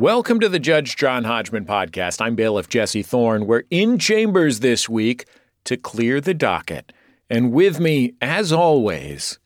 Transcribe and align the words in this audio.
Welcome 0.00 0.40
to 0.40 0.48
the 0.48 0.58
Judge 0.58 0.96
John 0.96 1.24
Hodgman 1.24 1.66
podcast. 1.66 2.22
I'm 2.22 2.34
bailiff 2.34 2.70
Jesse 2.70 3.02
Thorne. 3.02 3.44
We're 3.44 3.64
in 3.68 3.98
chambers 3.98 4.60
this 4.60 4.88
week 4.88 5.26
to 5.64 5.76
clear 5.76 6.22
the 6.22 6.32
docket. 6.32 6.94
And 7.28 7.52
with 7.52 7.78
me, 7.78 8.14
as 8.22 8.50
always, 8.50 9.38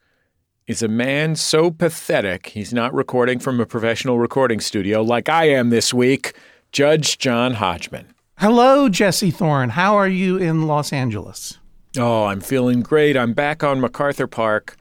is 0.68 0.80
a 0.80 0.86
man 0.86 1.34
so 1.34 1.72
pathetic 1.72 2.50
he's 2.50 2.72
not 2.72 2.94
recording 2.94 3.40
from 3.40 3.58
a 3.58 3.66
professional 3.66 4.20
recording 4.20 4.60
studio 4.60 5.02
like 5.02 5.28
I 5.28 5.48
am 5.48 5.70
this 5.70 5.92
week, 5.92 6.34
Judge 6.70 7.18
John 7.18 7.54
Hodgman. 7.54 8.14
Hello, 8.38 8.88
Jesse 8.88 9.32
Thorne. 9.32 9.70
How 9.70 9.96
are 9.96 10.06
you 10.06 10.36
in 10.36 10.68
Los 10.68 10.92
Angeles? 10.92 11.58
Oh, 11.98 12.26
I'm 12.26 12.40
feeling 12.40 12.80
great. 12.80 13.16
I'm 13.16 13.32
back 13.32 13.64
on 13.64 13.80
MacArthur 13.80 14.28
Park 14.28 14.76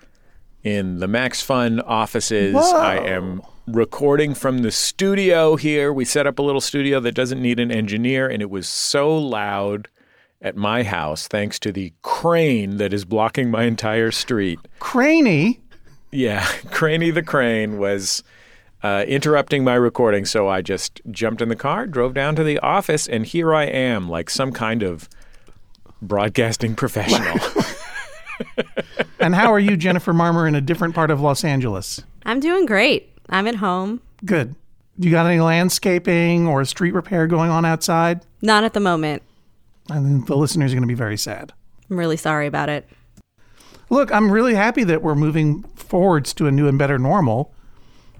in 0.61 0.99
the 0.99 1.07
Max 1.07 1.41
Fun 1.41 1.79
offices. 1.79 2.53
Whoa. 2.53 2.77
I 2.77 2.97
am 2.97 3.41
recording 3.67 4.33
from 4.33 4.59
the 4.59 4.71
studio 4.71 5.55
here. 5.55 5.93
We 5.93 6.05
set 6.05 6.27
up 6.27 6.39
a 6.39 6.41
little 6.41 6.61
studio 6.61 6.99
that 6.99 7.13
doesn't 7.13 7.41
need 7.41 7.59
an 7.59 7.71
engineer, 7.71 8.27
and 8.27 8.41
it 8.41 8.49
was 8.49 8.67
so 8.67 9.15
loud 9.15 9.87
at 10.41 10.55
my 10.55 10.83
house 10.83 11.27
thanks 11.27 11.57
to 11.59 11.71
the 11.71 11.93
crane 12.01 12.77
that 12.77 12.93
is 12.93 13.05
blocking 13.05 13.49
my 13.49 13.63
entire 13.63 14.11
street. 14.11 14.59
Craney. 14.79 15.59
Yeah, 16.11 16.45
Craney 16.71 17.11
the 17.11 17.23
crane 17.23 17.77
was 17.77 18.23
uh, 18.83 19.05
interrupting 19.07 19.63
my 19.63 19.75
recording, 19.75 20.25
so 20.25 20.47
I 20.47 20.61
just 20.61 21.01
jumped 21.11 21.41
in 21.41 21.49
the 21.49 21.55
car, 21.55 21.87
drove 21.87 22.13
down 22.13 22.35
to 22.35 22.43
the 22.43 22.59
office, 22.59 23.07
and 23.07 23.25
here 23.25 23.53
I 23.53 23.63
am, 23.63 24.09
like 24.09 24.29
some 24.29 24.51
kind 24.51 24.83
of 24.83 25.07
broadcasting 26.01 26.75
professional. 26.75 27.37
And 29.23 29.33
how 29.33 29.53
are 29.53 29.59
you, 29.59 29.77
Jennifer 29.77 30.11
Marmor, 30.11 30.49
in 30.49 30.53
a 30.53 30.59
different 30.59 30.95
part 30.95 31.09
of 31.09 31.21
Los 31.21 31.45
Angeles? 31.45 32.01
I'm 32.25 32.41
doing 32.41 32.65
great. 32.65 33.12
I'm 33.29 33.47
at 33.47 33.55
home. 33.55 34.01
Good. 34.25 34.55
You 34.97 35.09
got 35.09 35.25
any 35.25 35.39
landscaping 35.39 36.47
or 36.47 36.63
street 36.65 36.93
repair 36.93 37.27
going 37.27 37.49
on 37.49 37.65
outside? 37.65 38.25
Not 38.41 38.63
at 38.63 38.73
the 38.73 38.79
moment. 38.79 39.23
I 39.89 39.99
think 39.99 40.27
the 40.27 40.37
listeners 40.37 40.71
are 40.71 40.75
going 40.75 40.83
to 40.83 40.87
be 40.87 40.93
very 40.93 41.17
sad. 41.17 41.51
I'm 41.89 41.97
really 41.97 42.17
sorry 42.17 42.47
about 42.47 42.69
it. 42.69 42.87
Look, 43.89 44.11
I'm 44.11 44.31
really 44.31 44.55
happy 44.55 44.83
that 44.85 45.01
we're 45.01 45.15
moving 45.15 45.63
forwards 45.75 46.33
to 46.35 46.47
a 46.47 46.51
new 46.51 46.67
and 46.67 46.77
better 46.77 46.97
normal. 46.97 47.53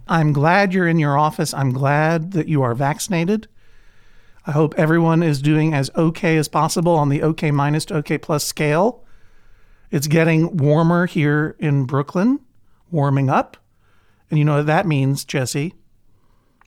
I'm 0.08 0.34
glad 0.34 0.74
you're 0.74 0.88
in 0.88 1.00
your 1.00 1.18
office. 1.18 1.54
I'm 1.54 1.72
glad 1.72 2.34
that 2.34 2.48
you 2.48 2.62
are 2.62 2.76
vaccinated. 2.76 3.48
I 4.46 4.52
hope 4.52 4.76
everyone 4.78 5.24
is 5.24 5.42
doing 5.42 5.74
as 5.74 5.90
okay 5.96 6.38
as 6.38 6.50
possible 6.50 6.94
on 6.96 7.10
the 7.10 7.22
OK 7.22 7.52
minus 7.52 7.86
to 7.86 7.96
OK 7.96 8.18
plus 8.18 8.44
scale. 8.44 9.06
It's 9.90 10.08
getting 10.08 10.58
warmer 10.58 11.06
here 11.06 11.56
in 11.60 11.86
Brooklyn, 11.86 12.40
warming 12.92 13.30
up. 13.30 13.58
And 14.34 14.40
you 14.40 14.46
know 14.46 14.58
what 14.58 14.66
that 14.66 14.88
means, 14.88 15.24
Jesse? 15.26 15.76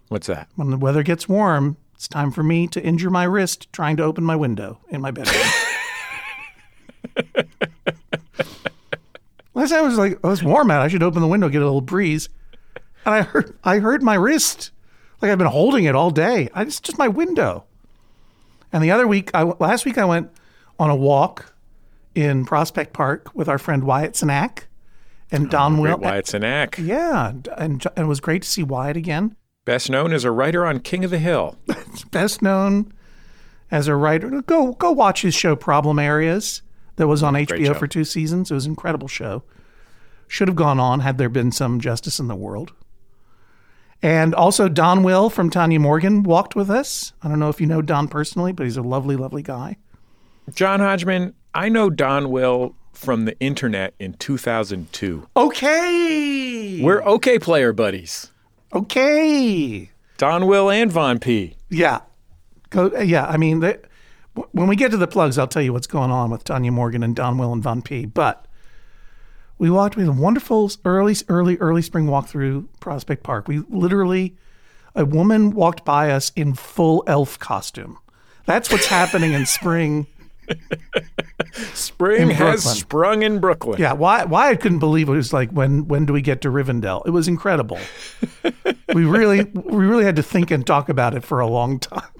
What's 0.06 0.28
that? 0.28 0.48
When 0.55 0.70
the 0.70 0.77
weather 0.77 1.03
gets 1.03 1.28
warm, 1.28 1.77
it's 1.97 2.06
time 2.06 2.31
for 2.31 2.45
me 2.45 2.69
to 2.69 2.81
injure 2.81 3.11
my 3.11 3.25
wrist 3.25 3.67
trying 3.73 3.97
to 3.97 4.05
open 4.05 4.23
my 4.23 4.36
window 4.36 4.78
in 4.89 5.00
my 5.00 5.11
bedroom. 5.11 5.42
Last 9.55 9.70
time 9.70 9.81
I 9.81 9.83
was 9.83 9.98
like, 9.98 10.17
oh, 10.23 10.31
it's 10.31 10.45
warm 10.45 10.70
out. 10.70 10.81
I 10.81 10.86
should 10.86 11.03
open 11.03 11.20
the 11.20 11.27
window, 11.27 11.48
get 11.48 11.61
a 11.61 11.64
little 11.64 11.81
breeze. 11.81 12.28
And 13.05 13.17
I 13.17 13.23
heard, 13.23 13.58
I 13.64 13.80
heard 13.80 14.01
my 14.01 14.14
wrist, 14.14 14.70
like 15.20 15.33
I've 15.33 15.39
been 15.39 15.48
holding 15.48 15.86
it 15.86 15.97
all 15.97 16.12
day. 16.12 16.48
I, 16.55 16.62
it's 16.62 16.78
just 16.78 16.98
my 16.98 17.08
window. 17.08 17.64
And 18.73 18.80
the 18.80 18.92
other 18.92 19.08
week, 19.08 19.33
I, 19.34 19.42
last 19.42 19.84
week, 19.84 19.98
I 19.98 20.05
went 20.05 20.30
on 20.78 20.89
a 20.89 20.95
walk 20.95 21.53
in 22.14 22.45
Prospect 22.45 22.92
Park 22.92 23.34
with 23.34 23.48
our 23.48 23.58
friend 23.58 23.83
Wyatt 23.83 24.12
Cenac 24.12 24.66
and 25.30 25.46
oh, 25.46 25.50
Don 25.50 25.80
Great 25.80 25.98
Will. 25.98 26.34
an 26.34 26.44
act, 26.44 26.78
Yeah, 26.78 27.28
and, 27.28 27.48
and 27.56 27.86
it 27.96 28.06
was 28.06 28.20
great 28.20 28.42
to 28.42 28.48
see 28.48 28.62
Wyatt 28.62 28.96
again. 28.96 29.36
best 29.64 29.91
known 29.91 30.12
as 30.12 30.24
a 30.24 30.30
writer 30.30 30.64
on 30.64 30.80
King 30.80 31.05
of 31.05 31.10
the 31.10 31.18
Hill. 31.18 31.56
best 32.10 32.42
known 32.42 32.92
as 33.70 33.88
a 33.88 33.96
writer. 33.96 34.42
Go 34.42 34.72
go 34.72 34.92
watch 34.92 35.22
his 35.22 35.34
show 35.34 35.56
Problem 35.56 35.98
Areas 35.98 36.62
that 36.96 37.08
was 37.08 37.23
on 37.23 37.34
HBO 37.34 37.77
for 37.77 37.86
two 37.86 38.05
seasons. 38.05 38.51
It 38.51 38.55
was 38.55 38.67
an 38.67 38.73
incredible 38.73 39.08
show. 39.08 39.42
Should 40.28 40.48
have 40.48 40.56
gone 40.56 40.80
on 40.80 41.01
had 41.01 41.18
there 41.18 41.28
been 41.28 41.52
some 41.52 41.80
justice 41.80 42.18
in 42.18 42.28
the 42.28 42.34
world. 42.34 42.72
And 44.02 44.34
also 44.34 44.68
Donwill 44.68 45.33
from 45.33 45.51
Tanya 45.51 45.80
Morgan 45.80 46.22
walked 46.22 46.55
with 46.55 46.70
us. 46.70 47.12
I 47.22 47.28
don't 47.28 47.39
know 47.39 47.48
if 47.48 47.61
you 47.61 47.67
know 47.67 47.80
Don 47.80 48.08
personally, 48.08 48.52
but 48.52 48.64
he's 48.64 48.77
a 48.77 48.83
lovely, 48.83 49.17
lovely 49.17 49.42
guy. 49.42 49.77
John 50.55 50.80
Hodgman, 50.80 51.34
I 51.55 51.68
know 51.68 51.90
Donwill 51.90 52.74
from 52.96 53.24
the 53.24 53.39
internet 53.40 53.95
in 53.98 54.14
2002. 54.14 55.29
Okay. 55.36 56.80
We're 56.83 57.02
Okayplayer 57.02 57.74
buddies. 57.77 58.30
okay. 58.73 59.90
Donwill 60.18 60.74
and 60.74 60.90
Von 60.90 61.18
Pea. 61.18 61.55
Yeah. 61.68 62.01
Go. 62.70 62.90
Yeah. 63.01 63.27
I 63.27 63.36
mean, 63.36 63.61
the, 63.61 63.79
when 64.52 64.67
we 64.67 64.77
get 64.77 64.90
to 64.92 64.96
the 64.96 65.07
plugs, 65.07 65.36
I'll 65.36 65.46
tell 65.46 65.61
you 65.62 65.73
what's 65.74 65.86
going 65.86 66.11
on 66.11 66.30
with 66.30 66.42
Tanya 66.45 66.73
Morgan 66.73 67.02
and 67.02 67.14
Donwill 67.14 67.52
and 67.52 67.62
Von 67.62 67.83
Pea. 67.83 68.07
But 68.07 68.46
we 69.58 69.68
walked. 69.70 69.96
We 69.96 70.05
had 70.05 70.08
a 70.08 70.13
wonderful 70.13 70.70
early, 70.86 71.14
early, 71.28 71.58
early 71.58 71.83
spring 71.83 72.07
walk 72.07 72.28
through 72.28 72.67
Prospect 72.80 73.23
Park. 73.23 73.46
We 73.46 73.58
literally, 73.68 74.36
a 74.95 75.05
woman 75.05 75.51
walked 75.51 75.84
by 75.84 76.11
us 76.11 76.33
in 76.34 76.55
full 76.55 77.05
elf 77.07 77.39
costume. 77.39 77.98
That's 78.46 78.70
what's 78.73 78.86
happening 78.86 79.33
in 79.34 79.45
spring. 79.58 80.07
Spring 81.74 82.30
has 82.30 82.62
sprung 82.62 83.23
in 83.23 83.39
Brooklyn. 83.39 83.80
Yeah, 83.80 83.92
why 83.92 84.24
why 84.24 84.51
I 84.51 84.57
couldn't 84.57 84.79
believe 84.79 85.08
it 85.08 85.12
was 85.12 85.33
like 85.33 85.51
when 85.51 85.89
when 85.89 86.07
do 86.07 86.12
we 86.12 86.20
get 86.20 86.42
to 86.42 86.48
Rivendell? 86.48 87.07
It 87.07 87.11
was 87.11 87.29
incredible. 87.29 87.79
we 88.95 89.05
really 89.05 89.45
we 89.45 89.84
really 89.84 90.05
had 90.05 90.17
to 90.17 90.23
think 90.23 90.51
and 90.51 90.67
talk 90.67 90.89
about 90.89 91.14
it 91.14 91.24
for 91.24 91.40
a 91.40 91.46
long 91.46 91.79
time. 91.79 92.11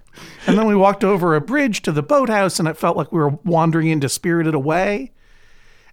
And 0.47 0.57
then 0.57 0.67
we 0.67 0.75
walked 0.75 1.05
over 1.05 1.35
a 1.35 1.41
bridge 1.41 1.83
to 1.83 1.93
the 1.93 2.03
boathouse 2.03 2.59
and 2.59 2.69
it 2.69 2.77
felt 2.77 2.97
like 2.97 3.13
we 3.13 3.19
were 3.19 3.39
wandering 3.45 3.89
into 3.89 4.09
Spirited 4.09 4.55
Away. 4.55 5.13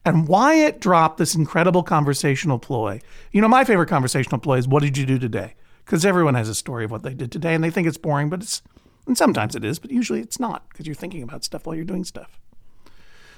And 0.05 0.27
Wyatt 0.27 0.79
dropped 0.79 1.17
this 1.17 1.35
incredible 1.35 1.83
conversational 1.83 2.59
ploy. 2.59 3.01
You 3.31 3.41
know, 3.41 3.47
my 3.47 3.63
favorite 3.63 3.89
conversational 3.89 4.39
ploy 4.39 4.57
is 4.57 4.67
what 4.67 4.83
did 4.83 4.97
you 4.97 5.05
do 5.05 5.17
today? 5.17 5.55
Because 5.85 6.05
everyone 6.05 6.35
has 6.35 6.49
a 6.49 6.55
story 6.55 6.85
of 6.85 6.91
what 6.91 7.03
they 7.03 7.13
did 7.13 7.31
today 7.31 7.53
and 7.53 7.63
they 7.63 7.69
think 7.69 7.87
it's 7.87 7.97
boring, 7.97 8.29
but 8.29 8.41
it's 8.41 8.61
and 9.05 9.17
sometimes 9.17 9.55
it 9.55 9.65
is, 9.65 9.79
but 9.79 9.91
usually 9.91 10.21
it's 10.21 10.39
not 10.39 10.67
because 10.69 10.85
you're 10.85 10.95
thinking 10.95 11.23
about 11.23 11.43
stuff 11.43 11.65
while 11.65 11.75
you're 11.75 11.85
doing 11.85 12.03
stuff. 12.03 12.39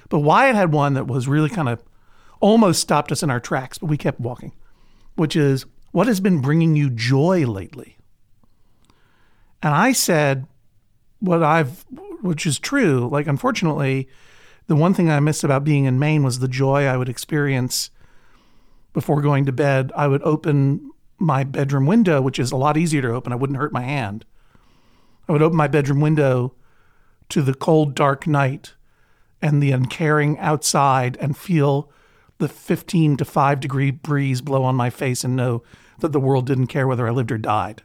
But 0.10 0.20
Wyatt 0.20 0.56
had 0.56 0.72
one 0.72 0.94
that 0.94 1.08
was 1.08 1.28
really 1.28 1.50
kind 1.50 1.70
of 1.70 1.84
almost 2.40 2.82
stopped 2.82 3.12
us 3.12 3.24
in 3.24 3.30
our 3.30 3.40
tracks, 3.40 3.78
but 3.78 3.88
we 3.88 3.98
kept 3.98 4.20
walking, 4.20 4.54
which 5.16 5.36
is 5.36 5.66
what 5.92 6.08
has 6.08 6.20
been 6.20 6.42
bringing 6.42 6.76
you 6.76 6.90
joy 6.90 7.46
lately? 7.46 7.98
And 9.64 9.74
I 9.74 9.94
said, 9.94 10.46
what 11.20 11.42
I've, 11.42 11.86
which 12.22 12.46
is 12.46 12.60
true. 12.60 13.10
Like, 13.12 13.28
unfortunately, 13.28 14.08
the 14.68 14.76
one 14.76 14.94
thing 14.94 15.10
I 15.10 15.20
missed 15.20 15.44
about 15.44 15.64
being 15.64 15.86
in 15.86 15.98
Maine 15.98 16.24
was 16.24 16.40
the 16.40 16.48
joy 16.48 16.86
I 16.86 16.98
would 16.98 17.10
experience 17.10 17.90
before 18.94 19.22
going 19.22 19.46
to 19.46 19.52
bed. 19.52 19.92
I 19.96 20.08
would 20.08 20.22
open 20.24 20.92
my 21.18 21.44
bedroom 21.44 21.86
window, 21.86 22.22
which 22.22 22.40
is 22.40 22.52
a 22.52 22.58
lot 22.58 22.78
easier 22.78 23.02
to 23.02 23.14
open. 23.14 23.34
I 23.34 23.38
wouldn't 23.38 23.58
hurt 23.58 23.74
my 23.74 23.84
hand. 23.84 24.26
I 25.28 25.32
would 25.32 25.42
open 25.42 25.58
my 25.58 25.68
bedroom 25.68 26.02
window 26.02 26.54
to 27.30 27.42
the 27.42 27.54
cold, 27.54 27.96
dark 27.96 28.28
night 28.28 28.74
and 29.42 29.62
the 29.62 29.72
uncaring 29.72 30.38
outside 30.40 31.18
and 31.20 31.36
feel 31.38 31.92
the 32.38 32.48
15 32.48 33.18
to 33.18 33.26
5 33.26 33.60
degree 33.60 33.92
breeze 33.92 34.42
blow 34.42 34.64
on 34.64 34.76
my 34.76 34.90
face 34.90 35.24
and 35.24 35.36
know 35.36 35.64
that 36.00 36.12
the 36.12 36.20
world 36.20 36.46
didn't 36.46 36.68
care 36.68 36.88
whether 36.88 37.08
I 37.08 37.12
lived 37.12 37.32
or 37.32 37.38
died. 37.38 37.82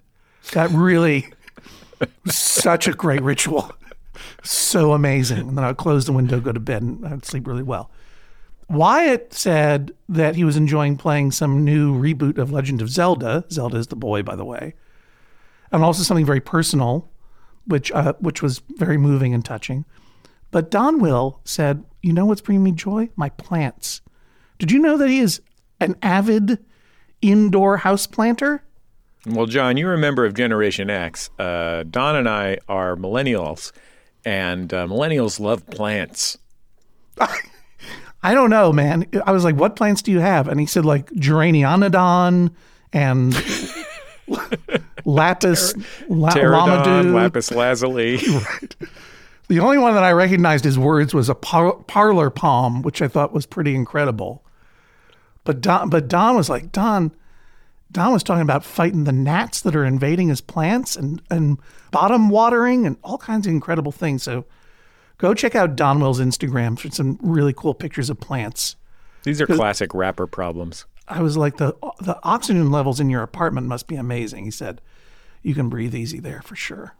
That 0.52 0.70
really 0.70 1.32
was 2.24 2.36
such 2.36 2.88
a 2.88 2.92
great 2.92 3.22
ritual. 3.22 3.70
So 4.42 4.92
amazing. 4.92 5.48
And 5.48 5.56
then 5.56 5.64
I 5.64 5.68
would 5.68 5.76
close 5.76 6.06
the 6.06 6.12
window, 6.12 6.40
go 6.40 6.52
to 6.52 6.60
bed, 6.60 6.82
and 6.82 7.06
I'd 7.06 7.24
sleep 7.24 7.46
really 7.46 7.62
well. 7.62 7.90
Wyatt 8.68 9.32
said 9.32 9.92
that 10.08 10.36
he 10.36 10.44
was 10.44 10.56
enjoying 10.56 10.96
playing 10.96 11.32
some 11.32 11.64
new 11.64 11.92
reboot 11.92 12.38
of 12.38 12.52
Legend 12.52 12.80
of 12.80 12.88
Zelda. 12.88 13.44
Zelda 13.50 13.78
is 13.78 13.88
the 13.88 13.96
boy, 13.96 14.22
by 14.22 14.36
the 14.36 14.44
way. 14.44 14.74
And 15.72 15.82
also 15.82 16.02
something 16.02 16.26
very 16.26 16.40
personal, 16.40 17.09
which 17.70 17.90
uh, 17.92 18.14
which 18.20 18.42
was 18.42 18.62
very 18.76 18.98
moving 18.98 19.32
and 19.32 19.44
touching. 19.44 19.84
But 20.50 20.70
Donwill 20.70 21.38
said, 21.44 21.84
"You 22.02 22.12
know 22.12 22.26
what's 22.26 22.40
bringing 22.40 22.64
me 22.64 22.72
joy? 22.72 23.08
My 23.16 23.30
plants. 23.30 24.00
Did 24.58 24.70
you 24.70 24.78
know 24.78 24.96
that 24.98 25.08
he 25.08 25.20
is 25.20 25.40
an 25.80 25.96
avid 26.02 26.58
indoor 27.22 27.78
house 27.78 28.06
planter? 28.06 28.62
Well, 29.26 29.46
John, 29.46 29.76
you're 29.76 29.94
a 29.94 29.98
member 29.98 30.24
of 30.24 30.34
Generation 30.34 30.90
X. 30.90 31.30
Uh, 31.38 31.84
Don 31.88 32.16
and 32.16 32.28
I 32.28 32.58
are 32.68 32.96
millennials, 32.96 33.72
and 34.24 34.72
uh, 34.72 34.86
millennials 34.86 35.40
love 35.40 35.66
plants. 35.66 36.38
I 38.22 38.34
don't 38.34 38.50
know, 38.50 38.72
man. 38.72 39.06
I 39.24 39.32
was 39.32 39.44
like, 39.44 39.56
"What 39.56 39.76
plants 39.76 40.02
do 40.02 40.10
you 40.10 40.20
have?" 40.20 40.48
And 40.48 40.60
he 40.60 40.66
said, 40.66 40.84
like 40.84 41.10
geranianodon 41.10 42.50
and 42.92 43.34
lapis 45.14 45.74
la- 46.08 46.30
Pterodon, 46.30 47.14
lapis 47.14 47.50
lazuli. 47.50 48.16
right. 48.28 48.76
The 49.48 49.58
only 49.58 49.78
one 49.78 49.94
that 49.94 50.04
I 50.04 50.12
recognized 50.12 50.64
his 50.64 50.78
words 50.78 51.12
was 51.12 51.28
a 51.28 51.34
par- 51.34 51.74
parlor 51.88 52.30
palm, 52.30 52.82
which 52.82 53.02
I 53.02 53.08
thought 53.08 53.32
was 53.32 53.46
pretty 53.46 53.74
incredible. 53.74 54.44
But 55.44 55.60
Don, 55.60 55.90
but 55.90 56.06
Don 56.06 56.36
was 56.36 56.48
like, 56.48 56.70
Don, 56.70 57.10
Don 57.90 58.12
was 58.12 58.22
talking 58.22 58.42
about 58.42 58.64
fighting 58.64 59.04
the 59.04 59.12
gnats 59.12 59.60
that 59.62 59.74
are 59.74 59.84
invading 59.84 60.28
his 60.28 60.40
plants 60.40 60.94
and, 60.94 61.20
and 61.30 61.58
bottom 61.90 62.28
watering 62.28 62.86
and 62.86 62.96
all 63.02 63.18
kinds 63.18 63.46
of 63.46 63.52
incredible 63.52 63.90
things. 63.90 64.22
So 64.22 64.44
go 65.18 65.34
check 65.34 65.56
out 65.56 65.76
Donwill's 65.76 66.20
Instagram 66.20 66.78
for 66.78 66.88
some 66.90 67.18
really 67.20 67.52
cool 67.52 67.74
pictures 67.74 68.08
of 68.10 68.20
plants. 68.20 68.76
These 69.24 69.40
are 69.40 69.46
classic 69.46 69.92
rapper 69.94 70.26
problems. 70.26 70.86
I 71.08 71.22
was 71.22 71.36
like, 71.36 71.56
the 71.56 71.76
the 72.00 72.18
oxygen 72.22 72.70
levels 72.70 73.00
in 73.00 73.10
your 73.10 73.22
apartment 73.22 73.66
must 73.66 73.88
be 73.88 73.96
amazing. 73.96 74.44
He 74.44 74.50
said, 74.52 74.80
you 75.42 75.54
can 75.54 75.68
breathe 75.68 75.94
easy 75.94 76.20
there 76.20 76.42
for 76.42 76.56
sure. 76.56 76.94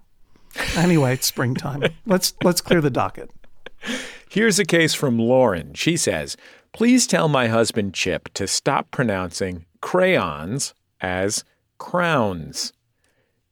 Anyway, 0.77 1.15
it's 1.15 1.27
springtime. 1.27 1.85
let's 2.07 2.35
let's 2.43 2.61
clear 2.61 2.81
the 2.81 2.91
docket. 2.91 3.31
Here's 4.29 4.59
a 4.59 4.65
case 4.65 4.95
from 4.95 5.19
Lauren. 5.19 5.75
She 5.75 5.97
says, 5.97 6.37
Please 6.73 7.07
tell 7.07 7.29
my 7.29 7.49
husband 7.49 7.95
Chip 7.95 8.33
to 8.35 8.47
stop 8.47 8.91
pronouncing 8.91 9.65
crayons 9.81 10.75
as 11.01 11.45
crowns. 11.79 12.73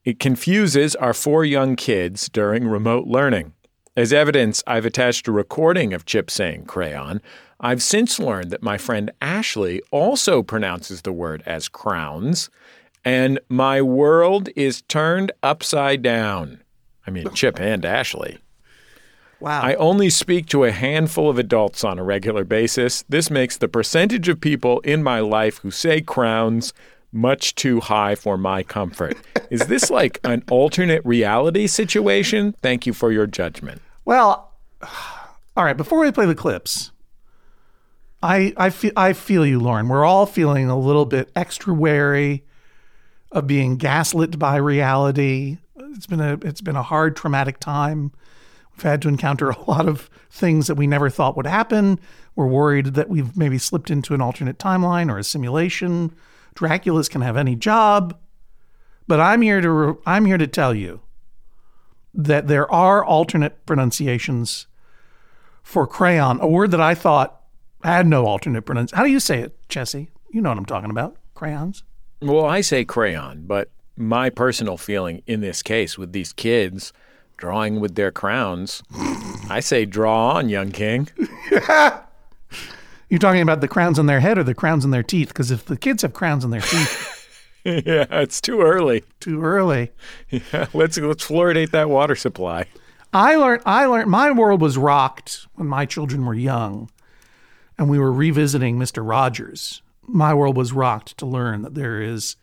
It 0.05 0.21
confuses 0.21 0.95
our 0.97 1.13
four 1.13 1.45
young 1.45 1.77
kids 1.77 2.29
during 2.29 2.69
remote 2.69 3.07
learning. 3.07 3.55
As 3.97 4.13
evidence, 4.13 4.63
I've 4.67 4.87
attached 4.87 5.27
a 5.27 5.33
recording 5.33 5.93
of 5.93 6.07
Chip 6.07 6.31
saying 6.31 6.67
crayon. 6.67 7.21
I've 7.59 7.83
since 7.83 8.21
learned 8.21 8.51
that 8.53 8.63
my 8.63 8.79
friend 8.79 9.11
Ashley 9.21 9.83
also 9.91 10.45
pronounces 10.45 11.03
the 11.03 11.13
word 11.13 11.43
as 11.45 11.69
crowns, 11.69 12.49
and 13.05 13.41
my 13.49 13.81
world 13.83 14.49
is 14.57 14.83
turned 14.83 15.33
upside 15.43 16.03
down. 16.03 16.63
I 17.07 17.11
mean, 17.11 17.31
Chip 17.35 17.59
and 17.61 17.85
Ashley. 17.85 18.39
Wow. 19.41 19.63
I 19.63 19.75
only 19.75 20.11
speak 20.11 20.47
to 20.47 20.65
a 20.65 20.73
handful 20.73 21.31
of 21.31 21.39
adults 21.39 21.85
on 21.85 21.99
a 21.99 22.05
regular 22.05 22.45
basis. 22.45 23.05
This 23.09 23.31
makes 23.31 23.57
the 23.57 23.69
percentage 23.69 24.29
of 24.29 24.41
people 24.41 24.81
in 24.81 25.03
my 25.03 25.21
life 25.21 25.59
who 25.59 25.71
say 25.71 26.01
crowns 26.01 26.73
much 27.13 27.55
too 27.55 27.81
high 27.81 28.15
for 28.15 28.37
my 28.37 28.63
comfort. 28.63 29.17
Is 29.51 29.67
this 29.67 29.91
like 29.91 30.21
an 30.25 30.43
alternate 30.51 31.05
reality 31.05 31.67
situation? 31.67 32.55
Thank 32.63 32.87
you 32.87 32.93
for 32.93 33.13
your 33.13 33.27
judgment. 33.27 33.81
Well, 34.05 34.53
all 35.57 35.65
right. 35.65 35.77
Before 35.77 36.01
we 36.01 36.11
play 36.11 36.27
the 36.27 36.35
clips, 36.35 36.91
I 38.23 38.53
I 38.57 38.71
feel 38.71 38.93
I 38.97 39.13
feel 39.13 39.47
you, 39.47 39.61
Lauren. 39.61 39.89
We're 39.89 40.05
all 40.05 40.27
feeling 40.27 40.69
a 40.69 40.79
little 40.79 41.07
bit 41.07 41.31
extra 41.37 41.73
wary 41.73 42.45
of 43.31 43.47
being 43.47 43.77
gaslit 43.77 44.39
by 44.39 44.57
reality. 44.57 45.59
It's 45.77 46.07
been 46.07 46.21
a 46.21 46.39
it's 46.43 46.61
been 46.61 46.77
a 46.77 46.83
hard, 46.83 47.17
traumatic 47.17 47.61
time. 47.61 48.13
We've 48.73 48.83
had 48.83 49.03
to 49.03 49.09
encounter 49.09 49.51
a 49.51 49.71
lot 49.71 49.89
of 49.89 50.09
things 50.31 50.67
that 50.67 50.77
we 50.77 50.87
never 50.87 51.11
thought 51.11 51.37
would 51.37 51.47
happen. 51.47 51.99
We're 52.35 52.47
worried 52.47 52.95
that 52.95 53.09
we've 53.09 53.37
maybe 53.37 53.59
slipped 53.59 53.91
into 53.91 54.15
an 54.15 54.21
alternate 54.21 54.59
timeline 54.59 55.11
or 55.11 55.19
a 55.19 55.25
simulation. 55.25 56.15
Dracula's 56.55 57.09
can 57.09 57.21
have 57.23 57.37
any 57.37 57.57
job. 57.57 58.17
But 59.07 59.21
I'm 59.21 59.43
here 59.43 59.61
to 59.61 60.01
I'm 60.07 60.27
here 60.27 60.39
to 60.39 60.47
tell 60.47 60.75
you 60.75 61.01
that 62.15 62.47
there 62.47 62.71
are 62.71 63.05
alternate 63.05 63.65
pronunciations 63.65 64.67
for 65.63 65.87
crayon, 65.87 66.41
a 66.41 66.49
word 66.49 66.71
that 66.71 66.81
I 66.81 66.95
thought 66.95 67.43
had 67.85 68.07
no 68.07 68.27
alternate 68.27 68.63
pronunciation. 68.63 68.97
How 68.97 69.05
do 69.05 69.11
you 69.11 69.21
say 69.21 69.41
it, 69.41 69.57
Jesse? 69.69 70.11
You 70.31 70.41
know 70.41 70.49
what 70.51 70.59
I'm 70.59 70.65
talking 70.65 70.91
about. 70.91 71.17
Crayons. 71.35 71.83
Well, 72.21 72.45
I 72.45 72.63
say 72.63 72.85
crayon, 72.85 73.45
but 73.47 73.71
my 73.97 74.31
personal 74.31 74.77
feeling 74.77 75.23
in 75.27 75.41
this 75.41 75.63
case 75.63 75.97
with 75.97 76.13
these 76.13 76.33
kids 76.33 76.93
drawing 77.37 77.79
with 77.79 77.95
their 77.95 78.11
crowns, 78.11 78.83
I 79.49 79.61
say 79.61 79.85
draw 79.85 80.35
on, 80.35 80.49
young 80.49 80.73
king. 80.73 81.09
You're 83.09 83.19
talking 83.21 83.41
about 83.41 83.61
the 83.61 83.69
crowns 83.69 83.99
on 83.99 84.07
their 84.07 84.21
head 84.21 84.37
or 84.37 84.43
the 84.43 84.55
crowns 84.55 84.85
on 84.85 84.91
their 84.91 85.03
teeth? 85.03 85.29
Because 85.29 85.51
if 85.51 85.65
the 85.65 85.77
kids 85.77 86.03
have 86.03 86.13
crowns 86.13 86.45
on 86.45 86.51
their 86.51 86.61
teeth, 86.61 87.55
yeah, 87.65 88.07
it's 88.11 88.41
too 88.41 88.61
early. 88.61 89.05
too 89.21 89.43
early. 89.43 89.93
Yeah, 90.31 90.67
let's 90.75 90.99
let's 90.99 91.27
fluoridate 91.27 91.71
that 91.71 91.89
water 91.89 92.15
supply. 92.17 92.67
I 93.13 93.37
learned. 93.37 93.63
I 93.65 93.87
learned. 93.87 94.11
My 94.11 94.31
world 94.31 94.61
was 94.61 94.77
rocked 94.77 95.47
when 95.55 95.67
my 95.67 95.87
children 95.87 96.27
were 96.27 96.35
young, 96.35 96.91
and 97.79 97.89
we 97.89 97.99
were 97.99 98.13
revisiting 98.13 98.79
Mister 98.79 99.03
Rogers. 99.03 99.81
My 100.09 100.33
world 100.33 100.57
was 100.57 100.73
rocked 100.73 101.17
to 101.19 101.27
learn 101.27 101.63
that 101.63 101.75
there 101.75 102.01
is 102.01 102.37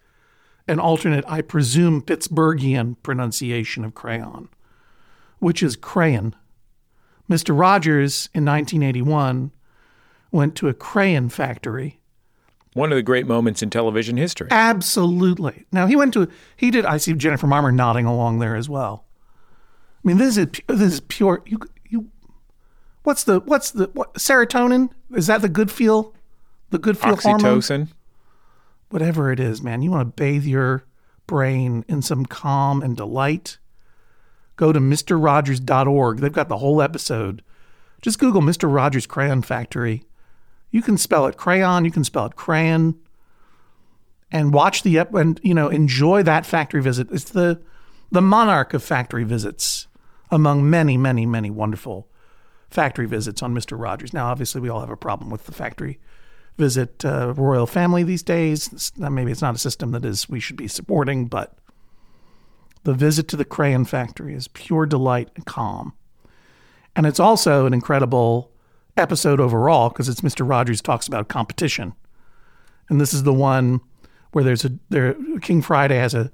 an 0.67 0.79
alternate, 0.79 1.25
I 1.27 1.41
presume, 1.41 2.01
Pittsburghian 2.01 2.95
pronunciation 3.03 3.83
of 3.83 3.94
crayon, 3.94 4.50
which 5.39 5.62
is 5.62 5.75
crayon. 5.75 6.35
Mister 7.27 7.53
Rogers 7.53 8.29
in 8.33 8.45
1981 8.45 9.51
went 10.31 10.56
to 10.56 10.67
a 10.67 10.73
crayon 10.73 11.29
factory. 11.29 12.01
One 12.73 12.91
of 12.91 12.97
the 12.97 13.03
great 13.03 13.25
moments 13.25 13.63
in 13.63 13.69
television 13.69 14.17
history. 14.17 14.50
Absolutely. 14.51 15.65
Now 15.71 15.88
he 15.88 15.95
went 15.95 16.13
to. 16.13 16.27
He 16.56 16.71
did. 16.71 16.85
I 16.85 16.97
see 16.97 17.13
Jennifer 17.13 17.47
Marmor 17.47 17.73
nodding 17.73 18.06
along 18.06 18.39
there 18.39 18.56
as 18.56 18.69
well. 18.69 19.06
I 20.03 20.07
mean, 20.07 20.17
this 20.17 20.38
is 20.38 20.47
this 20.67 20.94
is 20.94 21.00
pure. 21.00 21.41
You 21.45 21.59
you. 21.89 22.12
What's 23.03 23.23
the 23.23 23.39
what's 23.39 23.71
the 23.71 23.89
what, 23.94 24.13
serotonin? 24.15 24.89
Is 25.15 25.27
that 25.27 25.41
the 25.41 25.50
good 25.50 25.71
feel? 25.71 26.13
The 26.69 26.79
good 26.79 26.97
feel 26.97 27.15
hormone? 27.15 27.59
Oxytocin. 27.59 27.88
Whatever 28.89 29.31
it 29.31 29.39
is, 29.39 29.62
man. 29.62 29.81
You 29.81 29.91
want 29.91 30.15
to 30.15 30.21
bathe 30.21 30.45
your 30.45 30.85
brain 31.27 31.85
in 31.88 32.01
some 32.01 32.25
calm 32.25 32.81
and 32.81 32.95
delight. 32.95 33.57
Go 34.56 34.71
to 34.71 34.79
MrRogers.org. 34.79 36.19
They've 36.19 36.31
got 36.31 36.50
the 36.50 36.57
whole 36.57 36.81
episode. 36.81 37.41
Just 38.01 38.19
Google 38.19 38.41
Mr. 38.41 38.73
Rogers 38.73 39.07
Crayon 39.07 39.41
Factory. 39.41 40.03
You 40.71 40.81
can 40.81 40.97
spell 40.97 41.25
it 41.25 41.38
crayon. 41.38 41.85
You 41.85 41.91
can 41.91 42.03
spell 42.03 42.25
it 42.25 42.35
crayon. 42.35 42.95
And 44.31 44.53
watch 44.53 44.83
the 44.83 45.00
ep- 45.00 45.13
and 45.13 45.39
you 45.44 45.53
know 45.53 45.69
enjoy 45.69 46.23
that 46.23 46.45
factory 46.45 46.81
visit. 46.81 47.07
It's 47.12 47.29
the 47.29 47.62
the 48.12 48.21
monarch 48.21 48.73
of 48.73 48.83
factory 48.83 49.23
visits 49.23 49.88
among 50.31 50.69
many, 50.69 50.97
many, 50.97 51.25
many 51.25 51.50
wonderful 51.50 52.07
factory 52.69 53.06
visits 53.06 53.41
on 53.41 53.53
Mr. 53.53 53.79
Rogers. 53.79 54.13
Now, 54.13 54.27
obviously, 54.27 54.62
we 54.62 54.69
all 54.69 54.81
have 54.81 54.89
a 54.89 54.97
problem 54.97 55.29
with 55.29 55.45
the 55.45 55.51
factory 55.51 56.00
visit 56.57 57.03
uh, 57.03 57.33
royal 57.33 57.67
family 57.67 58.03
these 58.03 58.23
days. 58.23 58.91
Maybe 58.97 59.31
it's 59.31 59.41
not 59.41 59.55
a 59.55 59.59
system 59.59 59.91
that 59.91 60.05
is 60.05 60.29
we 60.29 60.39
should 60.39 60.55
be 60.55 60.67
supporting, 60.67 61.27
but 61.27 61.57
the 62.83 62.93
visit 62.93 63.27
to 63.29 63.35
the 63.35 63.45
crayon 63.45 63.85
factory 63.85 64.33
is 64.33 64.47
pure 64.49 64.85
delight 64.85 65.29
and 65.35 65.45
calm. 65.45 65.93
And 66.95 67.05
it's 67.05 67.19
also 67.19 67.65
an 67.65 67.73
incredible 67.73 68.51
episode 68.95 69.39
overall 69.39 69.89
because 69.89 70.07
it's 70.07 70.21
Mr. 70.21 70.47
Rogers 70.47 70.81
talks 70.81 71.07
about 71.07 71.27
competition. 71.27 71.93
And 72.87 73.01
this 73.01 73.13
is 73.13 73.23
the 73.23 73.33
one 73.33 73.81
where 74.31 74.43
there's 74.43 74.63
a 74.63 74.71
there 74.89 75.15
King 75.41 75.61
Friday 75.61 75.97
has 75.97 76.13
a 76.13 76.31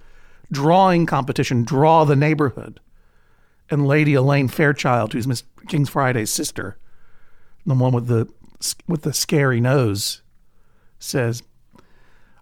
drawing 0.52 1.06
competition, 1.06 1.64
draw 1.64 2.04
the 2.04 2.16
neighborhood. 2.16 2.80
And 3.70 3.88
Lady 3.88 4.16
Elaine 4.16 4.50
Fairchild, 4.50 5.14
who's 5.14 5.28
Miss 5.28 5.44
King 5.70 5.86
Friday's 5.86 6.30
sister, 6.30 6.78
the 7.66 7.74
one 7.74 7.94
with 7.94 8.08
the 8.08 8.28
with 8.88 9.04
the 9.04 9.14
scary 9.14 9.60
nose, 9.60 10.22
says, 11.00 11.44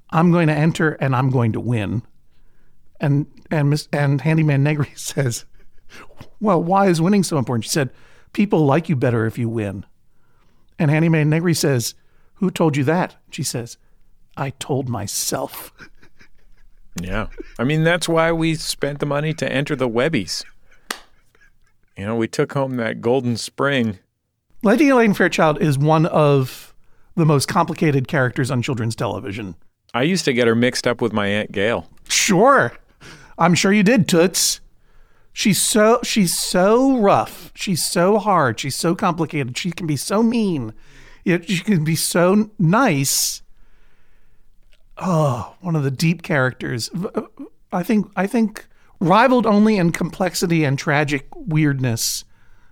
"I'm 0.09 0.31
going 0.31 0.47
to 0.47 0.53
enter 0.53 0.91
and 0.93 1.15
I'm 1.15 1.29
going 1.29 1.51
to 1.53 1.59
win." 1.59 2.03
And 2.99 3.27
and 3.49 3.69
Miss 3.69 3.87
and 3.93 4.21
Handyman 4.21 4.63
Negri 4.63 4.91
says, 4.95 5.45
"Well, 6.39 6.61
why 6.63 6.87
is 6.87 7.01
winning 7.01 7.23
so 7.23 7.37
important?" 7.37 7.65
She 7.65 7.71
said, 7.71 7.91
"People 8.33 8.65
like 8.65 8.89
you 8.89 8.95
better 8.95 9.25
if 9.25 9.37
you 9.37 9.49
win." 9.49 9.85
And 10.77 10.89
Handyman 10.91 11.29
Negri 11.29 11.53
says, 11.53 11.95
"Who 12.35 12.51
told 12.51 12.77
you 12.77 12.83
that?" 12.85 13.15
She 13.31 13.43
says, 13.43 13.77
"I 14.37 14.51
told 14.51 14.89
myself." 14.89 15.73
Yeah. 17.01 17.27
I 17.57 17.63
mean, 17.63 17.83
that's 17.83 18.09
why 18.09 18.31
we 18.31 18.55
spent 18.55 18.99
the 18.99 19.05
money 19.05 19.33
to 19.33 19.49
enter 19.49 19.75
the 19.75 19.87
Webbies. 19.87 20.43
You 21.97 22.05
know, 22.05 22.15
we 22.15 22.27
took 22.27 22.53
home 22.53 22.77
that 22.77 23.01
golden 23.01 23.37
spring. 23.37 23.99
Lady 24.61 24.89
Elaine 24.89 25.13
Fairchild 25.13 25.61
is 25.61 25.77
one 25.77 26.05
of 26.07 26.73
the 27.15 27.25
most 27.25 27.47
complicated 27.47 28.07
characters 28.07 28.51
on 28.51 28.61
children's 28.61 28.95
television. 28.95 29.55
I 29.93 30.03
used 30.03 30.25
to 30.25 30.33
get 30.33 30.47
her 30.47 30.55
mixed 30.55 30.85
up 30.85 31.01
with 31.01 31.13
my 31.13 31.27
Aunt 31.27 31.51
Gail. 31.51 31.87
Sure. 32.09 32.73
I'm 33.37 33.55
sure 33.55 33.71
you 33.71 33.83
did, 33.83 34.07
Toots. 34.07 34.59
She's 35.31 35.61
so 35.61 35.99
she's 36.03 36.37
so 36.37 36.97
rough. 36.97 37.53
She's 37.55 37.83
so 37.83 38.19
hard. 38.19 38.59
She's 38.59 38.75
so 38.75 38.95
complicated. 38.95 39.57
She 39.57 39.71
can 39.71 39.87
be 39.87 39.95
so 39.95 40.21
mean. 40.21 40.73
Yet 41.23 41.49
she 41.49 41.59
can 41.59 41.85
be 41.85 41.95
so 41.95 42.49
nice. 42.59 43.41
Oh, 44.97 45.55
one 45.61 45.77
of 45.77 45.83
the 45.83 45.91
deep 45.91 46.21
characters. 46.21 46.89
Uh, 46.93 47.21
I 47.71 47.83
think 47.83 48.11
I 48.17 48.27
think 48.27 48.67
rivaled 48.99 49.45
only 49.45 49.77
in 49.77 49.93
complexity 49.93 50.65
and 50.65 50.77
tragic 50.77 51.27
weirdness 51.33 52.25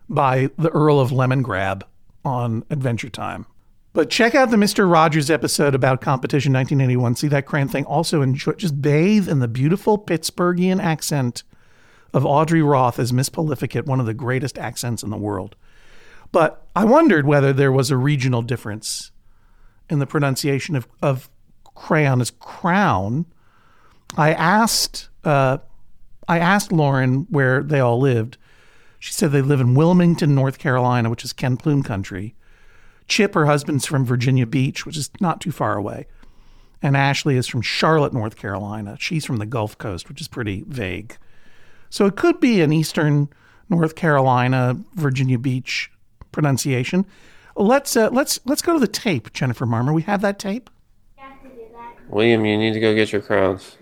by 0.10 0.50
the 0.58 0.70
Earl 0.70 1.00
of 1.00 1.12
Lemongrab 1.12 1.84
on 2.24 2.64
Adventure 2.70 3.10
Time. 3.10 3.46
But 3.94 4.10
check 4.10 4.36
out 4.36 4.52
the 4.52 4.58
Mr. 4.58 4.90
Rogers 4.90 5.32
episode 5.32 5.74
about 5.74 6.02
competition 6.02 6.54
1981. 6.54 7.16
See 7.16 7.28
that 7.30 7.46
crayon 7.46 7.68
thing. 7.68 7.86
Also 7.86 8.22
enjoy 8.22 8.54
just 8.54 8.82
bathe 8.82 9.28
in 9.28 9.40
the 9.40 9.48
beautiful 9.48 9.98
Pittsburghian 9.98 10.82
accent 10.82 11.44
of 12.14 12.26
Audrey 12.26 12.62
Roth 12.62 13.00
as 13.00 13.12
Miss 13.12 13.30
Paulificate, 13.30 13.86
one 13.86 14.00
of 14.00 14.06
the 14.06 14.14
greatest 14.14 14.58
accents 14.58 15.04
in 15.04 15.10
the 15.10 15.18
world. 15.18 15.56
But 16.32 16.68
I 16.76 16.86
wondered 16.86 17.26
whether 17.26 17.54
there 17.54 17.72
was 17.72 17.90
a 17.90 17.98
regional 17.98 18.42
difference 18.42 19.12
in 19.90 20.00
the 20.00 20.06
pronunciation 20.06 20.76
of, 20.76 20.88
of 21.02 21.30
crayon 21.74 22.22
as 22.22 22.32
crown 22.32 23.26
I 24.16 24.34
asked 24.34 25.10
uh, 25.24 25.58
I 26.28 26.40
asked 26.40 26.72
Lauren 26.72 27.26
where 27.30 27.64
they 27.64 27.80
all 27.80 28.00
lived. 28.00 28.38
She 29.00 29.14
said 29.14 29.32
they 29.32 29.42
live 29.42 29.62
in 29.62 29.76
Wilmington, 29.76 30.34
North 30.34 30.58
Carolina, 30.58 31.10
which 31.10 31.24
is 31.24 31.34
Ken 31.34 31.58
Plume 31.58 31.84
country. 31.84 32.36
Chip, 33.08 33.34
her 33.34 33.46
husband's 33.46 33.86
from 33.86 34.06
Virginia 34.06 34.46
Beach, 34.46 34.86
which 34.86 34.98
is 34.98 35.10
not 35.20 35.40
too 35.40 35.52
far 35.52 35.78
away. 35.78 36.08
And 36.82 36.98
Ashley 36.98 37.38
is 37.38 37.48
from 37.48 37.62
Charlotte, 37.62 38.14
North 38.14 38.36
Carolina. 38.36 38.98
She's 39.00 39.26
from 39.26 39.38
the 39.38 39.46
Gulf 39.46 39.78
Coast, 39.78 40.10
which 40.10 40.22
is 40.22 40.28
pretty 40.28 40.64
vague. 40.68 41.18
So 41.90 42.06
it 42.06 42.16
could 42.16 42.40
be 42.40 42.62
an 42.62 42.74
Eastern 42.74 43.30
North 43.70 43.96
Carolina, 43.96 44.78
Virginia 44.94 45.40
Beach 45.40 45.92
pronunciation. 46.32 47.06
Let's 47.56 47.96
uh, 47.96 48.10
let's 48.12 48.40
let's 48.46 48.62
go 48.62 48.74
to 48.74 48.80
the 48.80 48.88
tape, 48.88 49.34
Jennifer 49.34 49.66
Marmor. 49.66 49.94
We 49.94 50.04
have 50.04 50.22
that 50.22 50.38
tape. 50.38 50.70
William, 52.10 52.46
you 52.46 52.58
need 52.58 52.74
to 52.74 52.80
go 52.80 52.94
get 52.94 53.12
your 53.12 53.22
crowns. 53.22 53.78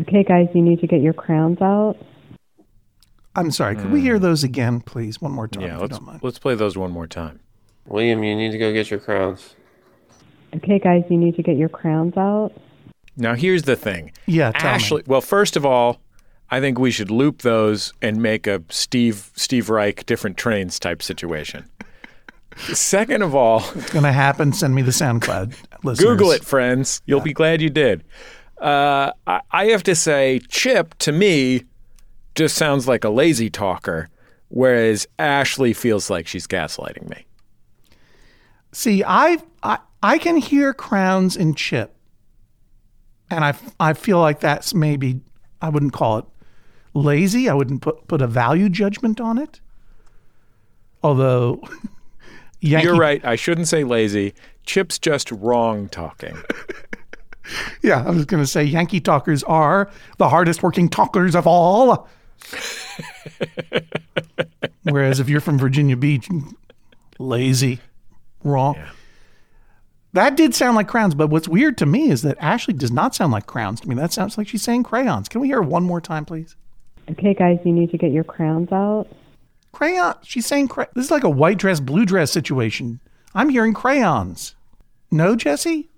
Okay, 0.00 0.24
guys, 0.24 0.48
you 0.54 0.62
need 0.62 0.80
to 0.80 0.86
get 0.86 1.00
your 1.00 1.12
crowns 1.12 1.60
out. 1.60 1.96
I'm 3.36 3.50
sorry. 3.50 3.76
Could 3.76 3.92
we 3.92 4.00
hear 4.00 4.18
those 4.18 4.42
again, 4.42 4.80
please, 4.80 5.20
one 5.20 5.32
more 5.32 5.48
time? 5.48 5.62
Hmm. 5.62 5.68
Yeah, 5.68 5.74
if 5.76 5.80
let's 5.82 5.98
don't 5.98 6.06
mind. 6.06 6.20
let's 6.22 6.38
play 6.38 6.54
those 6.54 6.76
one 6.76 6.90
more 6.90 7.06
time. 7.06 7.40
William, 7.86 8.22
you 8.22 8.34
need 8.36 8.52
to 8.52 8.58
go 8.58 8.72
get 8.72 8.90
your 8.90 9.00
crowns. 9.00 9.54
Okay, 10.56 10.78
guys, 10.78 11.04
you 11.08 11.16
need 11.16 11.36
to 11.36 11.42
get 11.42 11.56
your 11.56 11.68
crowns 11.68 12.16
out. 12.16 12.52
Now 13.16 13.34
here's 13.34 13.62
the 13.62 13.76
thing. 13.76 14.12
Yeah, 14.26 14.52
tell 14.52 14.62
me. 14.62 14.74
Ashley. 14.74 15.02
Well, 15.06 15.20
first 15.20 15.56
of 15.56 15.64
all, 15.64 16.00
I 16.50 16.60
think 16.60 16.78
we 16.78 16.90
should 16.90 17.10
loop 17.10 17.42
those 17.42 17.92
and 18.02 18.20
make 18.20 18.46
a 18.46 18.62
Steve 18.68 19.30
Steve 19.36 19.70
Reich 19.70 20.04
different 20.06 20.36
trains 20.36 20.78
type 20.78 21.02
situation. 21.02 21.68
Second 22.72 23.22
of 23.22 23.34
all, 23.34 23.64
It's 23.76 23.92
going 23.92 24.04
to 24.04 24.12
happen. 24.12 24.52
Send 24.52 24.74
me 24.74 24.82
the 24.82 24.90
SoundCloud. 24.90 25.54
Listeners. 25.84 26.08
Google 26.08 26.32
it, 26.32 26.44
friends. 26.44 27.00
You'll 27.06 27.20
be 27.20 27.32
glad 27.32 27.62
you 27.62 27.70
did. 27.70 28.02
Uh, 28.60 29.12
I, 29.26 29.40
I 29.52 29.64
have 29.66 29.84
to 29.84 29.94
say, 29.94 30.40
Chip 30.48 30.94
to 30.98 31.12
me 31.12 31.62
just 32.40 32.56
sounds 32.56 32.88
like 32.88 33.04
a 33.04 33.10
lazy 33.10 33.50
talker, 33.50 34.08
whereas 34.48 35.06
Ashley 35.18 35.74
feels 35.74 36.08
like 36.08 36.26
she's 36.26 36.46
gaslighting 36.46 37.06
me. 37.10 37.26
See, 38.72 39.04
I, 39.04 39.36
I 39.62 39.78
I 40.02 40.16
can 40.16 40.38
hear 40.38 40.72
crowns 40.72 41.36
in 41.36 41.54
Chip, 41.54 41.94
and 43.30 43.44
I 43.44 43.54
I 43.78 43.92
feel 43.92 44.20
like 44.20 44.40
that's 44.40 44.72
maybe 44.72 45.20
I 45.60 45.68
wouldn't 45.68 45.92
call 45.92 46.16
it 46.16 46.24
lazy. 46.94 47.46
I 47.46 47.52
wouldn't 47.52 47.82
put 47.82 48.08
put 48.08 48.22
a 48.22 48.26
value 48.26 48.70
judgment 48.70 49.20
on 49.20 49.36
it. 49.36 49.60
Although, 51.02 51.60
Yankee, 52.60 52.86
You're 52.86 52.96
right. 52.96 53.22
I 53.22 53.36
shouldn't 53.36 53.68
say 53.68 53.84
lazy. 53.84 54.32
Chip's 54.64 54.98
just 54.98 55.30
wrong 55.30 55.90
talking. 55.90 56.38
Yeah, 57.82 58.04
I 58.06 58.10
was 58.10 58.26
going 58.26 58.40
to 58.40 58.46
say 58.46 58.62
Yankee 58.62 59.00
talkers 59.00 59.42
are 59.42 59.90
the 60.18 60.28
hardest 60.28 60.62
working 60.62 60.88
talkers 60.88 61.34
of 61.34 61.48
all. 61.48 62.08
Whereas 64.82 65.20
if 65.20 65.28
you're 65.28 65.40
from 65.40 65.58
Virginia 65.58 65.96
Beach, 65.96 66.28
lazy, 67.18 67.80
wrong. 68.42 68.78
That 70.12 70.36
did 70.36 70.54
sound 70.54 70.74
like 70.76 70.88
crowns, 70.88 71.14
but 71.14 71.28
what's 71.28 71.46
weird 71.46 71.78
to 71.78 71.86
me 71.86 72.10
is 72.10 72.22
that 72.22 72.36
Ashley 72.40 72.74
does 72.74 72.90
not 72.90 73.14
sound 73.14 73.32
like 73.32 73.46
crowns 73.46 73.80
to 73.80 73.88
me. 73.88 73.94
That 73.94 74.12
sounds 74.12 74.36
like 74.36 74.48
she's 74.48 74.62
saying 74.62 74.82
crayons. 74.82 75.28
Can 75.28 75.40
we 75.40 75.46
hear 75.46 75.62
it 75.62 75.66
one 75.66 75.84
more 75.84 76.00
time, 76.00 76.24
please? 76.24 76.56
Okay, 77.10 77.34
guys, 77.34 77.58
you 77.64 77.72
need 77.72 77.90
to 77.90 77.98
get 77.98 78.10
your 78.10 78.24
crowns 78.24 78.72
out. 78.72 79.06
Crayon. 79.72 80.14
She's 80.22 80.46
saying 80.46 80.68
cray- 80.68 80.88
this 80.94 81.04
is 81.06 81.10
like 81.10 81.24
a 81.24 81.30
white 81.30 81.58
dress, 81.58 81.78
blue 81.78 82.04
dress 82.04 82.32
situation. 82.32 83.00
I'm 83.34 83.50
hearing 83.50 83.72
crayons. 83.72 84.56
No, 85.12 85.36
Jesse? 85.36 85.88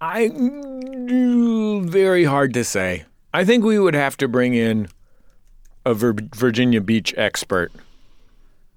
I 0.00 0.30
very 1.86 2.24
hard 2.24 2.52
to 2.54 2.64
say. 2.64 3.04
I 3.32 3.44
think 3.44 3.64
we 3.64 3.78
would 3.78 3.94
have 3.94 4.16
to 4.18 4.28
bring 4.28 4.52
in 4.54 4.88
a 5.84 5.94
Vir- 5.94 6.16
Virginia 6.34 6.80
Beach 6.80 7.14
expert. 7.16 7.72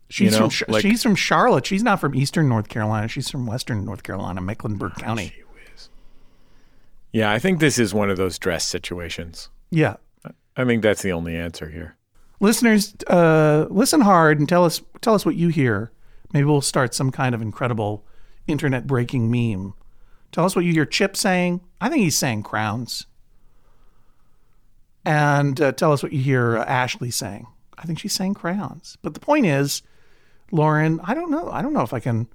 She's 0.10 0.38
know, 0.40 0.50
from 0.50 0.74
like- 0.74 0.82
she's 0.82 1.04
from 1.04 1.16
Charlotte. 1.16 1.66
She's 1.66 1.84
not 1.84 2.00
from 2.00 2.16
Eastern 2.16 2.48
North 2.48 2.70
Carolina. 2.70 3.08
She's 3.08 3.30
from 3.30 3.46
Western 3.46 3.84
North 3.86 4.04
Carolina, 4.04 4.42
Mecklenburg 4.42 4.96
County. 4.96 5.34
Yeah, 7.12 7.32
I 7.32 7.40
think 7.40 7.60
this 7.60 7.80
is 7.80 7.94
one 7.94 8.10
of 8.10 8.18
those 8.18 8.38
dress 8.38 8.66
situations. 8.66 9.50
Yeah. 9.72 9.96
I 10.56 10.66
think 10.66 10.82
that's 10.82 11.02
the 11.02 11.12
only 11.12 11.36
answer 11.36 11.70
here. 11.70 11.96
Listeners, 12.40 12.96
uh, 13.08 13.68
listen 13.70 14.02
hard 14.02 14.40
and 14.40 14.48
tell 14.48 14.66
us 14.66 14.82
tell 15.02 15.14
us 15.14 15.26
what 15.26 15.36
you 15.36 15.48
hear. 15.50 15.92
Maybe 16.34 16.46
we'll 16.46 16.62
start 16.62 16.94
some 16.94 17.12
kind 17.12 17.34
of 17.34 17.42
incredible 17.42 18.06
internet 18.48 18.86
breaking 18.88 19.32
meme. 19.32 19.74
Tell 20.32 20.46
us 20.46 20.56
what 20.56 20.66
you 20.66 20.74
hear 20.74 20.86
Chip 20.86 21.16
saying. 21.16 21.62
I 21.80 21.90
think 21.90 22.02
he's 22.02 22.18
saying 22.18 22.44
crowns. 22.44 23.06
And 25.08 25.62
uh, 25.62 25.72
tell 25.72 25.94
us 25.94 26.04
what 26.04 26.12
you 26.12 26.22
hear 26.22 26.58
uh, 26.58 26.66
Ashley 26.66 27.12
saying. 27.12 27.48
I 27.78 27.86
think 27.86 27.98
she's 27.98 28.12
saying 28.12 28.34
crayons. 28.34 28.98
But 29.02 29.14
the 29.14 29.22
point 29.22 29.46
is, 29.46 29.82
Lauren, 30.52 31.00
I 31.02 31.14
don't 31.14 31.32
know. 31.32 31.50
I 31.50 31.62
don't 31.62 31.72
know 31.72 31.82
if 31.82 31.94
I 31.94 32.02
can. 32.02 32.28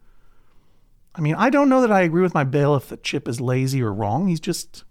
I 1.14 1.21
mean, 1.21 1.35
I 1.35 1.50
don't 1.50 1.69
know 1.69 1.83
that 1.83 1.93
I 1.93 2.00
agree 2.00 2.23
with 2.23 2.33
my 2.33 2.45
bailiff 2.45 2.88
that 2.88 3.02
Chip 3.02 3.29
is 3.29 3.43
lazy 3.43 3.83
or 3.83 3.93
wrong. 3.93 4.26
He's 4.26 4.41
just 4.41 4.85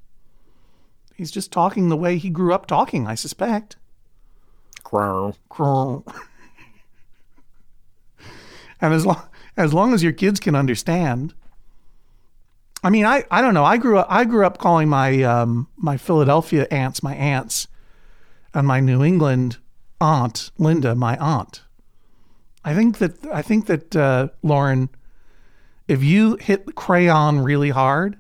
he's 1.16 1.32
just 1.32 1.52
talking 1.52 1.90
the 1.90 1.98
way 1.98 2.20
he 2.20 2.30
grew 2.30 2.54
up 2.54 2.68
talking. 2.68 3.08
I 3.08 3.16
suspect. 3.16 3.78
Crow. 4.84 5.34
Grrr. 5.50 6.04
and 8.80 8.94
as 8.94 9.08
long 9.08 9.24
as 9.58 9.74
long 9.74 9.96
as 9.96 10.04
your 10.04 10.14
kids 10.14 10.40
can 10.40 10.54
understand. 10.54 11.34
I 12.84 12.92
mean, 12.92 13.06
I, 13.06 13.24
I 13.32 13.42
don't 13.42 13.56
know. 13.56 13.66
I 13.66 13.78
grew 13.78 13.98
up 13.98 14.06
I 14.08 14.24
grew 14.24 14.46
up 14.46 14.60
calling 14.60 14.88
my 14.88 15.24
um, 15.24 15.68
my 15.78 15.98
Philadelphia 15.98 16.68
aunts 16.70 17.02
my 17.02 17.16
aunts, 17.16 17.68
and 18.54 18.68
my 18.68 18.80
New 18.80 19.04
England 19.04 19.58
aunt 20.00 20.52
Linda 20.58 20.96
my 20.96 21.18
aunt. 21.18 21.64
I 22.64 22.74
think 22.74 22.98
that 23.00 23.26
I 23.32 23.42
think 23.42 23.66
that 23.68 23.96
uh, 23.96 24.30
Lauren, 24.44 24.90
if 25.88 26.04
you 26.04 26.36
hit 26.38 26.76
crayon 26.76 27.40
really 27.40 27.70
hard, 27.70 28.18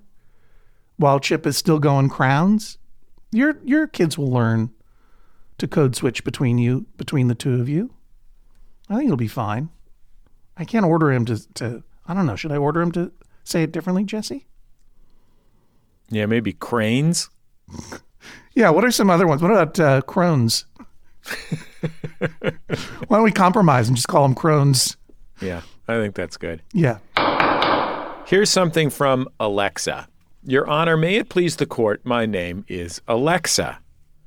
while 0.98 1.20
Chip 1.20 1.46
is 1.46 1.58
still 1.58 1.80
going 1.80 2.10
crowns, 2.10 2.78
your 3.32 3.60
your 3.64 3.88
kids 3.88 4.18
will 4.18 4.32
learn 4.32 4.72
to 5.58 5.68
code 5.68 5.96
switch 5.96 6.24
between 6.24 6.58
you 6.58 6.86
between 6.98 7.28
the 7.28 7.36
two 7.36 7.60
of 7.60 7.70
you. 7.70 7.94
I 8.90 8.96
think 8.96 9.06
it'll 9.06 9.18
be 9.18 9.28
fine. 9.28 9.70
I 10.58 10.66
can't 10.66 10.86
order 10.86 11.12
him 11.12 11.26
to 11.26 11.54
to 11.56 11.84
I 12.08 12.14
don't 12.14 12.26
know. 12.26 12.36
Should 12.36 12.52
I 12.52 12.58
order 12.58 12.82
him 12.82 12.92
to 12.94 13.12
say 13.44 13.64
it 13.64 13.72
differently, 13.72 14.04
Jesse? 14.04 14.48
Yeah, 16.10 16.26
maybe 16.26 16.52
cranes. 16.54 17.30
Yeah. 18.54 18.70
What 18.70 18.86
are 18.86 18.92
some 18.92 19.10
other 19.10 19.28
ones? 19.28 19.42
What 19.42 19.52
about 19.52 19.80
uh, 19.80 20.02
crones? 20.02 20.66
Why 23.08 23.18
don't 23.18 23.24
we 23.24 23.32
compromise 23.32 23.88
and 23.88 23.96
just 23.96 24.08
call 24.08 24.24
them 24.24 24.36
crones? 24.36 24.98
Yeah, 25.42 25.62
I 25.88 25.96
think 25.96 26.16
that's 26.16 26.38
good. 26.38 26.62
Yeah. 26.74 27.00
Here's 28.26 28.50
something 28.50 28.90
from 28.90 29.28
Alexa. 29.40 30.08
Your 30.44 30.68
Honor, 30.68 30.98
may 30.98 31.16
it 31.16 31.30
please 31.30 31.58
the 31.58 31.66
court, 31.66 32.02
my 32.06 32.26
name 32.26 32.66
is 32.68 33.02
Alexa. 33.08 33.80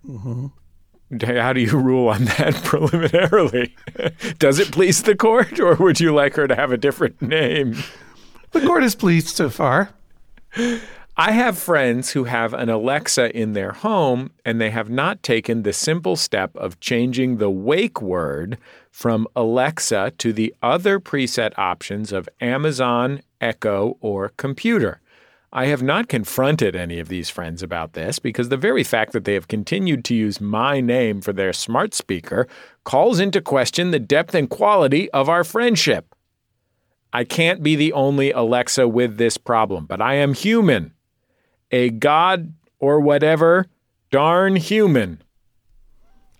How 0.06 1.52
do 1.52 1.60
you 1.60 1.78
rule 1.78 2.08
on 2.08 2.24
that 2.26 2.54
preliminarily? 2.64 3.74
Does 4.38 4.58
it 4.58 4.70
please 4.72 5.02
the 5.02 5.16
court, 5.16 5.58
or 5.58 5.74
would 5.76 6.00
you 6.00 6.14
like 6.14 6.34
her 6.34 6.46
to 6.46 6.54
have 6.54 6.70
a 6.72 6.76
different 6.76 7.20
name? 7.22 7.76
The 8.52 8.60
court 8.60 8.84
is 8.84 8.94
pleased 8.94 9.28
so 9.28 9.50
far. 9.50 9.90
I 11.16 11.30
have 11.30 11.56
friends 11.56 12.10
who 12.10 12.24
have 12.24 12.52
an 12.52 12.68
Alexa 12.68 13.36
in 13.36 13.52
their 13.52 13.70
home 13.70 14.32
and 14.44 14.60
they 14.60 14.70
have 14.70 14.90
not 14.90 15.22
taken 15.22 15.62
the 15.62 15.72
simple 15.72 16.16
step 16.16 16.56
of 16.56 16.80
changing 16.80 17.36
the 17.36 17.50
wake 17.50 18.02
word 18.02 18.58
from 18.90 19.28
Alexa 19.36 20.14
to 20.18 20.32
the 20.32 20.52
other 20.60 20.98
preset 20.98 21.52
options 21.56 22.10
of 22.10 22.28
Amazon, 22.40 23.22
Echo, 23.40 23.96
or 24.00 24.30
computer. 24.30 25.00
I 25.52 25.66
have 25.66 25.84
not 25.84 26.08
confronted 26.08 26.74
any 26.74 26.98
of 26.98 27.06
these 27.06 27.30
friends 27.30 27.62
about 27.62 27.92
this 27.92 28.18
because 28.18 28.48
the 28.48 28.56
very 28.56 28.82
fact 28.82 29.12
that 29.12 29.24
they 29.24 29.34
have 29.34 29.46
continued 29.46 30.04
to 30.06 30.16
use 30.16 30.40
my 30.40 30.80
name 30.80 31.20
for 31.20 31.32
their 31.32 31.52
smart 31.52 31.94
speaker 31.94 32.48
calls 32.82 33.20
into 33.20 33.40
question 33.40 33.92
the 33.92 34.00
depth 34.00 34.34
and 34.34 34.50
quality 34.50 35.08
of 35.12 35.28
our 35.28 35.44
friendship. 35.44 36.12
I 37.12 37.22
can't 37.22 37.62
be 37.62 37.76
the 37.76 37.92
only 37.92 38.32
Alexa 38.32 38.88
with 38.88 39.16
this 39.16 39.36
problem, 39.36 39.86
but 39.86 40.00
I 40.00 40.14
am 40.14 40.34
human 40.34 40.93
a 41.70 41.90
god 41.90 42.54
or 42.78 43.00
whatever, 43.00 43.66
darn 44.10 44.56
human. 44.56 45.22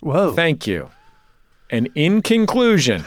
Whoa. 0.01 0.33
Thank 0.33 0.67
you. 0.67 0.91
And 1.71 1.89
in 1.95 2.23
conclusion, 2.23 3.05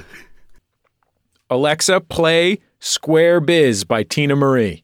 Alexa, 1.49 2.01
play 2.01 2.59
Square 2.79 3.41
Biz 3.41 3.83
by 3.83 4.03
Teena 4.03 4.37
Marie. 4.37 4.83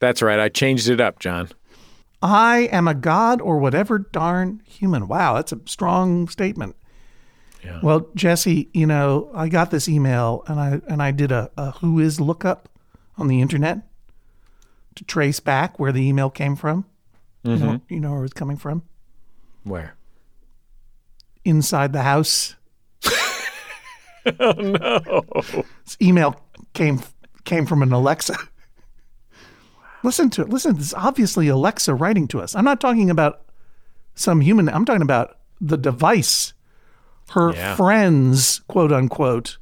That's 0.00 0.22
right. 0.22 0.38
I 0.38 0.48
changed 0.48 0.88
it 0.88 1.00
up, 1.00 1.18
John. 1.18 1.48
I 2.20 2.68
am 2.72 2.88
a 2.88 2.94
god 2.94 3.40
or 3.40 3.58
whatever 3.58 3.98
darn 3.98 4.60
human. 4.64 5.08
Wow, 5.08 5.34
that's 5.34 5.52
a 5.52 5.60
strong 5.66 6.28
statement. 6.28 6.76
Yeah. 7.64 7.80
Well, 7.82 8.08
Jesse, 8.14 8.68
you 8.72 8.86
know, 8.86 9.30
I 9.34 9.48
got 9.48 9.70
this 9.70 9.88
email 9.88 10.42
and 10.46 10.60
I 10.60 10.80
and 10.88 11.02
I 11.02 11.10
did 11.10 11.32
a, 11.32 11.50
a 11.56 11.72
who 11.72 11.98
is 11.98 12.20
lookup 12.20 12.68
on 13.16 13.28
the 13.28 13.40
internet 13.40 13.78
to 14.98 15.04
trace 15.04 15.40
back 15.40 15.78
where 15.78 15.92
the 15.92 16.06
email 16.06 16.28
came 16.28 16.56
from. 16.56 16.84
You, 17.42 17.56
know, 17.56 17.66
mm-hmm. 17.66 17.94
you 17.94 18.00
know 18.00 18.12
where 18.12 18.24
it's 18.24 18.34
coming 18.34 18.56
from? 18.56 18.82
Where? 19.62 19.96
Inside 21.44 21.92
the 21.92 22.02
house. 22.02 22.56
oh 24.40 24.52
no! 24.52 25.24
This 25.84 25.96
email 26.02 26.38
came 26.74 27.00
came 27.44 27.64
from 27.64 27.82
an 27.82 27.92
Alexa. 27.92 28.36
Listen 30.02 30.30
to 30.30 30.42
it. 30.42 30.50
Listen, 30.50 30.76
this 30.76 30.86
is 30.86 30.94
obviously 30.94 31.48
Alexa 31.48 31.94
writing 31.94 32.28
to 32.28 32.40
us. 32.40 32.54
I'm 32.54 32.64
not 32.64 32.80
talking 32.80 33.08
about 33.08 33.42
some 34.14 34.40
human. 34.40 34.68
I'm 34.68 34.84
talking 34.84 35.02
about 35.02 35.38
the 35.60 35.78
device. 35.78 36.52
Her 37.30 37.52
Yeah. 37.52 37.76
friends, 37.76 38.60
quote 38.68 38.92
unquote. 38.92 39.58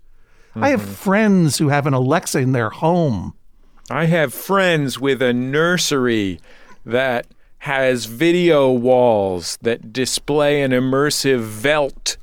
I 0.54 0.70
have 0.70 0.80
mm-hmm. 0.80 0.92
friends 0.92 1.58
who 1.58 1.68
have 1.68 1.86
an 1.86 1.92
Alexa 1.92 2.38
in 2.38 2.52
their 2.52 2.70
home. 2.70 3.34
I 3.90 4.06
have 4.06 4.34
friends 4.34 4.98
with 4.98 5.22
a 5.22 5.32
nursery 5.32 6.40
that 6.84 7.28
has 7.58 8.06
video 8.06 8.70
walls 8.72 9.58
that 9.62 9.92
display 9.92 10.62
an 10.62 10.72
immersive 10.72 11.40
veldt. 11.40 12.16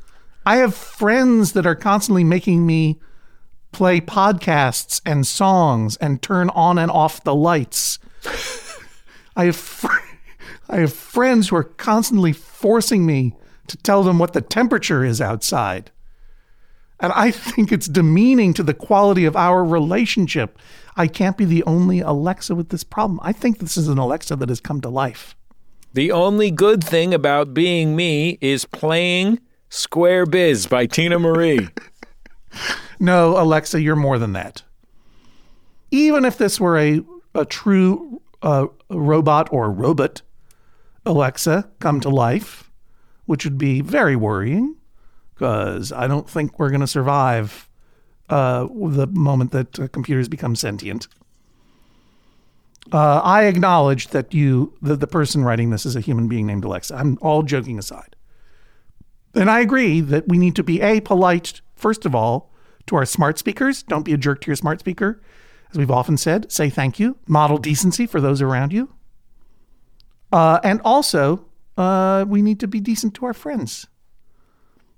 I 0.46 0.58
have 0.58 0.75
friends 0.75 1.53
that 1.53 1.65
are 1.65 1.75
constantly 1.75 2.25
making 2.25 2.65
me 2.65 3.00
play 3.72 4.01
podcasts 4.01 5.01
and 5.05 5.25
songs 5.25 5.96
and 5.98 6.22
turn 6.22 6.50
on 6.50 6.77
and 6.77 6.91
off 6.91 7.24
the 7.24 7.34
lights. 7.34 7.98
I 9.38 9.46
have 9.46 9.55
fr- 9.55 9.88
I 10.70 10.77
have 10.77 10.93
friends 10.93 11.48
who 11.48 11.55
are 11.55 11.63
constantly 11.63 12.34
forcing 12.34 13.05
me 13.05 13.36
to 13.67 13.77
tell 13.77 14.03
them 14.03 14.20
what 14.20 14.34
the 14.34 14.41
temperature 14.41 15.05
is 15.05 15.22
outside. 15.22 15.91
And 17.04 17.12
I 17.12 17.32
think 17.32 17.74
it's 17.74 17.88
demeaning 17.88 18.54
to 18.54 18.64
the 18.64 18.74
quality 18.74 19.26
of 19.26 19.36
our 19.36 19.66
relationship. 19.66 20.58
I 20.96 21.08
can't 21.08 21.36
be 21.36 21.44
the 21.44 21.62
only 21.66 22.00
Alexa 22.00 22.56
with 22.56 22.70
this 22.70 22.86
problem. 22.86 23.20
I 23.22 23.34
think 23.34 23.60
this 23.60 23.76
is 23.76 23.90
an 23.90 23.98
Alexa 23.98 24.38
that 24.38 24.48
has 24.48 24.62
come 24.62 24.80
to 24.80 24.90
life. 24.90 25.36
The 25.92 26.14
only 26.14 26.50
good 26.50 26.82
thing 26.82 27.14
about 27.14 27.54
being 27.54 27.94
me 27.94 28.38
is 28.40 28.64
playing 28.64 29.42
Square 29.68 30.28
Biz 30.28 30.68
by 30.68 30.88
Teena 30.88 31.20
Marie. 31.20 31.68
No, 33.00 33.42
Alexa, 33.42 33.82
you're 33.82 33.96
more 33.96 34.20
than 34.20 34.34
that. 34.34 34.62
Even 35.90 36.24
if 36.24 36.38
this 36.38 36.60
were 36.60 36.78
a, 36.78 37.02
a 37.34 37.44
true 37.44 38.22
uh, 38.44 38.68
robot 38.90 39.52
or 39.52 39.72
robot, 39.72 40.22
Alexa, 41.04 41.70
come 41.80 42.00
to 42.00 42.10
life, 42.10 42.72
which 43.26 43.44
would 43.44 43.58
be 43.58 43.82
very 43.82 44.16
worrying 44.16 44.78
because 45.44 45.92
I 45.92 46.08
don't 46.08 46.30
think 46.30 46.58
we're 46.58 46.70
going 46.70 46.80
to 46.80 46.88
survive 46.88 47.68
uh, 48.30 48.66
the 48.72 49.08
moment 49.08 49.52
that 49.52 49.78
uh, 49.78 49.88
computers 49.90 50.30
become 50.30 50.56
sentient. 50.56 51.10
Uh, 52.94 53.20
I 53.22 53.44
acknowledge 53.44 54.08
that 54.10 54.34
you, 54.34 54.74
the, 54.82 54.96
the 54.96 55.06
person 55.06 55.44
writing 55.44 55.70
this, 55.70 55.86
is 55.86 55.98
a 55.98 56.00
human 56.00 56.30
being 56.30 56.48
named 56.48 56.64
Alexa. 56.64 56.96
I'm 56.96 57.18
all 57.22 57.44
joking 57.44 57.78
aside. 57.78 58.16
And 59.36 59.52
I 59.52 59.60
agree 59.60 60.00
that 60.00 60.30
we 60.30 60.38
need 60.38 60.56
to 60.56 60.64
be 60.64 60.80
a 60.80 61.02
polite, 61.02 61.60
first 61.76 62.06
of 62.06 62.16
all, 62.16 62.54
to 62.88 62.96
our 62.96 63.06
smart 63.06 63.38
speakers. 63.38 63.84
Don't 63.84 64.04
be 64.04 64.14
a 64.14 64.18
jerk 64.18 64.40
to 64.42 64.48
your 64.48 64.56
smart 64.56 64.80
speaker. 64.80 65.22
As 65.72 65.78
we've 65.78 65.92
often 65.92 66.16
said, 66.16 66.54
say 66.54 66.70
thank 66.70 67.02
you. 67.02 67.18
Model 67.28 67.58
decency 67.58 68.06
for 68.06 68.22
those 68.22 68.42
around 68.42 68.72
you. 68.72 68.94
Uh, 70.32 70.62
and 70.64 70.80
also, 70.86 71.48
uh, 71.76 72.24
we 72.30 72.42
need 72.42 72.62
to 72.62 72.68
be 72.68 72.80
decent 72.80 73.14
to 73.16 73.26
our 73.26 73.34
friends. 73.34 73.88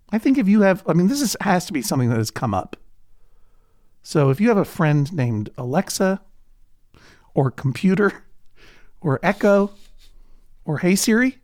I 0.10 0.18
think 0.18 0.38
if 0.38 0.48
you 0.48 0.62
have, 0.62 0.84
I 0.88 0.94
mean, 0.94 1.08
this 1.08 1.22
is, 1.22 1.36
has 1.42 1.66
to 1.66 1.74
be 1.74 1.82
something 1.82 2.10
that 2.10 2.18
has 2.18 2.32
come 2.32 2.54
up. 2.54 2.78
So 4.04 4.30
if 4.30 4.40
you 4.40 4.50
have 4.50 4.58
a 4.58 4.66
friend 4.66 5.12
named 5.12 5.50
Alexa 5.58 6.22
or 7.34 7.50
computer 7.52 8.24
or 9.02 9.20
Echo 9.24 9.72
or 10.64 10.80
Hey 10.80 10.96
Siri, 10.96 11.40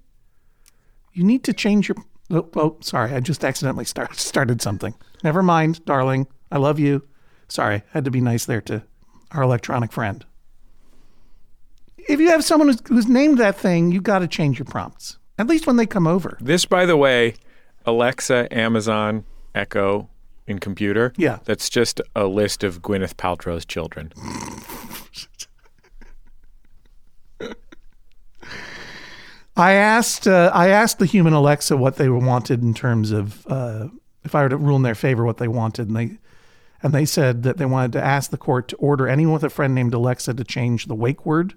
you 1.13 1.23
need 1.23 1.43
to 1.43 1.53
change 1.53 1.89
your. 1.89 1.97
Oh, 2.29 2.47
oh, 2.55 2.77
sorry, 2.81 3.13
I 3.13 3.19
just 3.19 3.43
accidentally 3.43 3.83
start, 3.83 4.15
started 4.15 4.61
something. 4.61 4.93
Never 5.23 5.43
mind, 5.43 5.83
darling. 5.85 6.27
I 6.51 6.59
love 6.59 6.79
you. 6.79 7.07
Sorry, 7.49 7.83
had 7.91 8.05
to 8.05 8.11
be 8.11 8.21
nice 8.21 8.45
there 8.45 8.61
to 8.61 8.83
our 9.31 9.43
electronic 9.43 9.91
friend. 9.91 10.23
If 11.97 12.19
you 12.19 12.29
have 12.29 12.43
someone 12.43 12.69
who's, 12.69 12.81
who's 12.87 13.07
named 13.07 13.37
that 13.39 13.57
thing, 13.57 13.91
you 13.91 14.01
got 14.01 14.19
to 14.19 14.27
change 14.27 14.59
your 14.59 14.65
prompts. 14.65 15.17
At 15.37 15.47
least 15.47 15.67
when 15.67 15.75
they 15.75 15.85
come 15.85 16.07
over. 16.07 16.37
This, 16.39 16.65
by 16.65 16.85
the 16.85 16.97
way, 16.97 17.35
Alexa, 17.85 18.47
Amazon, 18.55 19.25
Echo, 19.55 20.09
in 20.47 20.59
computer. 20.59 21.13
Yeah. 21.17 21.39
That's 21.45 21.69
just 21.69 22.01
a 22.15 22.25
list 22.25 22.63
of 22.63 22.81
Gwyneth 22.81 23.15
Paltrow's 23.15 23.65
children. 23.65 24.13
I 29.57 29.73
asked 29.73 30.27
uh, 30.27 30.49
I 30.53 30.69
asked 30.69 30.99
the 30.99 31.05
human 31.05 31.33
Alexa 31.33 31.75
what 31.75 31.97
they 31.97 32.07
wanted 32.09 32.61
in 32.61 32.73
terms 32.73 33.11
of 33.11 33.45
uh, 33.47 33.89
if 34.23 34.33
I 34.33 34.43
were 34.43 34.49
to 34.49 34.57
rule 34.57 34.77
in 34.77 34.83
their 34.83 34.95
favor 34.95 35.25
what 35.25 35.37
they 35.37 35.47
wanted, 35.47 35.87
and 35.87 35.95
they 35.95 36.17
and 36.81 36.93
they 36.93 37.05
said 37.05 37.43
that 37.43 37.57
they 37.57 37.65
wanted 37.65 37.91
to 37.93 38.03
ask 38.03 38.31
the 38.31 38.37
court 38.37 38.69
to 38.69 38.75
order 38.77 39.07
anyone 39.07 39.33
with 39.33 39.43
a 39.43 39.49
friend 39.49 39.75
named 39.75 39.93
Alexa 39.93 40.33
to 40.33 40.43
change 40.43 40.85
the 40.85 40.95
wake 40.95 41.25
word, 41.25 41.55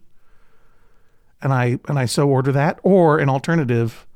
and 1.40 1.52
I 1.52 1.78
and 1.88 1.98
I 1.98 2.06
so 2.06 2.28
order 2.28 2.50
that, 2.52 2.78
or 2.82 3.18
an 3.18 3.28
alternative. 3.28 4.06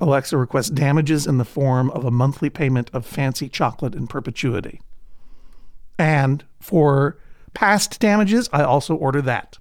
Alexa 0.00 0.36
requests 0.36 0.70
damages 0.70 1.26
in 1.26 1.38
the 1.38 1.44
form 1.44 1.90
of 1.90 2.04
a 2.04 2.10
monthly 2.10 2.50
payment 2.50 2.90
of 2.92 3.06
fancy 3.06 3.48
chocolate 3.48 3.94
in 3.94 4.06
perpetuity. 4.06 4.80
And 5.98 6.44
for 6.60 7.18
past 7.54 8.00
damages, 8.00 8.48
I 8.52 8.64
also 8.64 8.94
order 8.96 9.22
that. 9.22 9.58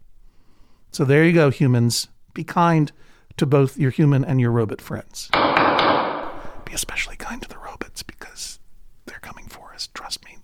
So 0.92 1.06
there 1.06 1.24
you 1.24 1.34
go, 1.34 1.50
humans. 1.50 2.08
Be 2.34 2.44
kind 2.44 2.92
to 3.38 3.46
both 3.46 3.78
your 3.78 3.92
human 3.92 4.26
and 4.26 4.40
your 4.42 4.52
robot 4.52 4.82
friends. 4.82 5.30
Be 5.34 6.74
especially 6.74 7.16
kind 7.16 7.42
to 7.42 7.50
the 7.50 7.58
robots 7.58 8.04
because 8.04 8.60
they're 9.06 9.20
coming 9.20 9.48
for 9.48 9.74
us. 9.74 9.90
Trust 9.94 10.26
me. 10.26 10.38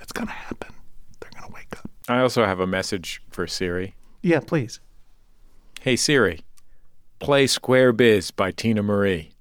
It's 0.00 0.12
going 0.12 0.28
to 0.28 0.32
happen. 0.34 0.74
They're 1.20 1.30
going 1.30 1.46
to 1.46 1.54
wake 1.54 1.74
up. 1.76 1.90
I 2.08 2.20
also 2.20 2.44
have 2.44 2.60
a 2.60 2.66
message 2.66 3.22
for 3.30 3.46
Siri. 3.46 3.94
Yeah, 4.22 4.40
please. 4.40 4.80
Hey 5.80 5.96
Siri, 5.96 6.40
play 7.18 7.46
Square 7.46 7.94
Biz 7.94 8.30
by 8.30 8.52
Teena 8.52 8.84
Marie. 8.84 9.32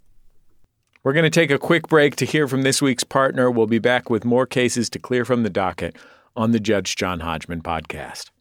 We're 1.03 1.13
going 1.13 1.23
to 1.23 1.29
take 1.29 1.51
a 1.51 1.59
quick 1.59 1.87
break 1.87 2.15
to 2.17 2.25
hear 2.25 2.47
from 2.47 2.63
this 2.63 2.81
week's 2.81 3.03
partner. 3.03 3.51
We'll 3.51 3.67
be 3.67 3.79
back 3.79 4.09
with 4.09 4.25
more 4.25 4.47
cases 4.47 4.89
to 4.91 4.99
clear 4.99 5.23
from 5.23 5.43
the 5.43 5.49
docket 5.49 5.95
on 6.35 6.51
the 6.51 6.59
Judge 6.59 6.95
John 6.95 7.19
Hodgman 7.19 7.61
podcast. 7.61 8.31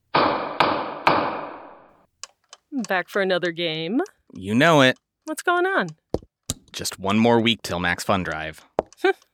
Back 2.88 3.08
for 3.08 3.20
another 3.22 3.52
game. 3.52 4.00
You 4.32 4.54
know 4.54 4.80
it. 4.80 4.96
What's 5.26 5.42
going 5.42 5.66
on? 5.66 5.88
Just 6.72 6.98
one 6.98 7.18
more 7.18 7.40
week 7.40 7.62
till 7.62 7.78
Max 7.78 8.02
Fun 8.02 8.22
Drive. 8.22 8.64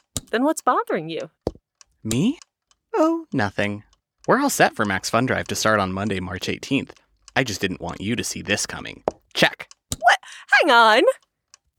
Then 0.31 0.43
what's 0.43 0.61
bothering 0.61 1.09
you? 1.09 1.29
Me? 2.03 2.39
Oh, 2.95 3.25
nothing. 3.33 3.83
We're 4.27 4.39
all 4.39 4.49
set 4.49 4.75
for 4.75 4.85
Max 4.85 5.09
Fun 5.09 5.25
Drive 5.25 5.47
to 5.47 5.55
start 5.55 5.79
on 5.79 5.91
Monday, 5.91 6.19
March 6.21 6.47
18th. 6.47 6.91
I 7.35 7.43
just 7.43 7.59
didn't 7.59 7.81
want 7.81 7.99
you 8.01 8.15
to 8.15 8.23
see 8.23 8.41
this 8.41 8.65
coming. 8.65 9.03
Check. 9.33 9.69
What? 9.99 10.19
Hang 10.61 10.71
on. 10.71 11.03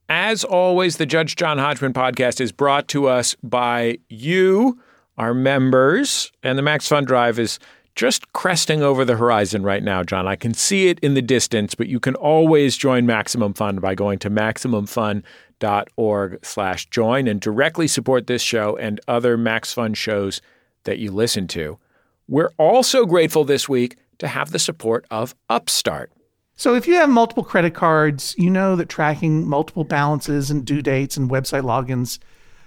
As 0.09 0.45
always, 0.45 0.99
the 0.99 1.07
Judge 1.07 1.37
John 1.37 1.57
Hodgman 1.57 1.95
podcast 1.95 2.41
is 2.41 2.53
brought 2.53 2.89
to 2.89 3.09
us 3.09 3.35
by 3.43 3.99
you, 4.11 4.79
our 5.17 5.33
members, 5.33 6.31
and 6.43 6.59
the 6.59 6.63
Max 6.63 6.87
Fun 6.87 7.07
Drive 7.07 7.39
is 7.39 7.59
just 7.95 8.33
cresting 8.33 8.83
over 8.83 9.05
the 9.05 9.17
horizon 9.17 9.63
right 9.63 9.83
now, 9.83 10.03
John. 10.03 10.27
I 10.27 10.37
can 10.37 10.55
see 10.55 10.89
it 10.89 10.99
in 11.01 11.15
the 11.15 11.23
distance, 11.23 11.75
but 11.75 11.89
you 11.89 12.01
can 12.01 12.15
always 12.15 12.77
join 12.77 13.07
Maximum 13.07 13.55
Fun 13.55 13.77
by 13.77 13.95
going 13.95 14.19
to 14.21 14.31
maximumfun.org 14.31 16.45
slash 16.45 16.87
join 16.87 17.29
and 17.29 17.41
directly 17.41 17.87
support 17.87 18.27
this 18.27 18.43
show 18.43 18.77
and 18.77 19.01
other 19.07 19.37
Max 19.37 19.73
Fun 19.73 19.95
shows 19.95 20.41
that 20.85 20.99
you 20.99 21.11
listen 21.11 21.47
to. 21.49 21.79
We're 22.29 22.53
also 22.57 23.05
grateful 23.05 23.45
this 23.45 23.69
week 23.69 23.97
to 24.19 24.29
have 24.29 24.53
the 24.53 24.59
support 24.59 25.05
of 25.11 25.35
Upstart. 25.51 26.13
So 26.55 26.75
if 26.75 26.87
you 26.87 26.95
have 26.95 27.11
multiple 27.11 27.45
credit 27.45 27.75
cards, 27.75 28.35
you 28.39 28.49
know 28.49 28.77
that 28.77 28.89
tracking 28.89 29.49
multiple 29.49 29.85
balances 29.85 30.51
and 30.51 30.65
due 30.65 30.81
dates 30.81 31.17
and 31.17 31.31
website 31.31 31.63
logins 31.63 32.19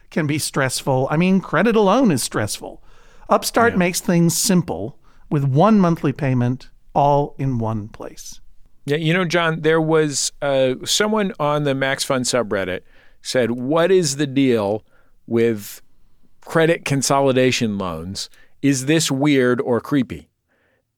can 0.10 0.28
be 0.28 0.38
stressful. 0.38 1.08
I 1.10 1.18
mean, 1.18 1.40
credit 1.40 1.76
alone 1.76 2.12
is 2.12 2.22
stressful. 2.22 2.84
Upstart 3.30 3.78
makes 3.78 4.02
things 4.02 4.38
simple 4.38 5.00
with 5.30 5.44
one 5.44 5.80
monthly 5.80 6.14
payment 6.14 6.70
all 6.94 7.36
in 7.38 7.58
one 7.58 7.88
place. 7.90 8.40
Yeah, 8.86 8.98
you 8.98 9.14
know, 9.14 9.26
John, 9.26 9.62
there 9.62 9.82
was 9.82 10.32
uh, 10.42 10.76
someone 10.86 11.34
on 11.40 11.64
the 11.64 11.74
Max 11.74 12.04
Fun 12.04 12.22
subreddit 12.22 12.82
said, 13.22 13.52
"What 13.52 13.92
is 13.92 14.18
the 14.18 14.28
deal 14.28 14.84
with 15.26 15.82
credit 16.42 16.86
consolidation 16.86 17.78
loans? 17.78 18.30
Is 18.62 18.86
this 18.86 19.10
weird 19.10 19.60
or 19.62 19.82
creepy?" 19.82 20.30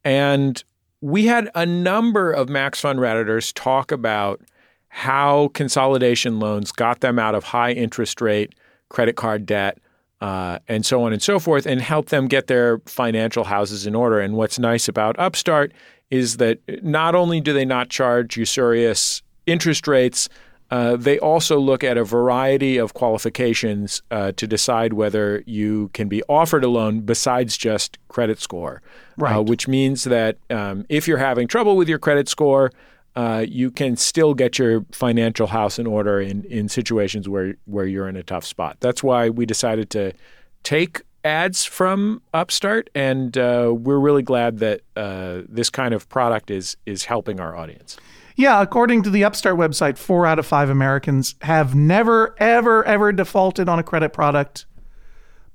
And 0.04 0.62
we 1.02 1.26
had 1.26 1.50
a 1.56 1.66
number 1.66 2.32
of 2.32 2.50
Max 2.50 2.82
Fun 2.82 2.98
redditors 2.98 3.54
talk 3.54 3.92
about 3.92 4.42
how 4.90 5.50
consolidation 5.50 6.40
loans 6.40 6.72
got 6.72 7.02
them 7.02 7.20
out 7.20 7.36
of 7.36 7.44
high 7.46 7.72
interest 7.72 8.20
rate 8.20 8.56
credit 8.90 9.16
card 9.16 9.46
debt. 9.46 9.78
Uh, 10.20 10.58
and 10.68 10.84
so 10.84 11.04
on 11.04 11.14
and 11.14 11.22
so 11.22 11.38
forth, 11.38 11.68
and 11.68 11.80
help 11.80 12.10
them 12.10 12.28
get 12.28 12.48
their 12.48 12.80
financial 12.88 13.44
houses 13.44 13.86
in 13.86 13.94
order. 13.94 14.20
And 14.20 14.34
what's 14.34 14.58
nice 14.58 14.88
about 14.88 15.18
Upstart 15.20 15.74
is 16.10 16.38
that 16.38 16.60
not 16.84 17.14
only 17.14 17.40
do 17.40 17.54
they 17.54 17.66
not 17.66 17.90
charge 17.90 18.36
usurious 18.36 19.22
interest 19.46 19.88
rates, 19.88 20.28
uh, 20.70 20.98
they 20.98 21.18
also 21.20 21.60
look 21.60 21.84
at 21.84 21.98
a 21.98 22.04
variety 22.04 22.78
of 22.78 22.94
qualifications 22.94 24.02
uh, 24.12 24.32
to 24.34 24.46
decide 24.48 24.94
whether 24.94 25.44
you 25.46 25.90
can 25.94 26.10
be 26.10 26.22
offered 26.28 26.64
a 26.64 26.68
loan 26.68 27.02
besides 27.02 27.58
just 27.58 27.98
credit 28.10 28.42
score. 28.42 28.82
Right. 29.18 29.38
Uh, 29.38 29.42
which 29.42 29.68
means 29.68 30.04
that 30.04 30.38
um, 30.50 30.86
if 30.90 31.08
you're 31.08 31.18
having 31.18 31.48
trouble 31.48 31.78
with 31.78 31.88
your 31.88 32.00
credit 32.00 32.28
score, 32.28 32.72
uh, 33.18 33.44
you 33.50 33.72
can 33.72 33.98
still 33.98 34.36
get 34.36 34.60
your 34.60 34.86
financial 34.92 35.48
house 35.48 35.80
in 35.80 35.88
order 35.88 36.22
in, 36.22 36.44
in 36.44 36.70
situations 36.70 37.28
where, 37.28 37.56
where 37.66 37.88
you're 37.88 38.08
in 38.08 38.16
a 38.16 38.22
tough 38.22 38.46
spot. 38.46 38.78
That's 38.80 39.02
why 39.02 39.30
we 39.30 39.48
decided 39.48 39.90
to 39.90 40.14
take 40.62 41.02
ads 41.26 41.66
from 41.66 42.22
Upstart, 42.32 42.92
and 42.94 43.36
uh, 43.36 43.74
we're 43.76 43.98
really 43.98 44.22
glad 44.22 44.60
that 44.60 44.82
uh, 44.96 45.42
this 45.50 45.72
kind 45.72 45.96
of 45.96 46.08
product 46.10 46.52
is 46.52 46.78
is 46.86 47.06
helping 47.06 47.40
our 47.40 47.56
audience. 47.56 47.98
Yeah, 48.36 48.62
according 48.62 49.02
to 49.02 49.10
the 49.10 49.24
Upstart 49.24 49.58
website, 49.58 49.98
four 49.98 50.28
out 50.28 50.38
of 50.38 50.46
five 50.46 50.70
Americans 50.70 51.34
have 51.42 51.74
never, 51.74 52.36
ever, 52.38 52.86
ever 52.86 53.12
defaulted 53.12 53.68
on 53.68 53.80
a 53.80 53.84
credit 53.84 54.14
product, 54.14 54.68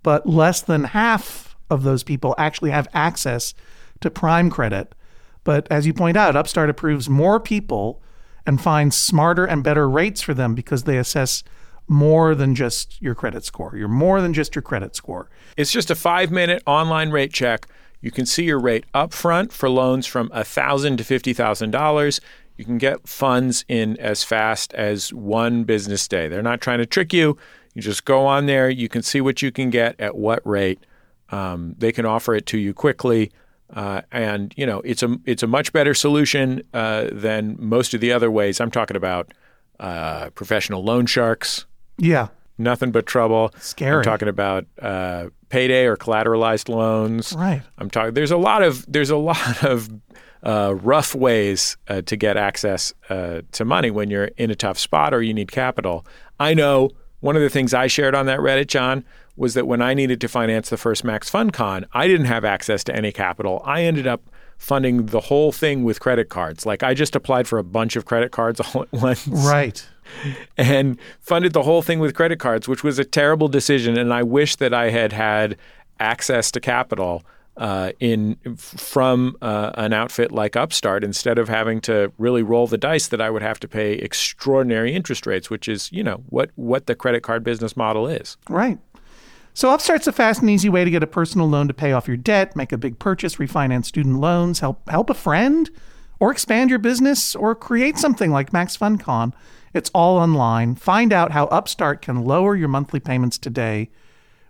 but 0.02 0.28
less 0.28 0.60
than 0.62 0.82
half 0.82 1.54
of 1.70 1.84
those 1.84 2.02
people 2.02 2.34
actually 2.38 2.72
have 2.72 2.88
access 2.92 3.54
to 4.00 4.10
prime 4.10 4.50
credit. 4.50 4.96
But 5.44 5.66
as 5.70 5.86
you 5.86 5.94
point 5.94 6.16
out, 6.16 6.36
Upstart 6.36 6.70
approves 6.70 7.08
more 7.08 7.40
people 7.40 8.00
and 8.46 8.60
finds 8.60 8.96
smarter 8.96 9.44
and 9.44 9.62
better 9.62 9.88
rates 9.88 10.20
for 10.20 10.34
them 10.34 10.54
because 10.54 10.84
they 10.84 10.98
assess 10.98 11.42
more 11.88 12.34
than 12.34 12.54
just 12.54 13.00
your 13.02 13.14
credit 13.14 13.44
score. 13.44 13.74
You're 13.76 13.88
more 13.88 14.20
than 14.20 14.32
just 14.32 14.54
your 14.54 14.62
credit 14.62 14.96
score. 14.96 15.28
It's 15.56 15.72
just 15.72 15.90
a 15.90 15.94
five 15.94 16.30
minute 16.30 16.62
online 16.66 17.10
rate 17.10 17.32
check. 17.32 17.66
You 18.00 18.10
can 18.10 18.26
see 18.26 18.44
your 18.44 18.58
rate 18.58 18.84
up 18.94 19.12
front 19.12 19.52
for 19.52 19.68
loans 19.68 20.06
from 20.06 20.28
$1,000 20.30 20.96
to 20.98 21.04
$50,000. 21.04 22.20
You 22.56 22.64
can 22.64 22.78
get 22.78 23.08
funds 23.08 23.64
in 23.68 23.96
as 23.98 24.24
fast 24.24 24.74
as 24.74 25.12
one 25.12 25.64
business 25.64 26.06
day. 26.08 26.28
They're 26.28 26.42
not 26.42 26.60
trying 26.60 26.78
to 26.78 26.86
trick 26.86 27.12
you. 27.12 27.36
You 27.74 27.82
just 27.82 28.04
go 28.04 28.26
on 28.26 28.46
there. 28.46 28.68
You 28.68 28.88
can 28.88 29.02
see 29.02 29.20
what 29.20 29.40
you 29.40 29.52
can 29.52 29.70
get 29.70 29.98
at 30.00 30.16
what 30.16 30.44
rate. 30.46 30.84
Um, 31.30 31.74
they 31.78 31.92
can 31.92 32.04
offer 32.04 32.34
it 32.34 32.44
to 32.46 32.58
you 32.58 32.74
quickly. 32.74 33.30
Uh, 33.72 34.02
and 34.12 34.52
you 34.56 34.66
know 34.66 34.80
it's 34.82 35.02
a 35.02 35.16
it's 35.24 35.42
a 35.42 35.46
much 35.46 35.72
better 35.72 35.94
solution 35.94 36.62
uh, 36.74 37.06
than 37.10 37.56
most 37.58 37.94
of 37.94 38.00
the 38.00 38.12
other 38.12 38.30
ways. 38.30 38.60
I'm 38.60 38.70
talking 38.70 38.96
about 38.96 39.32
uh, 39.80 40.30
professional 40.30 40.84
loan 40.84 41.06
sharks, 41.06 41.64
Yeah. 41.98 42.28
nothing 42.58 42.90
but 42.92 43.06
trouble. 43.06 43.52
Scary. 43.58 43.96
I'm 43.98 44.02
talking 44.04 44.28
about 44.28 44.66
uh, 44.80 45.28
payday 45.48 45.86
or 45.86 45.96
collateralized 45.96 46.68
loans. 46.68 47.32
Right. 47.32 47.62
I'm 47.78 47.88
talking. 47.90 48.14
There's 48.14 48.30
a 48.30 48.36
lot 48.36 48.62
of 48.62 48.84
there's 48.86 49.10
a 49.10 49.16
lot 49.16 49.64
of 49.64 49.88
uh, 50.44 50.74
rough 50.82 51.14
ways 51.14 51.76
uh, 51.88 52.02
to 52.02 52.16
get 52.16 52.36
access 52.36 52.92
uh, 53.08 53.40
to 53.52 53.64
money 53.64 53.90
when 53.90 54.10
you're 54.10 54.26
in 54.36 54.50
a 54.50 54.54
tough 54.56 54.78
spot 54.78 55.14
or 55.14 55.22
you 55.22 55.32
need 55.32 55.50
capital. 55.50 56.04
I 56.38 56.52
know 56.54 56.90
one 57.20 57.36
of 57.36 57.42
the 57.42 57.48
things 57.48 57.72
I 57.72 57.86
shared 57.86 58.14
on 58.14 58.26
that 58.26 58.40
Reddit, 58.40 58.66
John, 58.66 59.04
was 59.36 59.54
that 59.54 59.66
when 59.66 59.80
I 59.82 59.94
needed 59.94 60.20
to 60.20 60.28
finance 60.28 60.68
the 60.70 60.76
first 60.76 61.04
Max 61.04 61.30
FunCon, 61.30 61.84
I 61.92 62.06
didn't 62.06 62.26
have 62.26 62.44
access 62.44 62.84
to 62.84 62.94
any 62.94 63.12
capital. 63.12 63.62
I 63.64 63.82
ended 63.82 64.06
up 64.06 64.22
funding 64.58 65.06
the 65.06 65.20
whole 65.20 65.50
thing 65.52 65.82
with 65.84 65.98
credit 66.00 66.28
cards. 66.28 66.64
Like 66.66 66.82
I 66.82 66.94
just 66.94 67.16
applied 67.16 67.48
for 67.48 67.58
a 67.58 67.64
bunch 67.64 67.96
of 67.96 68.04
credit 68.04 68.30
cards 68.30 68.60
all 68.74 68.82
at 68.82 68.92
once 68.92 69.26
Right. 69.26 69.84
and 70.56 70.98
funded 71.20 71.52
the 71.52 71.62
whole 71.62 71.82
thing 71.82 71.98
with 71.98 72.14
credit 72.14 72.38
cards, 72.38 72.68
which 72.68 72.84
was 72.84 72.98
a 72.98 73.04
terrible 73.04 73.48
decision. 73.48 73.96
And 73.98 74.12
I 74.12 74.22
wish 74.22 74.56
that 74.56 74.72
I 74.74 74.90
had 74.90 75.12
had 75.12 75.56
access 75.98 76.50
to 76.52 76.60
capital 76.60 77.24
uh, 77.56 77.92
in 78.00 78.36
from 78.56 79.36
uh, 79.42 79.72
an 79.74 79.92
outfit 79.92 80.32
like 80.32 80.56
Upstart 80.56 81.04
instead 81.04 81.38
of 81.38 81.48
having 81.48 81.80
to 81.82 82.10
really 82.16 82.42
roll 82.42 82.66
the 82.66 82.78
dice 82.78 83.08
that 83.08 83.20
I 83.20 83.28
would 83.30 83.42
have 83.42 83.60
to 83.60 83.68
pay 83.68 83.92
extraordinary 83.94 84.94
interest 84.94 85.26
rates, 85.26 85.50
which 85.50 85.68
is 85.68 85.90
you 85.92 86.02
know 86.02 86.22
what 86.30 86.50
what 86.54 86.86
the 86.86 86.94
credit 86.94 87.22
card 87.22 87.44
business 87.44 87.76
model 87.76 88.06
is. 88.08 88.36
Right. 88.48 88.78
So 89.54 89.70
Upstart's 89.70 90.06
a 90.06 90.12
fast 90.12 90.40
and 90.40 90.48
easy 90.48 90.68
way 90.68 90.84
to 90.84 90.90
get 90.90 91.02
a 91.02 91.06
personal 91.06 91.48
loan 91.48 91.68
to 91.68 91.74
pay 91.74 91.92
off 91.92 92.08
your 92.08 92.16
debt, 92.16 92.56
make 92.56 92.72
a 92.72 92.78
big 92.78 92.98
purchase, 92.98 93.36
refinance 93.36 93.86
student 93.86 94.18
loans, 94.18 94.60
help 94.60 94.88
help 94.88 95.10
a 95.10 95.14
friend, 95.14 95.70
or 96.18 96.30
expand 96.30 96.70
your 96.70 96.78
business, 96.78 97.36
or 97.36 97.54
create 97.54 97.98
something 97.98 98.30
like 98.30 98.52
Max 98.52 98.76
FunCon. 98.76 99.32
It's 99.74 99.90
all 99.94 100.18
online. 100.18 100.74
Find 100.74 101.12
out 101.12 101.32
how 101.32 101.46
Upstart 101.46 102.02
can 102.02 102.24
lower 102.24 102.56
your 102.56 102.68
monthly 102.68 103.00
payments 103.00 103.38
today 103.38 103.90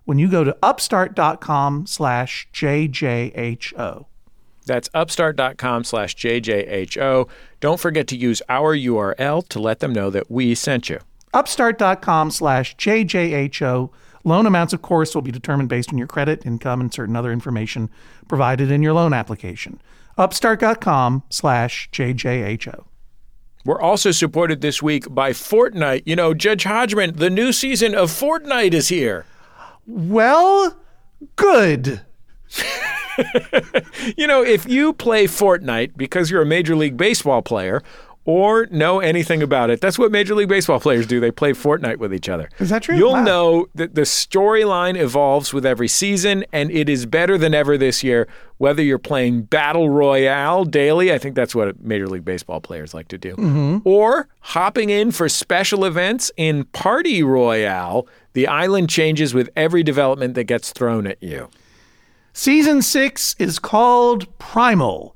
when 0.05 0.19
you 0.19 0.29
go 0.29 0.43
to 0.43 0.55
upstart.com 0.61 1.85
slash 1.85 2.47
JJHO. 2.53 4.05
That's 4.65 4.89
upstart.com 4.93 5.83
slash 5.83 6.15
JJHO. 6.15 7.29
Don't 7.59 7.79
forget 7.79 8.07
to 8.07 8.17
use 8.17 8.41
our 8.47 8.75
URL 8.75 9.47
to 9.49 9.59
let 9.59 9.79
them 9.79 9.91
know 9.91 10.09
that 10.09 10.31
we 10.31 10.55
sent 10.55 10.89
you. 10.89 10.99
Upstart.com 11.33 12.31
slash 12.31 12.75
JJHO. 12.77 13.89
Loan 14.23 14.45
amounts, 14.45 14.73
of 14.73 14.81
course, 14.81 15.13
will 15.13 15.21
be 15.21 15.31
determined 15.31 15.69
based 15.69 15.91
on 15.91 15.97
your 15.97 16.07
credit, 16.07 16.45
income, 16.45 16.79
and 16.79 16.93
certain 16.93 17.15
other 17.15 17.31
information 17.31 17.89
provided 18.27 18.71
in 18.71 18.81
your 18.81 18.93
loan 18.93 19.13
application. 19.13 19.81
Upstart.com 20.17 21.23
slash 21.29 21.89
JJHO. 21.91 22.85
We're 23.65 23.81
also 23.81 24.11
supported 24.11 24.61
this 24.61 24.81
week 24.81 25.13
by 25.13 25.31
Fortnite. 25.31 26.03
You 26.05 26.15
know, 26.15 26.33
Judge 26.33 26.63
Hodgman, 26.63 27.15
the 27.15 27.29
new 27.29 27.51
season 27.51 27.95
of 27.95 28.11
Fortnite 28.11 28.73
is 28.73 28.89
here. 28.89 29.25
Well, 29.87 30.77
good. 31.35 32.01
You 34.17 34.25
know, 34.25 34.43
if 34.43 34.67
you 34.67 34.93
play 34.93 35.25
Fortnite 35.25 35.95
because 35.95 36.31
you're 36.31 36.41
a 36.41 36.47
Major 36.47 36.75
League 36.75 36.97
Baseball 36.97 37.41
player 37.43 37.83
or 38.25 38.67
know 38.71 38.99
anything 38.99 39.43
about 39.43 39.69
it, 39.69 39.81
that's 39.81 39.99
what 39.99 40.11
Major 40.11 40.33
League 40.33 40.47
Baseball 40.47 40.79
players 40.79 41.05
do. 41.05 41.19
They 41.19 41.31
play 41.31 41.51
Fortnite 41.51 41.97
with 41.97 42.13
each 42.13 42.29
other. 42.29 42.49
Is 42.59 42.69
that 42.69 42.83
true? 42.83 42.95
You'll 42.95 43.13
Wow. 43.13 43.23
know 43.23 43.67
that 43.75 43.95
the 43.95 44.01
storyline 44.01 44.95
evolves 44.97 45.53
with 45.53 45.65
every 45.65 45.87
season, 45.89 46.45
and 46.53 46.71
it 46.71 46.87
is 46.87 47.05
better 47.05 47.37
than 47.37 47.53
ever 47.53 47.77
this 47.77 48.03
year, 48.03 48.27
whether 48.59 48.81
you're 48.81 48.97
playing 48.97 49.41
Battle 49.43 49.89
Royale 49.89 50.63
daily. 50.63 51.11
I 51.11 51.17
think 51.17 51.35
that's 51.35 51.53
what 51.53 51.81
Major 51.81 52.07
League 52.07 52.23
Baseball 52.23 52.61
players 52.61 52.93
like 52.93 53.09
to 53.09 53.17
do. 53.17 53.35
Mm-hmm. 53.35 53.77
Or 53.83 54.29
hopping 54.39 54.89
in 54.89 55.11
for 55.11 55.27
special 55.27 55.83
events 55.83 56.31
in 56.37 56.63
Party 56.65 57.23
Royale. 57.23 58.07
The 58.33 58.47
island 58.47 58.89
changes 58.89 59.33
with 59.33 59.49
every 59.55 59.83
development 59.83 60.35
that 60.35 60.45
gets 60.45 60.71
thrown 60.71 61.05
at 61.07 61.21
you. 61.21 61.49
Season 62.33 62.81
six 62.81 63.35
is 63.37 63.59
called 63.59 64.25
Primal. 64.39 65.12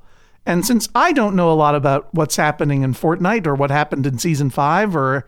And 0.48 0.64
since 0.64 0.88
I 0.94 1.12
don't 1.12 1.36
know 1.36 1.52
a 1.52 1.52
lot 1.52 1.74
about 1.74 2.08
what's 2.14 2.36
happening 2.36 2.80
in 2.80 2.94
Fortnite 2.94 3.46
or 3.46 3.54
what 3.54 3.70
happened 3.70 4.06
in 4.06 4.16
season 4.16 4.48
five 4.48 4.96
or 4.96 5.26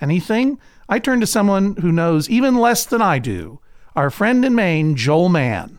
anything, 0.00 0.58
I 0.88 0.98
turn 0.98 1.20
to 1.20 1.26
someone 1.26 1.76
who 1.76 1.92
knows 1.92 2.30
even 2.30 2.56
less 2.56 2.86
than 2.86 3.02
I 3.02 3.18
do 3.18 3.60
our 3.94 4.08
friend 4.08 4.42
in 4.46 4.54
Maine, 4.54 4.96
Joel 4.96 5.28
Mann. 5.28 5.78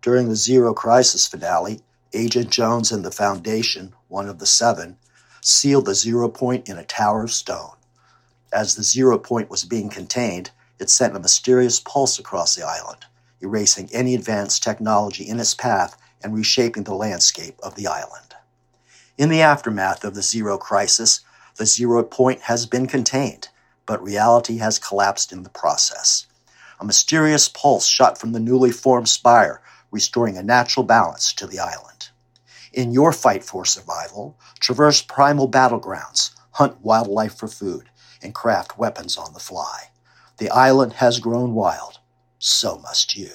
During 0.00 0.28
the 0.28 0.34
Zero 0.34 0.74
Crisis 0.74 1.28
finale, 1.28 1.82
Agent 2.12 2.50
Jones 2.50 2.90
and 2.90 3.04
the 3.04 3.12
Foundation, 3.12 3.94
one 4.08 4.28
of 4.28 4.40
the 4.40 4.46
seven, 4.46 4.96
sealed 5.40 5.86
the 5.86 5.94
zero 5.94 6.28
point 6.28 6.68
in 6.68 6.76
a 6.76 6.84
tower 6.84 7.22
of 7.22 7.30
stone. 7.30 7.76
As 8.52 8.74
the 8.74 8.82
zero 8.82 9.18
point 9.18 9.50
was 9.50 9.64
being 9.64 9.88
contained, 9.88 10.50
it 10.80 10.90
sent 10.90 11.14
a 11.14 11.20
mysterious 11.20 11.78
pulse 11.78 12.18
across 12.18 12.56
the 12.56 12.66
island, 12.66 13.06
erasing 13.40 13.88
any 13.92 14.16
advanced 14.16 14.64
technology 14.64 15.28
in 15.28 15.38
its 15.38 15.54
path 15.54 15.96
and 16.24 16.34
reshaping 16.34 16.82
the 16.82 16.94
landscape 16.94 17.58
of 17.62 17.76
the 17.76 17.86
island. 17.86 18.21
In 19.18 19.28
the 19.28 19.42
aftermath 19.42 20.04
of 20.04 20.14
the 20.14 20.22
Zero 20.22 20.56
Crisis, 20.56 21.20
the 21.56 21.66
zero 21.66 22.02
point 22.02 22.42
has 22.42 22.64
been 22.64 22.86
contained, 22.86 23.48
but 23.84 24.02
reality 24.02 24.56
has 24.58 24.78
collapsed 24.78 25.32
in 25.32 25.42
the 25.42 25.50
process. 25.50 26.26
A 26.80 26.84
mysterious 26.84 27.48
pulse 27.48 27.86
shot 27.86 28.16
from 28.16 28.32
the 28.32 28.40
newly 28.40 28.70
formed 28.70 29.08
spire, 29.08 29.60
restoring 29.90 30.38
a 30.38 30.42
natural 30.42 30.84
balance 30.84 31.32
to 31.34 31.46
the 31.46 31.58
island. 31.58 32.08
In 32.72 32.92
your 32.92 33.12
fight 33.12 33.44
for 33.44 33.66
survival, 33.66 34.38
traverse 34.60 35.02
primal 35.02 35.48
battlegrounds, 35.48 36.30
hunt 36.52 36.80
wildlife 36.80 37.36
for 37.36 37.48
food, 37.48 37.90
and 38.22 38.34
craft 38.34 38.78
weapons 38.78 39.18
on 39.18 39.34
the 39.34 39.40
fly. 39.40 39.90
The 40.38 40.48
island 40.50 40.94
has 40.94 41.20
grown 41.20 41.52
wild. 41.54 41.98
So 42.38 42.78
must 42.78 43.14
you. 43.14 43.30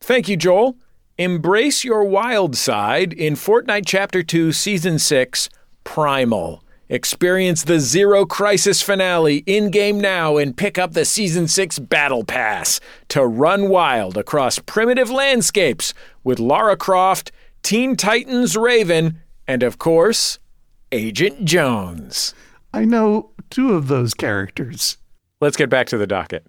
Thank 0.00 0.28
you, 0.28 0.36
Joel. 0.36 0.76
Embrace 1.18 1.82
your 1.82 2.04
wild 2.04 2.54
side 2.54 3.14
in 3.14 3.36
Fortnite 3.36 3.84
Chapter 3.86 4.22
2, 4.22 4.52
Season 4.52 4.98
6, 4.98 5.48
Primal. 5.82 6.62
Experience 6.90 7.64
the 7.64 7.80
Zero 7.80 8.26
Crisis 8.26 8.82
finale 8.82 9.38
in 9.46 9.70
game 9.70 9.98
now 9.98 10.36
and 10.36 10.54
pick 10.54 10.76
up 10.76 10.92
the 10.92 11.06
Season 11.06 11.48
6 11.48 11.78
Battle 11.78 12.22
Pass 12.22 12.80
to 13.08 13.26
run 13.26 13.70
wild 13.70 14.18
across 14.18 14.58
primitive 14.58 15.08
landscapes 15.10 15.94
with 16.22 16.38
Lara 16.38 16.76
Croft, 16.76 17.32
Teen 17.62 17.96
Titans 17.96 18.54
Raven, 18.54 19.22
and 19.48 19.62
of 19.62 19.78
course, 19.78 20.38
Agent 20.92 21.46
Jones. 21.46 22.34
I 22.74 22.84
know 22.84 23.30
two 23.48 23.72
of 23.72 23.88
those 23.88 24.12
characters. 24.12 24.98
Let's 25.40 25.56
get 25.56 25.70
back 25.70 25.86
to 25.86 25.96
the 25.96 26.06
docket. 26.06 26.46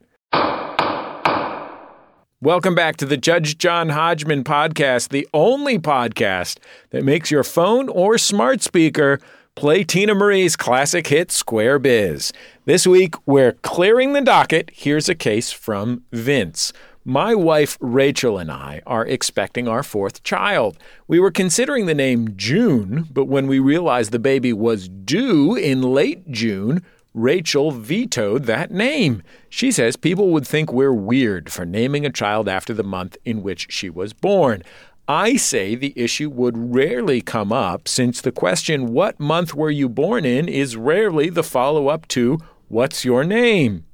Welcome 2.40 2.76
back 2.76 2.98
to 2.98 3.08
the 3.08 3.18
Judge 3.18 3.58
John 3.58 3.90
Hodgman 3.90 4.44
podcast, 4.44 5.10
the 5.10 5.28
only 5.34 5.80
podcast 5.80 6.60
that 6.92 7.04
makes 7.04 7.32
your 7.32 7.44
phone 7.44 7.90
or 7.90 8.20
smart 8.20 8.62
speaker 8.62 9.20
play 9.56 9.84
Teena 9.84 10.16
Marie's 10.16 10.56
classic 10.56 11.08
hit 11.08 11.32
Square 11.32 11.80
Biz. 11.80 12.32
This 12.66 12.86
week, 12.86 13.16
we're 13.26 13.54
clearing 13.54 14.14
the 14.14 14.22
docket. 14.22 14.70
Here's 14.72 15.10
a 15.10 15.16
case 15.16 15.52
from 15.52 16.04
Vince. 16.12 16.72
My 17.04 17.34
wife 17.34 17.76
Rachel 17.82 18.38
and 18.38 18.52
I 18.52 18.84
are 18.86 19.08
expecting 19.08 19.68
our 19.68 19.82
fourth 19.82 20.22
child. 20.22 20.78
We 21.08 21.20
were 21.20 21.32
considering 21.32 21.88
the 21.88 21.96
name 21.96 22.36
June, 22.36 23.08
but 23.12 23.26
when 23.26 23.48
we 23.48 23.58
realized 23.58 24.12
the 24.12 24.20
baby 24.20 24.54
was 24.54 24.88
due 24.90 25.56
in 25.56 25.82
late 25.82 26.30
June, 26.30 26.84
Rachel 27.18 27.72
vetoed 27.72 28.44
that 28.44 28.70
name. 28.70 29.24
She 29.50 29.72
says 29.72 29.96
people 29.96 30.30
would 30.30 30.46
think 30.46 30.72
we're 30.72 30.94
weird 30.94 31.52
for 31.52 31.66
naming 31.66 32.06
a 32.06 32.12
child 32.12 32.48
after 32.48 32.76
the 32.76 32.84
month 32.84 33.18
in 33.26 33.42
which 33.42 33.72
she 33.72 33.90
was 33.90 34.14
born. 34.14 34.62
I 35.08 35.36
say 35.36 35.74
the 35.74 35.94
issue 35.96 36.30
would 36.30 36.76
rarely 36.76 37.22
come 37.22 37.52
up 37.52 37.88
since 37.88 38.22
the 38.22 38.32
question, 38.32 38.94
What 38.94 39.20
month 39.20 39.56
were 39.56 39.72
you 39.72 39.90
born 39.90 40.26
in? 40.26 40.48
is 40.48 40.78
rarely 40.78 41.32
the 41.32 41.42
follow 41.42 41.88
up 41.88 42.08
to, 42.10 42.38
What's 42.68 43.04
your 43.04 43.24
name? 43.24 43.86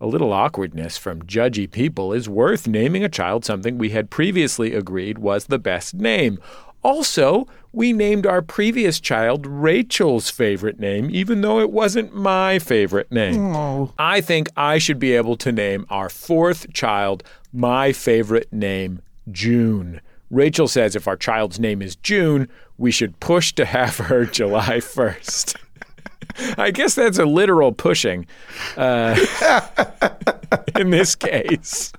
A 0.00 0.06
little 0.06 0.32
awkwardness 0.32 0.96
from 0.96 1.22
judgy 1.22 1.68
people 1.68 2.12
is 2.12 2.28
worth 2.28 2.68
naming 2.68 3.02
a 3.02 3.08
child 3.08 3.44
something 3.44 3.78
we 3.78 3.90
had 3.90 4.10
previously 4.10 4.74
agreed 4.74 5.18
was 5.18 5.46
the 5.46 5.58
best 5.58 5.94
name. 5.94 6.38
Also, 6.84 7.48
we 7.72 7.92
named 7.92 8.26
our 8.26 8.42
previous 8.42 9.00
child 9.00 9.46
Rachel's 9.46 10.30
favorite 10.30 10.78
name, 10.78 11.08
even 11.10 11.40
though 11.40 11.58
it 11.58 11.70
wasn't 11.72 12.14
my 12.14 12.58
favorite 12.58 13.10
name. 13.10 13.56
Oh, 13.56 13.92
I 13.98 14.20
think 14.20 14.48
I 14.56 14.78
should 14.78 14.98
be 14.98 15.12
able 15.12 15.36
to 15.38 15.50
name 15.50 15.86
our 15.88 16.08
fourth 16.10 16.72
child 16.72 17.24
my 17.52 17.92
favorite 17.92 18.52
name, 18.52 19.00
June. 19.32 20.00
Rachel 20.30 20.68
says 20.68 20.94
if 20.94 21.08
our 21.08 21.16
child's 21.16 21.58
name 21.58 21.80
is 21.80 21.96
June, 21.96 22.48
we 22.76 22.90
should 22.90 23.18
push 23.18 23.52
to 23.54 23.64
have 23.64 23.96
her 23.96 24.24
July 24.38 24.78
1st. 24.78 25.56
I 26.58 26.70
guess 26.70 26.94
that's 26.94 27.18
a 27.18 27.24
literal 27.24 27.72
pushing 27.72 28.26
uh, 28.76 29.16
in 30.76 30.90
this 30.90 31.14
case. 31.14 31.92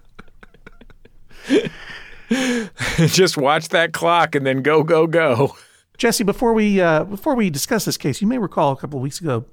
Just 3.08 3.38
watch 3.38 3.70
that 3.70 3.94
clock 3.94 4.36
and 4.36 4.46
then 4.46 4.62
go, 4.62 4.84
go, 4.84 5.08
go. 5.08 5.56
Jesse, 5.98 6.24
before 6.24 6.54
we 6.54 6.82
uh, 6.82 7.04
before 7.06 7.36
we 7.36 7.50
discuss 7.50 7.86
this 7.86 7.98
case, 7.98 8.22
you 8.22 8.28
may 8.28 8.38
recall 8.38 8.72
a 8.72 8.76
couple 8.76 9.00
of 9.00 9.04
weeks 9.04 9.22
ago 9.22 9.46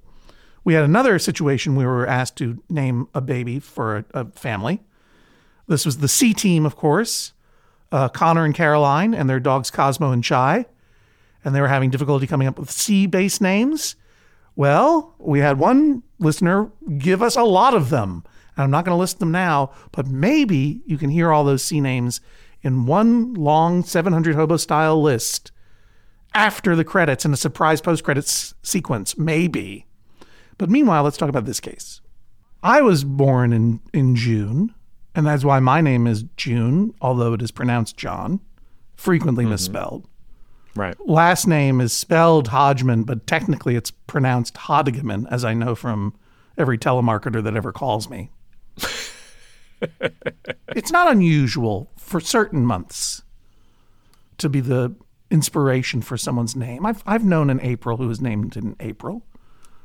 we 0.64 0.74
had 0.74 0.84
another 0.84 1.18
situation 1.18 1.76
we 1.76 1.84
were 1.84 2.06
asked 2.06 2.36
to 2.36 2.62
name 2.68 3.08
a 3.14 3.20
baby 3.20 3.58
for 3.58 3.98
a, 3.98 4.04
a 4.14 4.24
family. 4.26 4.82
This 5.66 5.84
was 5.86 5.98
the 5.98 6.08
C 6.08 6.34
team, 6.34 6.66
of 6.66 6.76
course, 6.76 7.32
uh, 7.90 8.08
Connor 8.08 8.44
and 8.44 8.54
Caroline, 8.54 9.14
and 9.14 9.28
their 9.28 9.40
dogs 9.40 9.70
Cosmo 9.70 10.12
and 10.12 10.22
Chai, 10.22 10.66
and 11.44 11.54
they 11.54 11.60
were 11.60 11.68
having 11.68 11.90
difficulty 11.90 12.26
coming 12.26 12.48
up 12.48 12.58
with 12.58 12.70
C 12.70 13.06
based 13.06 13.40
names. 13.40 13.96
Well, 14.54 15.14
we 15.18 15.40
had 15.40 15.58
one 15.58 16.02
listener 16.18 16.70
give 16.98 17.22
us 17.22 17.36
a 17.36 17.42
lot 17.42 17.74
of 17.74 17.90
them. 17.90 18.24
And 18.54 18.64
I'm 18.64 18.70
not 18.70 18.84
going 18.84 18.94
to 18.94 19.00
list 19.00 19.18
them 19.18 19.32
now, 19.32 19.72
but 19.92 20.06
maybe 20.06 20.82
you 20.84 20.98
can 20.98 21.08
hear 21.08 21.32
all 21.32 21.42
those 21.42 21.64
C 21.64 21.80
names 21.80 22.20
in 22.62 22.86
one 22.86 23.34
long 23.34 23.82
700 23.82 24.34
hobo 24.34 24.56
style 24.56 25.00
list 25.00 25.52
after 26.34 26.74
the 26.74 26.84
credits 26.84 27.24
in 27.24 27.32
a 27.32 27.36
surprise 27.36 27.80
post 27.80 28.04
credits 28.04 28.54
sequence. 28.62 29.18
Maybe. 29.18 29.86
But 30.58 30.70
meanwhile, 30.70 31.02
let's 31.02 31.16
talk 31.16 31.28
about 31.28 31.44
this 31.44 31.60
case. 31.60 32.00
I 32.62 32.80
was 32.80 33.04
born 33.04 33.52
in, 33.52 33.80
in 33.92 34.14
June, 34.14 34.74
and 35.14 35.26
that's 35.26 35.44
why 35.44 35.58
my 35.58 35.80
name 35.80 36.06
is 36.06 36.24
June, 36.36 36.94
although 37.00 37.32
it 37.32 37.42
is 37.42 37.50
pronounced 37.50 37.96
John, 37.96 38.40
frequently 38.94 39.44
mm-hmm. 39.44 39.52
misspelled. 39.52 40.06
Right. 40.74 40.96
Last 41.06 41.46
name 41.46 41.80
is 41.80 41.92
spelled 41.92 42.48
Hodgman, 42.48 43.02
but 43.02 43.26
technically 43.26 43.76
it's 43.76 43.90
pronounced 43.90 44.54
Hodigaman, 44.54 45.26
as 45.30 45.44
I 45.44 45.52
know 45.54 45.74
from 45.74 46.14
every 46.56 46.78
telemarketer 46.78 47.42
that 47.42 47.56
ever 47.56 47.72
calls 47.72 48.08
me. 48.08 48.30
it's 50.68 50.92
not 50.92 51.10
unusual 51.10 51.90
for 52.02 52.20
certain 52.20 52.66
months 52.66 53.22
to 54.38 54.48
be 54.48 54.60
the 54.60 54.94
inspiration 55.30 56.02
for 56.02 56.16
someone's 56.16 56.54
name. 56.54 56.84
I've 56.84 57.02
I've 57.06 57.24
known 57.24 57.48
an 57.48 57.60
April 57.62 57.96
who 57.96 58.08
was 58.08 58.20
named 58.20 58.56
in 58.56 58.76
April. 58.80 59.24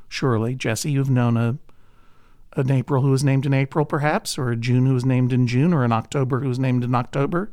Surely, 0.08 0.54
Jesse, 0.54 0.90
you've 0.90 1.10
known 1.10 1.36
a 1.36 1.58
an 2.56 2.70
April 2.70 3.02
who 3.02 3.10
was 3.10 3.22
named 3.22 3.46
in 3.46 3.54
April, 3.54 3.84
perhaps, 3.84 4.36
or 4.36 4.50
a 4.50 4.56
June 4.56 4.86
who 4.86 4.94
was 4.94 5.04
named 5.04 5.32
in 5.32 5.46
June, 5.46 5.72
or 5.72 5.84
an 5.84 5.92
October 5.92 6.40
who 6.40 6.48
was 6.48 6.58
named 6.58 6.82
in 6.82 6.94
October. 6.94 7.50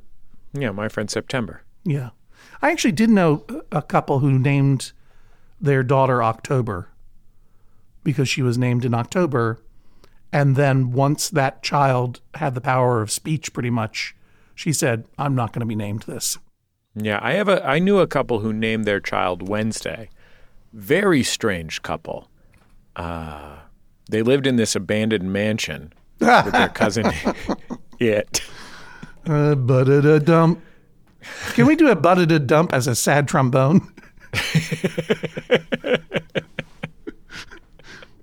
Yeah, 0.53 0.71
my 0.71 0.87
friend 0.87 1.09
September. 1.09 1.61
Yeah. 1.83 2.09
I 2.61 2.71
actually 2.71 2.93
did 2.93 3.09
know 3.09 3.45
a 3.71 3.81
couple 3.81 4.19
who 4.19 4.39
named 4.39 4.93
their 5.59 5.83
daughter 5.83 6.23
October 6.23 6.89
because 8.03 8.29
she 8.29 8.41
was 8.41 8.57
named 8.57 8.85
in 8.85 8.93
October. 8.93 9.59
And 10.31 10.55
then 10.55 10.91
once 10.91 11.29
that 11.29 11.61
child 11.61 12.21
had 12.35 12.55
the 12.55 12.61
power 12.61 13.01
of 13.01 13.11
speech, 13.11 13.53
pretty 13.53 13.69
much, 13.69 14.15
she 14.55 14.73
said, 14.73 15.05
I'm 15.17 15.35
not 15.35 15.53
going 15.53 15.59
to 15.61 15.65
be 15.65 15.75
named 15.75 16.03
this. 16.03 16.37
Yeah, 16.95 17.19
I 17.21 17.33
have 17.33 17.49
a 17.49 17.63
I 17.65 17.79
knew 17.79 17.99
a 17.99 18.07
couple 18.07 18.39
who 18.39 18.53
named 18.53 18.85
their 18.85 19.01
child 19.01 19.47
Wednesday. 19.47 20.09
Very 20.71 21.23
strange 21.23 21.81
couple. 21.81 22.29
Uh, 22.95 23.57
they 24.09 24.21
lived 24.21 24.47
in 24.47 24.55
this 24.55 24.75
abandoned 24.75 25.31
mansion 25.31 25.91
with 26.19 26.51
their 26.51 26.69
cousin 26.73 27.11
It. 27.99 28.41
Uh, 29.25 29.55
but 29.55 29.89
a 29.89 30.19
dump. 30.19 30.61
Can 31.53 31.65
we 31.65 31.75
do 31.75 31.89
a 31.89 31.95
butted 31.95 32.31
a 32.31 32.39
dump 32.39 32.71
as 32.73 32.87
a 32.87 32.95
sad 32.95 33.27
trombone? 33.27 33.91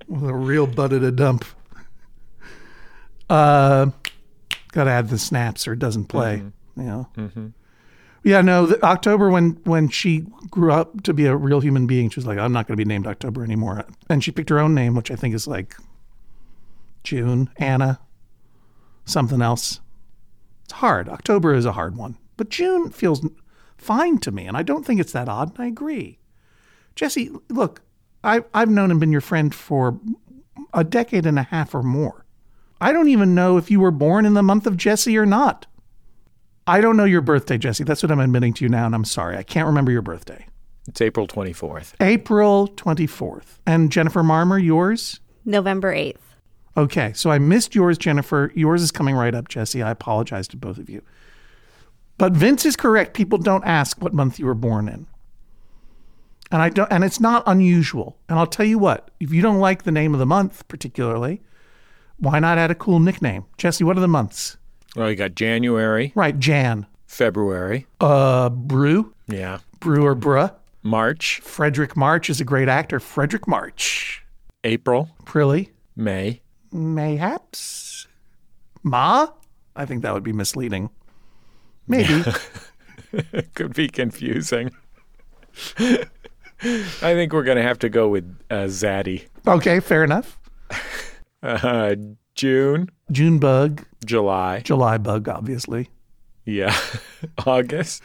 With 0.08 0.28
a 0.28 0.34
real 0.34 0.66
butted 0.66 1.02
a 1.02 1.10
dump. 1.10 1.44
Uh, 3.28 3.86
gotta 4.72 4.90
add 4.90 5.08
the 5.08 5.18
snaps 5.18 5.68
or 5.68 5.74
it 5.74 5.78
doesn't 5.78 6.06
play. 6.06 6.38
Mm-hmm. 6.38 6.80
You 6.80 6.86
know. 6.86 7.08
Mm-hmm. 7.16 7.46
Yeah, 8.24 8.40
no. 8.40 8.66
The, 8.66 8.82
October 8.84 9.30
when 9.30 9.60
when 9.64 9.88
she 9.88 10.24
grew 10.50 10.72
up 10.72 11.02
to 11.04 11.14
be 11.14 11.26
a 11.26 11.36
real 11.36 11.60
human 11.60 11.86
being, 11.86 12.10
she 12.10 12.20
was 12.20 12.26
like, 12.26 12.38
"I'm 12.38 12.52
not 12.52 12.66
going 12.66 12.76
to 12.76 12.84
be 12.84 12.88
named 12.88 13.06
October 13.06 13.44
anymore," 13.44 13.84
and 14.08 14.22
she 14.22 14.30
picked 14.30 14.50
her 14.50 14.58
own 14.58 14.74
name, 14.74 14.94
which 14.94 15.10
I 15.10 15.16
think 15.16 15.34
is 15.34 15.46
like 15.46 15.76
June, 17.04 17.50
Anna, 17.56 18.00
something 19.04 19.42
else. 19.42 19.80
It's 20.64 20.74
hard. 20.74 21.08
October 21.08 21.54
is 21.54 21.66
a 21.66 21.72
hard 21.72 21.96
one, 21.96 22.16
but 22.36 22.48
June 22.48 22.90
feels 22.90 23.26
fine 23.76 24.18
to 24.18 24.30
me, 24.30 24.46
and 24.46 24.56
I 24.56 24.62
don't 24.62 24.84
think 24.86 25.00
it's 25.00 25.12
that 25.12 25.28
odd. 25.28 25.50
And 25.50 25.64
I 25.64 25.66
agree. 25.66 26.18
Jesse, 26.94 27.30
look, 27.48 27.82
I, 28.22 28.44
I've 28.54 28.70
known 28.70 28.90
and 28.90 29.00
been 29.00 29.12
your 29.12 29.20
friend 29.20 29.54
for 29.54 29.98
a 30.72 30.84
decade 30.84 31.26
and 31.26 31.38
a 31.38 31.44
half 31.44 31.74
or 31.74 31.82
more. 31.82 32.21
I 32.82 32.92
don't 32.92 33.08
even 33.08 33.32
know 33.32 33.58
if 33.58 33.70
you 33.70 33.78
were 33.78 33.92
born 33.92 34.26
in 34.26 34.34
the 34.34 34.42
month 34.42 34.66
of 34.66 34.76
Jesse 34.76 35.16
or 35.16 35.24
not. 35.24 35.66
I 36.66 36.80
don't 36.80 36.96
know 36.96 37.04
your 37.04 37.20
birthday, 37.20 37.56
Jesse. 37.56 37.84
That's 37.84 38.02
what 38.02 38.10
I'm 38.10 38.18
admitting 38.18 38.54
to 38.54 38.64
you 38.64 38.68
now, 38.68 38.86
and 38.86 38.94
I'm 38.94 39.04
sorry. 39.04 39.36
I 39.36 39.44
can't 39.44 39.68
remember 39.68 39.92
your 39.92 40.02
birthday. 40.02 40.46
It's 40.88 41.00
April 41.00 41.28
24th. 41.28 41.94
April 42.00 42.66
24th. 42.66 43.60
And 43.68 43.92
Jennifer 43.92 44.24
Marmor, 44.24 44.60
yours? 44.60 45.20
November 45.44 45.94
8th. 45.94 46.16
Okay, 46.76 47.12
so 47.12 47.30
I 47.30 47.38
missed 47.38 47.76
yours, 47.76 47.98
Jennifer. 47.98 48.50
Yours 48.56 48.82
is 48.82 48.90
coming 48.90 49.14
right 49.14 49.34
up, 49.34 49.46
Jesse. 49.46 49.80
I 49.80 49.92
apologize 49.92 50.48
to 50.48 50.56
both 50.56 50.78
of 50.78 50.90
you. 50.90 51.02
But 52.18 52.32
Vince 52.32 52.66
is 52.66 52.74
correct. 52.74 53.14
People 53.14 53.38
don't 53.38 53.64
ask 53.64 54.02
what 54.02 54.12
month 54.12 54.40
you 54.40 54.46
were 54.46 54.54
born 54.54 54.88
in. 54.88 55.06
And 56.50 56.60
I 56.60 56.68
don't 56.68 56.90
and 56.92 57.04
it's 57.04 57.20
not 57.20 57.44
unusual. 57.46 58.18
And 58.28 58.38
I'll 58.38 58.46
tell 58.46 58.66
you 58.66 58.78
what, 58.78 59.10
if 59.20 59.32
you 59.32 59.40
don't 59.40 59.60
like 59.60 59.84
the 59.84 59.92
name 59.92 60.14
of 60.14 60.20
the 60.20 60.26
month 60.26 60.66
particularly, 60.68 61.42
why 62.22 62.38
not 62.38 62.56
add 62.56 62.70
a 62.70 62.74
cool 62.74 62.98
nickname? 63.00 63.44
Jesse, 63.58 63.84
what 63.84 63.96
are 63.96 64.00
the 64.00 64.08
months? 64.08 64.56
Well, 64.96 65.10
you 65.10 65.16
got 65.16 65.34
January, 65.34 66.12
Right, 66.14 66.38
Jan. 66.38 66.86
February. 67.06 67.86
Uh 68.00 68.48
Brew, 68.48 69.12
Yeah. 69.28 69.58
Brew 69.80 70.04
or 70.06 70.14
Bruh. 70.16 70.54
March, 70.82 71.40
Fredric 71.44 71.94
March 71.96 72.28
is 72.30 72.40
a 72.40 72.44
great 72.44 72.68
actor. 72.68 72.98
Fredric 72.98 73.46
March. 73.46 74.24
April, 74.64 75.10
Prilly. 75.24 75.70
May, 75.96 76.40
Mayhaps. 76.72 78.06
Ma? 78.82 79.26
I 79.76 79.84
think 79.86 80.02
that 80.02 80.12
would 80.14 80.22
be 80.24 80.32
misleading. 80.32 80.90
Maybe. 81.86 82.22
Could 83.54 83.74
be 83.74 83.88
confusing. 83.88 84.70
I 85.78 86.06
think 87.00 87.32
we're 87.32 87.42
going 87.42 87.56
to 87.58 87.62
have 87.62 87.78
to 87.80 87.88
go 87.88 88.08
with 88.08 88.24
uh, 88.50 88.64
Zaddy. 88.66 89.26
Okay, 89.46 89.80
fair 89.80 90.04
enough. 90.04 90.38
Uh, 91.42 91.96
June, 92.34 92.88
June 93.10 93.38
bug, 93.38 93.84
July, 94.04 94.60
July 94.60 94.98
bug, 94.98 95.28
obviously. 95.28 95.90
yeah, 96.44 96.76
August, 97.46 98.02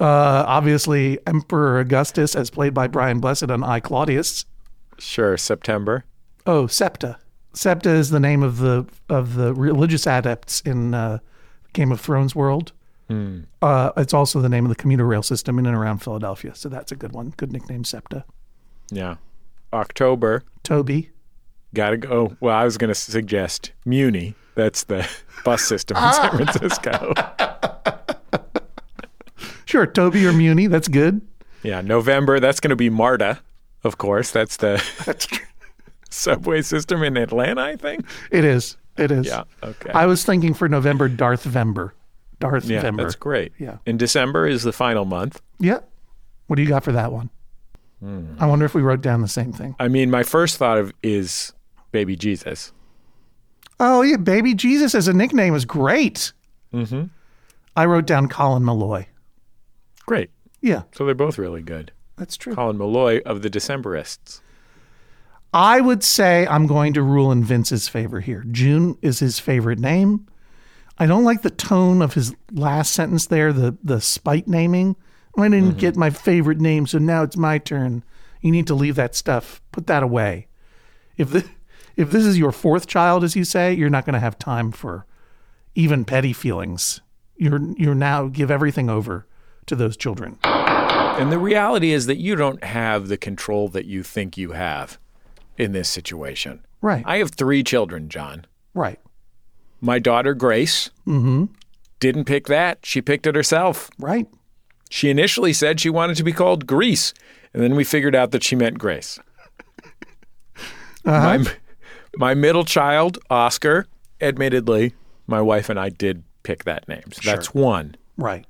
Uh, 0.00 0.44
obviously, 0.46 1.18
Emperor 1.26 1.78
Augustus, 1.80 2.34
as 2.34 2.48
played 2.50 2.72
by 2.74 2.86
Brian 2.88 3.20
Blessed 3.20 3.50
on 3.50 3.62
I 3.62 3.80
Claudius. 3.80 4.46
sure, 4.98 5.36
September. 5.36 6.04
Oh, 6.46 6.66
Septa. 6.66 7.18
Septa 7.52 7.90
is 7.90 8.10
the 8.10 8.20
name 8.20 8.42
of 8.42 8.58
the 8.58 8.86
of 9.08 9.34
the 9.34 9.52
religious 9.52 10.06
adepts 10.06 10.60
in 10.62 10.94
uh, 10.94 11.18
Game 11.72 11.92
of 11.92 12.00
Thrones 12.00 12.34
world. 12.34 12.72
Uh, 13.60 13.90
it's 13.96 14.14
also 14.14 14.40
the 14.40 14.48
name 14.48 14.64
of 14.64 14.68
the 14.68 14.76
commuter 14.76 15.04
rail 15.04 15.22
system 15.24 15.58
in 15.58 15.66
and 15.66 15.74
around 15.76 15.98
Philadelphia. 15.98 16.54
So 16.54 16.68
that's 16.68 16.92
a 16.92 16.96
good 16.96 17.10
one. 17.12 17.34
Good 17.36 17.50
nickname, 17.52 17.82
Septa. 17.82 18.24
Yeah, 18.92 19.16
October. 19.72 20.44
Toby. 20.62 21.10
Gotta 21.74 21.96
go. 21.96 22.36
Well, 22.40 22.56
I 22.56 22.64
was 22.64 22.76
going 22.78 22.88
to 22.88 22.94
suggest 22.94 23.72
Muni. 23.84 24.34
That's 24.54 24.84
the 24.84 25.08
bus 25.44 25.62
system 25.62 25.96
in 25.96 26.12
San 26.12 26.30
Francisco. 26.30 27.14
Sure, 29.70 29.86
Toby 29.86 30.26
or 30.26 30.32
Muni. 30.32 30.66
That's 30.66 30.88
good. 30.88 31.20
Yeah, 31.62 31.80
November. 31.80 32.40
That's 32.40 32.58
going 32.58 32.70
to 32.70 32.76
be 32.76 32.90
Marta, 32.90 33.38
of 33.84 33.98
course. 33.98 34.32
That's 34.32 34.56
the 34.56 34.84
That's 35.06 35.28
subway 36.10 36.62
system 36.62 37.04
in 37.04 37.16
Atlanta, 37.16 37.62
I 37.62 37.76
think. 37.76 38.04
It 38.32 38.44
is. 38.44 38.76
It 38.98 39.12
is. 39.12 39.26
Yeah. 39.26 39.44
Okay. 39.62 39.92
I 39.92 40.06
was 40.06 40.24
thinking 40.24 40.54
for 40.54 40.68
November, 40.68 41.08
Darth 41.08 41.44
Vember. 41.44 41.92
Darth 42.40 42.64
yeah, 42.64 42.82
Vember. 42.82 42.96
that's 42.96 43.14
great. 43.14 43.52
Yeah. 43.60 43.76
And 43.86 43.96
December 43.96 44.48
is 44.48 44.64
the 44.64 44.72
final 44.72 45.04
month. 45.04 45.40
Yeah. 45.60 45.78
What 46.48 46.56
do 46.56 46.62
you 46.62 46.68
got 46.68 46.82
for 46.82 46.90
that 46.90 47.12
one? 47.12 47.30
Hmm. 48.00 48.34
I 48.40 48.46
wonder 48.46 48.64
if 48.64 48.74
we 48.74 48.82
wrote 48.82 49.02
down 49.02 49.20
the 49.20 49.28
same 49.28 49.52
thing. 49.52 49.76
I 49.78 49.86
mean, 49.86 50.10
my 50.10 50.24
first 50.24 50.56
thought 50.56 50.78
of 50.78 50.92
is 51.04 51.52
baby 51.92 52.16
Jesus. 52.16 52.72
Oh 53.78 54.02
yeah, 54.02 54.16
baby 54.16 54.54
Jesus 54.54 54.94
as 54.94 55.08
a 55.08 55.12
nickname 55.12 55.54
is 55.54 55.64
great. 55.64 56.32
Mm-hmm. 56.72 57.04
I 57.76 57.86
wrote 57.86 58.06
down 58.06 58.28
Colin 58.28 58.62
Meloy. 58.62 59.06
Great. 60.06 60.30
Yeah, 60.60 60.82
So 60.92 61.06
they're 61.06 61.14
both 61.14 61.38
really 61.38 61.62
good. 61.62 61.92
that's 62.16 62.36
true. 62.36 62.54
Colin 62.54 62.76
Meloy 62.76 63.22
of 63.22 63.40
the 63.42 63.48
Decemberists. 63.48 64.40
I 65.54 65.80
would 65.80 66.04
say 66.04 66.46
I'm 66.46 66.66
going 66.66 66.92
to 66.92 67.02
rule 67.02 67.32
in 67.32 67.42
Vince's 67.42 67.88
favor 67.88 68.20
here. 68.20 68.44
June 68.50 68.96
is 69.02 69.18
his 69.20 69.38
favorite 69.38 69.78
name. 69.78 70.26
I 70.98 71.06
don't 71.06 71.24
like 71.24 71.40
the 71.42 71.50
tone 71.50 72.02
of 72.02 72.12
his 72.14 72.34
last 72.52 72.92
sentence 72.92 73.26
there, 73.26 73.52
the 73.54 73.76
the 73.82 74.00
spite 74.02 74.46
naming. 74.46 74.96
I 75.38 75.48
didn't 75.48 75.78
get 75.78 75.96
my 75.96 76.10
favorite 76.10 76.60
name, 76.60 76.86
so 76.86 76.98
now 76.98 77.22
it's 77.22 77.36
my 77.36 77.56
turn. 77.56 78.04
You 78.42 78.50
need 78.50 78.66
to 78.66 78.74
leave 78.74 78.96
that 78.96 79.14
stuff. 79.14 79.62
Put 79.72 79.86
that 79.86 80.02
away. 80.02 80.48
If 81.16 81.30
this, 81.30 81.44
if 82.00 82.10
this 82.10 82.24
is 82.24 82.38
your 82.38 82.50
fourth 82.50 82.86
child, 82.86 83.22
as 83.22 83.36
you 83.36 83.44
say, 83.44 83.74
you're 83.74 83.90
not 83.90 84.06
going 84.06 84.14
to 84.14 84.20
have 84.20 84.38
time 84.38 84.72
for 84.72 85.04
even 85.74 86.06
petty 86.06 86.32
feelings. 86.32 87.02
You're 87.36 87.60
you're 87.76 87.94
now 87.94 88.28
give 88.28 88.50
everything 88.50 88.88
over 88.88 89.26
to 89.66 89.76
those 89.76 89.98
children. 89.98 90.38
And 90.44 91.30
the 91.30 91.38
reality 91.38 91.92
is 91.92 92.06
that 92.06 92.16
you 92.16 92.36
don't 92.36 92.64
have 92.64 93.08
the 93.08 93.18
control 93.18 93.68
that 93.68 93.84
you 93.84 94.02
think 94.02 94.38
you 94.38 94.52
have 94.52 94.98
in 95.58 95.72
this 95.72 95.90
situation. 95.90 96.64
Right. 96.80 97.04
I 97.06 97.18
have 97.18 97.32
three 97.32 97.62
children, 97.62 98.08
John. 98.08 98.46
right. 98.72 98.98
My 99.82 99.98
daughter, 99.98 100.34
Grace, 100.34 100.90
mm-hmm. 101.06 101.46
didn't 102.00 102.24
pick 102.24 102.46
that. 102.46 102.80
She 102.84 103.00
picked 103.00 103.26
it 103.26 103.34
herself. 103.34 103.90
Right. 103.98 104.26
She 104.90 105.08
initially 105.08 105.54
said 105.54 105.80
she 105.80 105.88
wanted 105.88 106.16
to 106.16 106.24
be 106.24 106.32
called 106.32 106.66
Grease, 106.66 107.14
and 107.54 107.62
then 107.62 107.74
we 107.74 107.84
figured 107.84 108.14
out 108.14 108.30
that 108.32 108.42
she 108.42 108.56
meant 108.56 108.78
Grace. 108.78 109.18
Uh-huh. 111.06 111.38
My, 111.38 111.50
my 112.16 112.34
middle 112.34 112.64
child, 112.64 113.18
Oscar, 113.30 113.86
admittedly, 114.20 114.94
my 115.26 115.40
wife 115.40 115.68
and 115.68 115.78
I 115.78 115.88
did 115.88 116.22
pick 116.42 116.64
that 116.64 116.88
name. 116.88 117.12
So 117.12 117.20
that's 117.30 117.54
one. 117.54 117.96
Right. 118.16 118.44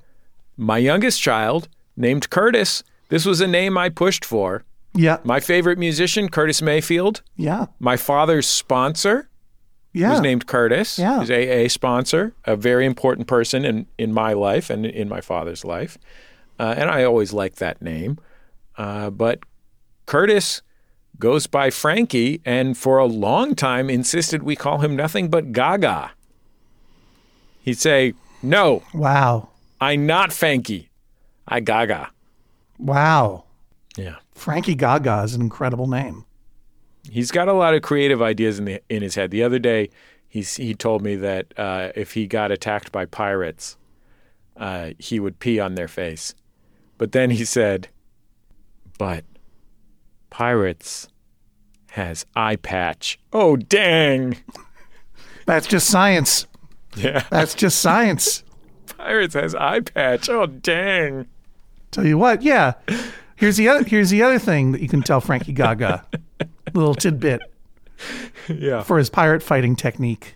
My 0.57 0.77
youngest 0.77 1.21
child, 1.21 1.67
named 1.95 2.29
Curtis, 2.29 2.83
this 3.09 3.25
was 3.25 3.41
a 3.41 3.47
name 3.47 3.77
I 3.77 3.89
pushed 3.89 4.23
for. 4.25 4.63
Yeah. 4.93 5.17
My 5.23 5.39
favorite 5.39 5.77
musician, 5.77 6.29
Curtis 6.29 6.61
Mayfield. 6.61 7.21
Yeah. 7.37 7.67
My 7.79 7.97
father's 7.97 8.47
sponsor 8.47 9.29
Yeah. 9.93 10.11
was 10.11 10.21
named 10.21 10.47
Curtis. 10.47 10.99
Yeah. 10.99 11.21
His 11.23 11.31
AA 11.31 11.67
sponsor, 11.69 12.33
a 12.45 12.55
very 12.55 12.85
important 12.85 13.27
person 13.27 13.63
in, 13.65 13.85
in 13.97 14.11
my 14.13 14.33
life 14.33 14.69
and 14.69 14.85
in 14.85 15.07
my 15.07 15.21
father's 15.21 15.63
life. 15.63 15.97
Uh, 16.59 16.73
and 16.77 16.89
I 16.89 17.03
always 17.03 17.31
liked 17.33 17.57
that 17.59 17.81
name. 17.81 18.17
Uh, 18.77 19.09
but 19.09 19.39
Curtis 20.05 20.61
goes 21.21 21.47
by 21.47 21.69
Frankie 21.69 22.41
and 22.43 22.75
for 22.77 22.97
a 22.97 23.05
long 23.05 23.55
time 23.55 23.89
insisted 23.89 24.43
we 24.43 24.57
call 24.57 24.79
him 24.79 24.95
nothing 24.95 25.29
but 25.29 25.53
Gaga. 25.53 26.11
He'd 27.61 27.77
say, 27.77 28.13
No, 28.41 28.83
Wow. 28.93 29.49
I 29.79 29.95
not 29.95 30.33
Frankie. 30.33 30.89
I 31.47 31.61
Gaga. 31.61 32.09
Wow. 32.77 33.45
Yeah. 33.95 34.15
Frankie 34.33 34.75
Gaga 34.75 35.21
is 35.23 35.33
an 35.35 35.41
incredible 35.41 35.87
name. 35.87 36.25
He's 37.09 37.31
got 37.31 37.47
a 37.47 37.53
lot 37.53 37.73
of 37.75 37.81
creative 37.81 38.21
ideas 38.21 38.59
in 38.59 38.65
the 38.65 38.81
in 38.89 39.01
his 39.01 39.15
head. 39.15 39.31
The 39.31 39.43
other 39.43 39.59
day, 39.59 39.89
he's 40.27 40.55
he 40.55 40.73
told 40.73 41.01
me 41.01 41.15
that 41.15 41.53
uh, 41.57 41.91
if 41.95 42.13
he 42.13 42.27
got 42.27 42.51
attacked 42.51 42.91
by 42.91 43.05
pirates, 43.05 43.77
uh, 44.57 44.91
he 44.99 45.19
would 45.19 45.39
pee 45.39 45.59
on 45.59 45.75
their 45.75 45.87
face. 45.87 46.35
But 46.97 47.11
then 47.11 47.31
he 47.31 47.43
said, 47.43 47.87
"But 48.99 49.25
pirates 50.29 51.07
has 51.91 52.25
eye 52.35 52.55
patch." 52.57 53.19
Oh 53.33 53.55
dang! 53.55 54.37
That's 55.45 55.67
just 55.67 55.89
science. 55.89 56.47
Yeah, 56.95 57.23
That's 57.29 57.55
just 57.55 57.79
science. 57.79 58.43
pirates 58.97 59.33
has 59.33 59.55
eye 59.55 59.79
patch. 59.79 60.29
Oh 60.29 60.45
dang! 60.45 61.27
Tell 61.91 62.05
you 62.05 62.17
what, 62.17 62.41
yeah. 62.41 62.73
Here's 63.35 63.57
the 63.57 63.67
other 63.69 63.83
here's 63.83 64.09
the 64.09 64.21
other 64.23 64.37
thing 64.39 64.71
that 64.73 64.81
you 64.81 64.87
can 64.89 65.01
tell 65.01 65.21
Frankie 65.21 65.53
Gaga. 65.53 66.05
little 66.73 66.93
tidbit 66.95 67.41
Yeah, 68.47 68.83
for 68.83 68.97
his 68.97 69.09
pirate 69.09 69.41
fighting 69.43 69.75
technique, 69.75 70.35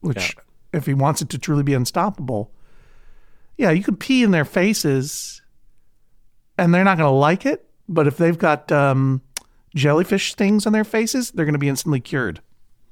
which 0.00 0.36
if 0.72 0.86
he 0.86 0.94
wants 0.94 1.22
it 1.22 1.28
to 1.30 1.38
truly 1.38 1.62
be 1.62 1.74
unstoppable, 1.74 2.50
yeah, 3.56 3.70
you 3.70 3.82
could 3.82 3.98
pee 4.00 4.22
in 4.22 4.30
their 4.30 4.44
faces 4.44 5.42
and 6.58 6.72
they're 6.74 6.84
not 6.84 6.98
gonna 6.98 7.10
like 7.12 7.46
it. 7.46 7.68
But 7.88 8.06
if 8.06 8.16
they've 8.16 8.38
got 8.38 8.70
um, 8.72 9.22
jellyfish 9.76 10.32
stings 10.32 10.66
on 10.66 10.72
their 10.72 10.82
faces, 10.84 11.30
they're 11.30 11.46
gonna 11.46 11.58
be 11.58 11.68
instantly 11.68 12.00
cured. 12.00 12.40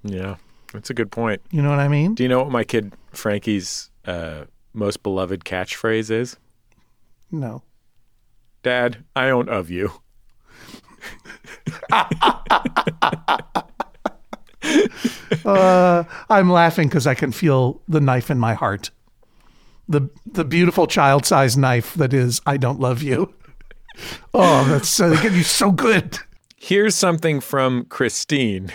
yeah. 0.05 0.37
That's 0.73 0.91
a 0.91 0.95
good 0.95 1.13
point. 1.13 1.41
You 1.53 1.63
know 1.63 1.71
what 1.71 1.79
I 1.79 1.87
mean? 1.87 2.15
Do 2.15 2.25
you 2.25 2.29
know 2.29 2.43
what 2.43 2.51
my 2.51 2.65
kid 2.65 2.95
Frankie's 3.13 3.91
uh, 4.07 4.47
most 4.73 5.05
beloved 5.05 5.45
catchphrase 5.45 6.11
is? 6.11 6.37
No. 7.31 7.63
Dad, 8.65 9.05
I 9.15 9.31
own 9.31 9.49
of 9.49 9.71
you. 9.71 9.93
Uh, 15.45 16.05
I'm 16.31 16.51
laughing 16.51 16.89
because 16.89 17.07
I 17.07 17.15
can 17.15 17.31
feel 17.31 17.83
the 17.87 18.01
knife 18.01 18.31
in 18.31 18.39
my 18.39 18.55
heart. 18.55 18.91
The 19.89 20.09
the 20.25 20.45
beautiful 20.45 20.87
child 20.87 21.27
sized 21.27 21.59
knife 21.59 21.93
that 21.95 22.15
is 22.15 22.41
I 22.47 22.57
don't 22.57 22.81
love 22.81 23.03
you. 23.03 23.33
Oh, 24.35 24.65
that's 24.65 24.89
so 24.89 25.09
they 25.11 25.23
get 25.23 25.35
you 25.35 25.45
so 25.45 25.71
good. 25.71 26.19
Here's 26.67 26.95
something 26.95 27.43
from 27.43 27.85
Christine. 27.91 28.73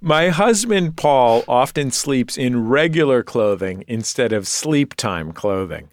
My 0.00 0.28
husband 0.28 0.96
Paul 0.96 1.42
often 1.48 1.90
sleeps 1.90 2.38
in 2.38 2.68
regular 2.68 3.24
clothing 3.24 3.82
instead 3.88 4.32
of 4.32 4.46
sleep 4.46 4.94
time 4.94 5.32
clothing. 5.32 5.88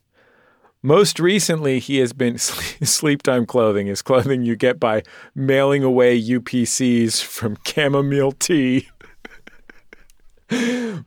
Most 0.83 1.19
recently, 1.19 1.79
he 1.79 1.97
has 1.97 2.13
been 2.13 2.37
sleep 2.37 3.23
time 3.23 3.47
clothing 3.47 3.87
is 3.87 4.03
clothing 4.03 4.43
you 4.43 4.55
get 4.55 4.79
by 4.79 5.01
mailing 5.33 5.83
away 5.83 6.21
UPCs 6.21 7.23
from 7.23 7.57
chamomile 7.65 8.33
tea. 8.33 8.87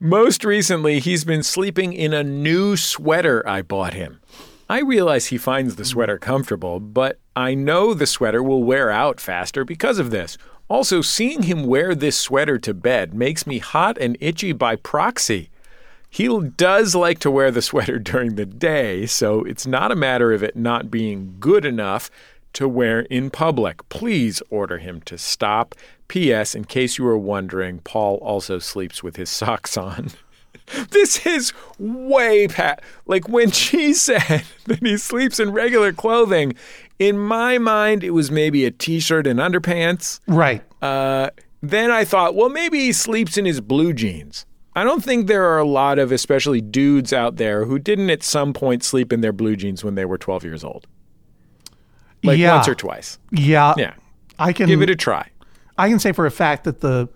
Most 0.01 0.45
recently, 0.45 0.99
he's 0.99 1.25
been 1.25 1.45
sleeping 1.45 1.93
in 1.93 2.12
a 2.12 2.25
new 2.25 2.77
sweater 2.77 3.49
I 3.49 3.62
bought 3.62 3.95
him. 3.95 4.21
I 4.68 4.81
realize 4.81 5.27
he 5.27 5.39
finds 5.39 5.77
the 5.77 5.85
sweater 5.85 6.18
comfortable, 6.18 6.81
but 6.81 7.21
I 7.37 7.55
know 7.55 7.95
the 7.95 8.07
sweater 8.07 8.43
will 8.43 8.62
wear 8.62 8.91
out 8.91 9.20
faster 9.20 9.64
because 9.64 9.99
of 9.99 10.11
this. 10.11 10.39
Also, 10.68 11.03
seeing 11.03 11.43
him 11.43 11.66
wear 11.66 11.95
this 11.95 12.16
sweater 12.18 12.59
to 12.59 12.72
bed 12.72 13.12
makes 13.12 13.47
me 13.47 13.59
hot 13.59 13.99
and 13.99 14.16
itchy 14.20 14.53
by 14.53 14.76
proxy. 14.76 15.51
He 16.09 16.28
does 16.57 16.95
like 16.95 17.18
to 17.20 17.30
wear 17.30 17.51
the 17.51 17.61
sweater 17.61 17.99
during 18.11 18.37
the 18.37 18.47
day, 18.47 19.07
so 19.07 19.43
it's 19.45 19.66
not 19.66 19.91
a 19.91 19.97
matter 19.97 20.32
of 20.32 20.43
it 20.43 20.55
not 20.55 20.91
being 20.91 21.37
good 21.41 21.64
enough 21.64 22.11
to 22.55 22.68
wear 22.68 23.01
in 23.01 23.30
public. 23.30 23.87
Please 23.89 24.41
order 24.49 24.78
him 24.78 25.01
to 25.03 25.18
stop. 25.18 25.74
P.S. 26.07 26.55
In 26.55 26.64
case 26.64 26.99
you 26.99 27.05
were 27.05 27.18
wondering, 27.18 27.80
Paul 27.80 28.16
also 28.18 28.61
sleeps 28.61 29.03
with 29.03 29.16
his 29.16 29.28
socks 29.41 29.76
on. 29.76 30.11
this 30.91 31.26
is 31.26 31.53
way 31.78 32.49
past. 32.49 32.80
Like 33.07 33.28
when 33.28 33.51
she 33.51 33.93
said 33.93 34.45
that 34.66 34.78
he 34.80 34.97
sleeps 34.97 35.39
in 35.39 35.53
regular 35.53 35.93
clothing, 35.93 36.55
in 36.99 37.18
my 37.18 37.59
mind, 37.59 38.05
it 38.05 38.11
was 38.11 38.30
maybe 38.30 38.64
a 38.64 38.70
t 38.70 39.01
shirt 39.01 39.26
and 39.26 39.40
underpants. 39.40 40.20
Right. 40.28 40.62
Uh, 40.82 41.30
then 41.62 41.90
I 41.90 42.05
thought, 42.05 42.34
well, 42.34 42.49
maybe 42.51 42.78
he 42.80 42.92
sleeps 42.92 43.36
in 43.38 43.45
his 43.45 43.61
blue 43.61 43.92
jeans. 43.92 44.45
I 44.76 44.82
don't 44.84 45.05
think 45.05 45.28
there 45.28 45.45
are 45.45 45.59
a 45.59 45.64
lot 45.66 45.99
of, 46.01 46.11
especially 46.12 46.61
dudes 46.61 47.12
out 47.12 47.36
there, 47.36 47.64
who 47.64 47.78
didn't 47.78 48.11
at 48.11 48.22
some 48.24 48.53
point 48.53 48.82
sleep 48.82 49.12
in 49.12 49.20
their 49.20 49.32
blue 49.32 49.55
jeans 49.57 49.84
when 49.84 49.95
they 49.95 50.05
were 50.05 50.18
12 50.18 50.42
years 50.45 50.64
old. 50.64 50.86
Like 52.24 52.38
Yeah. 52.38 52.57
once 52.57 52.66
or 52.68 52.74
twice. 52.74 53.18
Yeah. 53.30 53.74
Yeah. 53.76 53.95
I 54.38 54.53
can 54.53 54.66
Give 54.66 54.82
it 54.82 54.90
a 54.90 54.97
try. 54.97 55.28
I 55.78 55.88
can 55.88 55.99
say 56.01 56.11
for 56.12 56.26
a 56.26 56.30
fact 56.30 56.64
that 56.64 56.80
the 56.80 57.09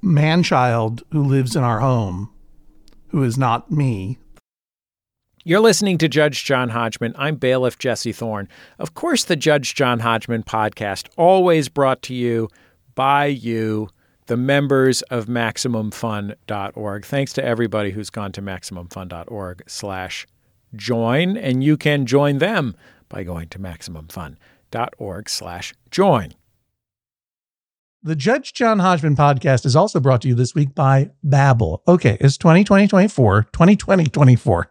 man 0.00 0.42
child 0.44 1.02
who 1.10 1.24
lives 1.24 1.56
in 1.56 1.62
our 1.64 1.80
home, 1.80 2.30
who 3.08 3.22
is 3.24 3.36
not 3.36 3.70
me, 3.72 4.18
You're 5.42 5.60
listening 5.60 5.96
to 5.98 6.08
Judge 6.08 6.44
John 6.44 6.68
Hodgman. 6.68 7.14
I'm 7.16 7.36
bailiff 7.36 7.78
Jesse 7.78 8.12
Thorne. 8.12 8.46
Of 8.78 8.92
course, 8.92 9.24
the 9.24 9.36
Judge 9.36 9.74
John 9.74 10.00
Hodgman 10.00 10.42
podcast, 10.42 11.08
always 11.16 11.70
brought 11.70 12.02
to 12.02 12.14
you 12.14 12.50
by 12.94 13.24
you, 13.24 13.88
the 14.26 14.36
members 14.36 15.00
of 15.02 15.26
MaximumFun.org. 15.26 17.06
Thanks 17.06 17.32
to 17.32 17.44
everybody 17.44 17.90
who's 17.90 18.10
gone 18.10 18.32
to 18.32 18.42
MaximumFun.org 18.42 19.62
slash 19.66 20.26
join, 20.76 21.38
and 21.38 21.64
you 21.64 21.78
can 21.78 22.04
join 22.04 22.36
them 22.36 22.76
by 23.08 23.24
going 23.24 23.48
to 23.48 23.58
MaximumFun.org 23.58 25.28
slash 25.30 25.74
join. 25.90 26.34
The 28.02 28.16
Judge 28.16 28.52
John 28.52 28.80
Hodgman 28.80 29.16
podcast 29.16 29.64
is 29.64 29.74
also 29.74 30.00
brought 30.00 30.20
to 30.20 30.28
you 30.28 30.34
this 30.34 30.54
week 30.54 30.74
by 30.74 31.12
Babbel. 31.26 31.80
Okay, 31.88 32.18
it's 32.20 32.36
2020 32.36 32.88
24, 32.88 33.44
2020 33.44 34.04
24. 34.04 34.70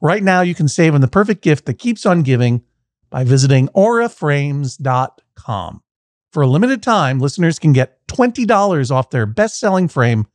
Right 0.00 0.22
now, 0.22 0.42
you 0.42 0.54
can 0.54 0.68
save 0.68 0.94
on 0.94 1.00
the 1.00 1.08
perfect 1.08 1.42
gift 1.42 1.66
that 1.66 1.74
keeps 1.74 2.06
on 2.06 2.22
giving 2.22 2.62
by 3.10 3.24
visiting 3.24 3.66
auraframes.com. 3.68 5.82
For 6.30 6.42
a 6.42 6.46
limited 6.46 6.82
time, 6.82 7.18
listeners 7.18 7.58
can 7.58 7.72
get 7.72 8.06
$20 8.08 8.90
off 8.90 9.10
their 9.10 9.26
best 9.26 9.58
selling 9.58 9.88
frame 9.88 10.26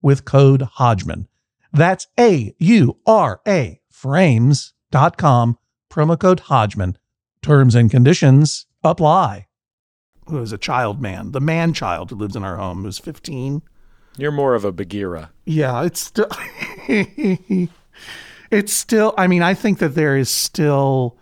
with 0.00 0.24
code 0.24 0.62
Hodgman. 0.62 1.28
That's 1.72 2.06
A 2.18 2.54
U 2.58 2.98
R 3.06 3.40
A 3.46 3.80
frames.com, 3.90 5.58
promo 5.90 6.18
code 6.18 6.40
Hodgman. 6.40 6.96
Terms 7.42 7.74
and 7.74 7.90
conditions 7.90 8.66
apply 8.82 9.46
who 10.26 10.40
is 10.40 10.52
a 10.52 10.58
child 10.58 11.00
man, 11.00 11.32
the 11.32 11.40
man 11.40 11.72
child 11.72 12.10
who 12.10 12.16
lives 12.16 12.36
in 12.36 12.44
our 12.44 12.56
home, 12.56 12.84
who's 12.84 12.98
15. 12.98 13.62
You're 14.16 14.30
more 14.30 14.54
of 14.54 14.64
a 14.64 14.72
Bagheera. 14.72 15.30
Yeah, 15.44 15.84
it's 15.84 16.00
still, 16.00 16.28
it's 18.52 18.72
still, 18.72 19.14
I 19.16 19.26
mean, 19.26 19.42
I 19.42 19.54
think 19.54 19.78
that 19.78 19.94
there 19.94 20.16
is 20.16 20.28
still 20.28 21.16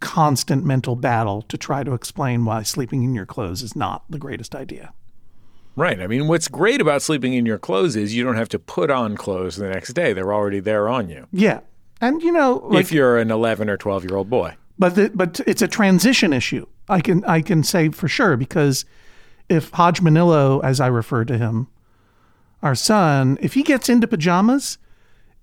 constant 0.00 0.64
mental 0.64 0.96
battle 0.96 1.42
to 1.42 1.58
try 1.58 1.84
to 1.84 1.92
explain 1.92 2.44
why 2.44 2.62
sleeping 2.62 3.02
in 3.02 3.14
your 3.14 3.26
clothes 3.26 3.62
is 3.62 3.76
not 3.76 4.04
the 4.08 4.18
greatest 4.18 4.54
idea. 4.54 4.94
Right. 5.74 6.00
I 6.00 6.06
mean, 6.06 6.28
what's 6.28 6.48
great 6.48 6.80
about 6.80 7.02
sleeping 7.02 7.34
in 7.34 7.46
your 7.46 7.58
clothes 7.58 7.96
is 7.96 8.14
you 8.14 8.22
don't 8.22 8.36
have 8.36 8.48
to 8.50 8.58
put 8.58 8.90
on 8.90 9.16
clothes 9.16 9.56
the 9.56 9.68
next 9.68 9.92
day. 9.94 10.12
They're 10.12 10.32
already 10.32 10.60
there 10.60 10.88
on 10.88 11.08
you. 11.08 11.26
Yeah. 11.32 11.60
And, 12.00 12.22
you 12.22 12.32
know, 12.32 12.62
like, 12.64 12.82
if 12.82 12.92
you're 12.92 13.18
an 13.18 13.30
11 13.30 13.68
or 13.68 13.76
12 13.76 14.04
year 14.04 14.16
old 14.16 14.30
boy. 14.30 14.54
but 14.78 14.94
the, 14.94 15.10
but 15.14 15.40
it's 15.46 15.62
a 15.62 15.68
transition 15.68 16.32
issue. 16.32 16.66
I 16.88 17.00
can 17.00 17.24
I 17.24 17.40
can 17.40 17.62
say 17.62 17.88
for 17.90 18.08
sure 18.08 18.36
because 18.36 18.84
if 19.48 19.70
Hodge 19.70 20.00
Manillo, 20.00 20.62
as 20.62 20.80
I 20.80 20.88
refer 20.88 21.24
to 21.24 21.38
him, 21.38 21.68
our 22.62 22.74
son, 22.74 23.38
if 23.40 23.54
he 23.54 23.62
gets 23.62 23.88
into 23.88 24.06
pajamas, 24.06 24.78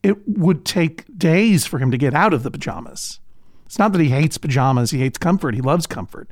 it 0.04 0.18
would 0.28 0.66
take 0.66 1.06
days 1.18 1.66
for 1.66 1.80
him 1.80 1.92
to 1.92 1.98
get 1.98 2.14
out 2.14 2.34
of 2.34 2.44
the 2.44 2.52
pajamas. 2.52 3.20
It's 3.66 3.78
not 3.80 3.92
that 3.94 4.02
he 4.02 4.10
hates 4.10 4.38
pajamas; 4.38 4.92
he 4.92 5.00
hates 5.00 5.18
comfort. 5.18 5.56
He 5.56 5.62
loves 5.62 5.86
comfort. 5.88 6.30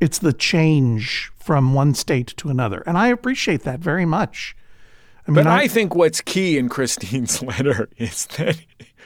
It's 0.00 0.18
the 0.18 0.32
change 0.32 1.30
from 1.36 1.74
one 1.74 1.94
state 1.94 2.28
to 2.38 2.48
another, 2.48 2.82
and 2.86 2.98
I 2.98 3.08
appreciate 3.08 3.62
that 3.62 3.80
very 3.80 4.04
much. 4.06 4.56
I 5.26 5.30
mean, 5.30 5.36
But 5.44 5.46
I 5.46 5.68
think 5.68 5.94
what's 5.94 6.20
key 6.20 6.58
in 6.58 6.68
Christine's 6.68 7.40
letter 7.42 7.88
is 7.98 8.26
that 8.38 8.58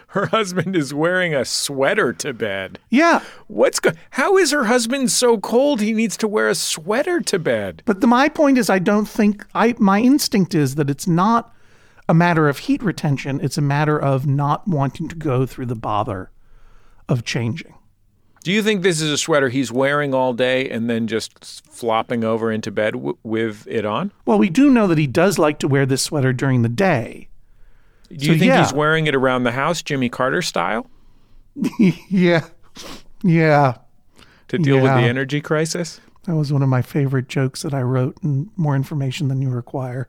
her 0.08 0.26
husband 0.26 0.74
is 0.74 0.94
wearing 0.94 1.34
a 1.34 1.44
sweater 1.44 2.14
to 2.14 2.32
bed. 2.32 2.78
yeah, 2.88 3.20
What's 3.48 3.80
go- 3.80 3.92
how 4.10 4.38
is 4.38 4.50
her 4.52 4.64
husband 4.64 5.10
so 5.10 5.36
cold 5.36 5.82
he 5.82 5.92
needs 5.92 6.16
to 6.18 6.28
wear 6.28 6.48
a 6.48 6.54
sweater 6.54 7.20
to 7.20 7.38
bed? 7.38 7.82
But 7.84 8.00
the, 8.00 8.06
my 8.06 8.30
point 8.30 8.56
is, 8.56 8.70
I 8.70 8.78
don't 8.78 9.06
think 9.06 9.44
I. 9.54 9.74
My 9.78 10.00
instinct 10.00 10.54
is 10.54 10.76
that 10.76 10.88
it's 10.88 11.06
not 11.06 11.52
a 12.08 12.14
matter 12.14 12.48
of 12.48 12.58
heat 12.60 12.82
retention. 12.82 13.40
It's 13.42 13.58
a 13.58 13.62
matter 13.62 13.98
of 14.00 14.26
not 14.26 14.66
wanting 14.68 15.08
to 15.08 15.16
go 15.16 15.46
through 15.46 15.66
the 15.66 15.74
bother 15.74 16.30
of 17.08 17.24
changing. 17.24 17.74
Do 18.44 18.52
you 18.52 18.62
think 18.62 18.82
this 18.82 19.00
is 19.00 19.10
a 19.10 19.18
sweater 19.18 19.48
he's 19.48 19.72
wearing 19.72 20.14
all 20.14 20.32
day 20.32 20.70
and 20.70 20.88
then 20.88 21.08
just 21.08 21.66
flopping 21.68 22.22
over 22.22 22.52
into 22.52 22.70
bed 22.70 22.92
w- 22.94 23.16
with 23.24 23.66
it 23.66 23.84
on? 23.84 24.12
Well, 24.24 24.38
we 24.38 24.50
do 24.50 24.70
know 24.70 24.86
that 24.86 24.98
he 24.98 25.08
does 25.08 25.36
like 25.36 25.58
to 25.60 25.68
wear 25.68 25.84
this 25.84 26.02
sweater 26.02 26.32
during 26.32 26.62
the 26.62 26.68
day. 26.68 27.28
Do 28.08 28.14
you 28.14 28.34
So, 28.34 28.38
think 28.38 28.48
yeah. 28.50 28.62
he's 28.62 28.72
wearing 28.72 29.08
it 29.08 29.16
around 29.16 29.42
the 29.42 29.50
house, 29.50 29.82
Jimmy 29.82 30.08
Carter 30.08 30.42
style, 30.42 30.86
yeah. 32.08 32.46
Yeah. 33.24 33.78
to 34.46 34.58
deal 34.58 34.76
with 34.76 34.92
the 34.92 35.00
energy 35.08 35.40
crisis? 35.40 36.00
That 36.26 36.36
was 36.36 36.52
one 36.52 36.62
of 36.62 36.68
my 36.68 36.82
favorite 36.82 37.28
jokes 37.28 37.62
that 37.62 37.74
I 37.74 37.82
wrote 37.82 38.16
and 38.22 38.48
more 38.56 38.76
information 38.76 39.26
than 39.26 39.42
you 39.42 39.50
require. 39.50 40.08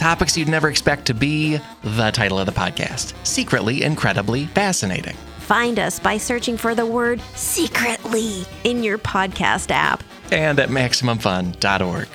Topics 0.00 0.34
you'd 0.34 0.48
never 0.48 0.70
expect 0.70 1.04
to 1.08 1.14
be 1.14 1.60
the 1.82 2.10
title 2.10 2.38
of 2.38 2.46
the 2.46 2.52
podcast 2.52 3.12
Secretly 3.26 3.82
Incredibly 3.82 4.46
Fascinating. 4.46 5.14
Find 5.40 5.78
us 5.78 5.98
by 5.98 6.16
searching 6.16 6.56
for 6.56 6.74
the 6.74 6.86
word 6.86 7.20
secretly 7.34 8.46
in 8.64 8.82
your 8.82 8.96
podcast 8.96 9.70
app. 9.70 10.02
And 10.32 10.58
at 10.58 10.70
MaximumFun.org. 10.70 12.08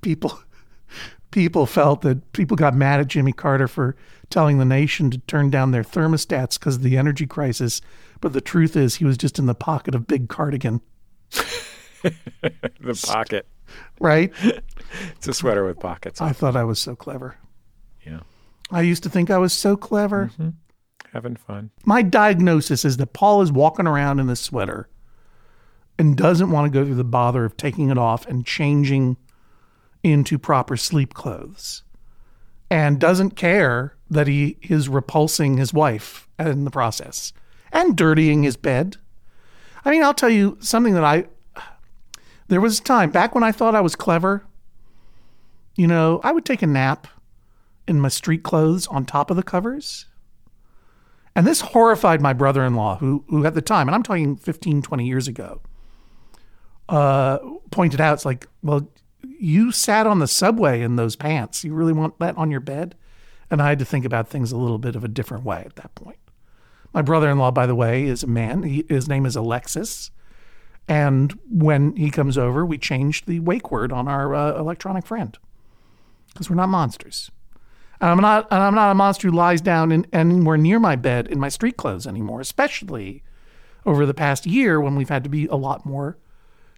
People 0.00 0.40
people 1.30 1.66
felt 1.66 2.00
that 2.00 2.32
people 2.32 2.56
got 2.56 2.74
mad 2.74 2.98
at 2.98 3.06
Jimmy 3.06 3.32
Carter 3.32 3.68
for 3.68 3.94
telling 4.28 4.58
the 4.58 4.64
nation 4.64 5.08
to 5.12 5.18
turn 5.18 5.50
down 5.50 5.70
their 5.70 5.84
thermostats 5.84 6.58
because 6.58 6.74
of 6.74 6.82
the 6.82 6.96
energy 6.96 7.28
crisis. 7.28 7.80
But 8.20 8.32
the 8.32 8.40
truth 8.40 8.74
is 8.74 8.96
he 8.96 9.04
was 9.04 9.18
just 9.18 9.38
in 9.38 9.46
the 9.46 9.54
pocket 9.54 9.94
of 9.94 10.08
Big 10.08 10.28
Cardigan, 10.28 10.80
The 12.80 13.00
pocket. 13.06 13.46
Right? 14.00 14.32
It's 15.16 15.26
a 15.26 15.34
sweater 15.34 15.64
with 15.64 15.80
pockets. 15.80 16.20
I 16.20 16.30
thought 16.32 16.54
I 16.54 16.62
was 16.62 16.78
so 16.78 16.94
clever. 16.94 17.36
Yeah. 18.06 18.20
I 18.70 18.82
used 18.82 19.02
to 19.02 19.10
think 19.10 19.28
I 19.28 19.38
was 19.38 19.52
so 19.52 19.76
clever. 19.76 20.30
Mm-hmm. 20.34 20.50
Having 21.12 21.36
fun. 21.36 21.70
My 21.84 22.02
diagnosis 22.02 22.84
is 22.84 22.96
that 22.98 23.12
Paul 23.12 23.42
is 23.42 23.50
walking 23.50 23.88
around 23.88 24.20
in 24.20 24.28
this 24.28 24.40
sweater 24.40 24.88
and 25.98 26.16
doesn't 26.16 26.50
want 26.50 26.72
to 26.72 26.78
go 26.78 26.84
through 26.84 26.96
the 26.96 27.04
bother 27.04 27.44
of 27.44 27.56
taking 27.56 27.90
it 27.90 27.98
off 27.98 28.26
and 28.26 28.46
changing 28.46 29.16
into 30.02 30.38
proper 30.38 30.76
sleep 30.76 31.14
clothes 31.14 31.82
and 32.70 32.98
doesn't 33.00 33.36
care 33.36 33.96
that 34.10 34.26
he 34.26 34.56
is 34.62 34.88
repulsing 34.88 35.56
his 35.56 35.72
wife 35.72 36.28
in 36.38 36.64
the 36.64 36.70
process 36.70 37.32
and 37.72 37.96
dirtying 37.96 38.42
his 38.42 38.56
bed. 38.56 38.96
I 39.84 39.90
mean, 39.90 40.02
I'll 40.02 40.14
tell 40.14 40.30
you 40.30 40.56
something 40.60 40.94
that 40.94 41.04
I 41.04 41.26
there 42.48 42.60
was 42.60 42.78
a 42.78 42.82
time 42.82 43.10
back 43.10 43.34
when 43.34 43.44
I 43.44 43.52
thought 43.52 43.74
I 43.74 43.80
was 43.80 43.96
clever. 43.96 44.44
You 45.76 45.86
know, 45.86 46.20
I 46.22 46.32
would 46.32 46.44
take 46.44 46.62
a 46.62 46.66
nap 46.66 47.06
in 47.86 48.00
my 48.00 48.08
street 48.08 48.42
clothes 48.42 48.86
on 48.86 49.04
top 49.04 49.30
of 49.30 49.36
the 49.36 49.42
covers. 49.42 50.06
And 51.36 51.46
this 51.46 51.60
horrified 51.60 52.20
my 52.20 52.32
brother 52.32 52.64
in 52.64 52.74
law, 52.74 52.96
who, 52.98 53.24
who 53.28 53.44
at 53.44 53.54
the 53.54 53.62
time, 53.62 53.88
and 53.88 53.94
I'm 53.94 54.04
talking 54.04 54.36
15, 54.36 54.82
20 54.82 55.06
years 55.06 55.26
ago, 55.26 55.60
uh, 56.88 57.38
pointed 57.70 58.00
out, 58.00 58.14
it's 58.14 58.24
like, 58.24 58.46
well, 58.62 58.88
you 59.22 59.72
sat 59.72 60.06
on 60.06 60.20
the 60.20 60.28
subway 60.28 60.80
in 60.82 60.96
those 60.96 61.16
pants. 61.16 61.64
You 61.64 61.74
really 61.74 61.92
want 61.92 62.18
that 62.20 62.36
on 62.36 62.50
your 62.50 62.60
bed? 62.60 62.94
And 63.50 63.60
I 63.60 63.68
had 63.68 63.78
to 63.80 63.84
think 63.84 64.04
about 64.04 64.28
things 64.28 64.52
a 64.52 64.56
little 64.56 64.78
bit 64.78 64.94
of 64.94 65.02
a 65.02 65.08
different 65.08 65.44
way 65.44 65.62
at 65.66 65.76
that 65.76 65.94
point. 65.94 66.18
My 66.92 67.02
brother 67.02 67.28
in 67.28 67.38
law, 67.38 67.50
by 67.50 67.66
the 67.66 67.74
way, 67.74 68.04
is 68.04 68.22
a 68.22 68.28
man. 68.28 68.62
He, 68.62 68.84
his 68.88 69.08
name 69.08 69.26
is 69.26 69.34
Alexis. 69.34 70.10
And 70.86 71.38
when 71.48 71.96
he 71.96 72.10
comes 72.10 72.36
over, 72.36 72.64
we 72.64 72.78
change 72.78 73.24
the 73.24 73.40
wake 73.40 73.70
word 73.70 73.92
on 73.92 74.06
our 74.06 74.34
uh, 74.34 74.58
electronic 74.58 75.06
friend 75.06 75.36
because 76.32 76.50
we're 76.50 76.56
not 76.56 76.68
monsters. 76.68 77.30
And 78.00 78.10
I'm 78.10 78.20
not, 78.20 78.48
and 78.50 78.62
I'm 78.62 78.74
not 78.74 78.90
a 78.90 78.94
monster 78.94 79.28
who 79.28 79.36
lies 79.36 79.60
down 79.60 79.92
in, 79.92 80.06
anywhere 80.12 80.58
near 80.58 80.78
my 80.78 80.96
bed 80.96 81.26
in 81.28 81.40
my 81.40 81.48
street 81.48 81.76
clothes 81.76 82.06
anymore, 82.06 82.40
especially 82.40 83.22
over 83.86 84.04
the 84.04 84.14
past 84.14 84.46
year 84.46 84.80
when 84.80 84.94
we've 84.94 85.08
had 85.08 85.24
to 85.24 85.30
be 85.30 85.46
a 85.46 85.56
lot 85.56 85.86
more 85.86 86.18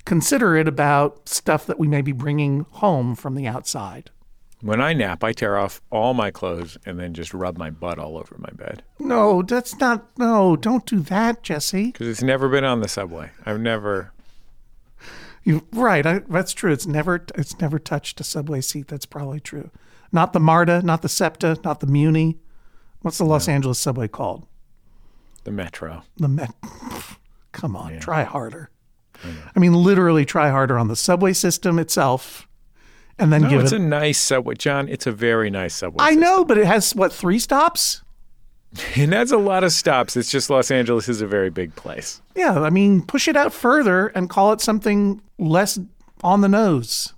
considerate 0.05 0.69
about 0.69 1.29
stuff 1.29 1.67
that 1.67 1.79
we 1.79 1.89
may 1.89 2.01
be 2.01 2.13
bringing 2.13 2.67
home 2.71 3.17
from 3.17 3.35
the 3.35 3.47
outside. 3.47 4.11
When 4.67 4.81
I 4.81 4.93
nap, 4.93 5.23
I 5.23 5.33
tear 5.33 5.57
off 5.57 5.81
all 5.91 6.12
my 6.12 6.31
clothes 6.31 6.77
and 6.85 6.99
then 6.99 7.14
just 7.14 7.33
rub 7.33 7.57
my 7.57 7.71
butt 7.71 7.99
all 7.99 8.17
over 8.19 8.37
my 8.39 8.51
bed 8.53 8.83
No, 8.99 9.43
that's 9.43 9.79
not, 9.79 10.07
no, 10.19 10.57
don't 10.57 10.85
do 10.87 11.01
that, 11.01 11.43
Jesse. 11.43 11.87
because 11.93 12.09
it's 12.09 12.23
never 12.23 12.49
been 12.49 12.64
on 12.64 12.81
the 12.81 12.89
subway. 12.89 13.31
I've 13.45 13.61
never. 13.61 14.12
You 15.45 15.64
right, 15.73 16.05
I, 16.05 16.19
that's 16.29 16.53
true. 16.53 16.73
It's 16.73 16.87
never, 16.87 17.25
it's 17.37 17.61
never 17.61 17.79
touched 17.79 18.21
a 18.21 18.25
subway 18.25 18.61
seat. 18.61 18.89
That's 18.89 19.07
probably 19.07 19.39
true. 19.39 19.71
Not 20.11 20.33
the 20.33 20.41
MARTA, 20.41 20.83
not 20.83 21.03
the 21.03 21.09
SEPTA, 21.09 21.61
not 21.64 21.79
the 21.81 21.87
Muni. 21.87 22.39
What's 23.03 23.19
the 23.19 23.25
Los 23.25 23.47
Angeles 23.49 23.79
subway 23.79 24.09
called? 24.09 24.47
The 25.45 25.53
metro. 25.53 26.03
The 26.17 26.27
Met. 26.27 26.53
Come 27.53 27.77
on, 27.77 28.01
try 28.01 28.25
harder. 28.25 28.71
I 29.55 29.59
mean, 29.61 29.73
literally 29.75 30.25
try 30.25 30.51
harder 30.51 30.77
on 30.77 30.89
the 30.89 30.97
subway 30.97 31.33
system 31.33 31.79
itself, 31.79 32.47
and 33.19 33.33
then 33.33 33.43
No, 33.43 33.49
give 33.51 33.61
it's 33.62 33.73
it. 33.73 33.81
a 33.81 33.85
nice 33.85 34.19
subway, 34.19 34.55
John. 34.55 34.89
It's 34.89 35.07
a 35.07 35.12
very 35.12 35.51
nice 35.51 35.75
subway. 35.75 36.03
I 36.05 36.09
system. 36.11 36.21
know, 36.21 36.45
but 36.45 36.59
it 36.59 36.67
has 36.67 36.95
what 36.95 37.12
three 37.12 37.39
stops? 37.39 38.03
and 38.97 39.12
that's 39.12 39.33
a 39.33 39.39
lot 39.39 39.64
of 39.64 39.73
stops. 39.73 40.17
It's 40.17 40.31
just 40.31 40.51
Los 40.51 40.71
Angeles 40.71 41.09
is 41.09 41.23
a 41.23 41.27
very 41.27 41.51
big 41.51 41.75
place. 41.77 42.21
Yeah, 42.35 42.61
I 42.61 42.71
mean, 42.71 43.03
push 43.03 43.27
it 43.29 43.37
out 43.37 43.53
further 43.53 44.09
and 44.09 44.29
call 44.29 44.53
it 44.53 44.61
something 44.61 45.23
less 45.39 45.79
on 46.23 46.41
the 46.43 46.49
nose. 46.49 47.14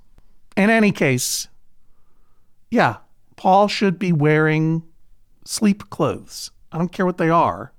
In 0.56 0.70
any 0.70 0.92
case, 0.92 1.48
yeah, 2.70 2.96
Paul 3.36 3.68
should 3.68 3.98
be 3.98 4.12
wearing 4.12 4.82
sleep 5.44 5.88
clothes. 5.90 6.50
I 6.72 6.78
don't 6.78 6.92
care 6.92 7.06
what 7.06 7.18
they 7.18 7.30
are. 7.30 7.72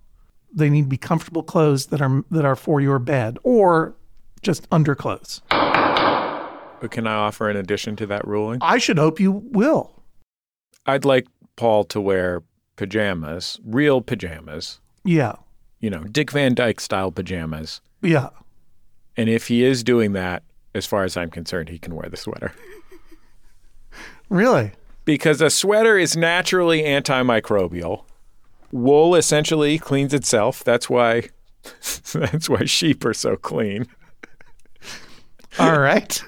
They 0.51 0.69
need 0.69 0.83
to 0.83 0.87
be 0.87 0.97
comfortable 0.97 1.43
clothes 1.43 1.87
that 1.87 2.01
are 2.01 2.23
that 2.31 2.43
are 2.43 2.55
for 2.55 2.81
your 2.81 2.97
bed 2.99 3.37
or 3.43 3.95
just 4.41 4.67
underclothes. 4.71 5.41
Can 6.87 7.07
I 7.07 7.13
offer 7.15 7.49
an 7.49 7.57
addition 7.57 7.95
to 7.97 8.05
that 8.07 8.27
ruling? 8.27 8.59
I 8.61 8.77
should 8.77 8.97
hope 8.97 9.19
you 9.19 9.31
will. 9.31 10.01
I'd 10.85 11.05
like 11.05 11.27
Paul 11.55 11.83
to 11.85 11.99
wear 12.01 12.43
pajamas, 12.75 13.59
real 13.65 14.01
pajamas. 14.01 14.79
Yeah. 15.03 15.33
You 15.79 15.89
know, 15.89 16.03
Dick 16.05 16.31
Van 16.31 16.55
Dyke 16.55 16.79
style 16.79 17.11
pajamas. 17.11 17.81
Yeah. 18.01 18.29
And 19.17 19.29
if 19.29 19.47
he 19.47 19.63
is 19.63 19.83
doing 19.83 20.13
that, 20.13 20.43
as 20.73 20.85
far 20.85 21.03
as 21.03 21.17
I'm 21.17 21.29
concerned, 21.29 21.69
he 21.69 21.79
can 21.79 21.95
wear 21.95 22.09
the 22.09 22.17
sweater. 22.17 22.53
Really? 24.29 24.73
because 25.09 25.41
a 25.41 25.49
sweater 25.49 25.97
is 25.97 26.15
naturally 26.15 26.83
antimicrobial. 26.83 28.03
Wool 28.71 29.15
essentially 29.15 29.79
cleans 29.79 30.13
itself. 30.13 30.63
That's 30.63 30.87
why 30.87 31.29
that's 32.13 32.47
why 32.47 32.65
sheep 32.65 33.03
are 33.05 33.13
so 33.15 33.35
clean. 33.35 33.87
All 35.57 35.79
right. 35.79 36.23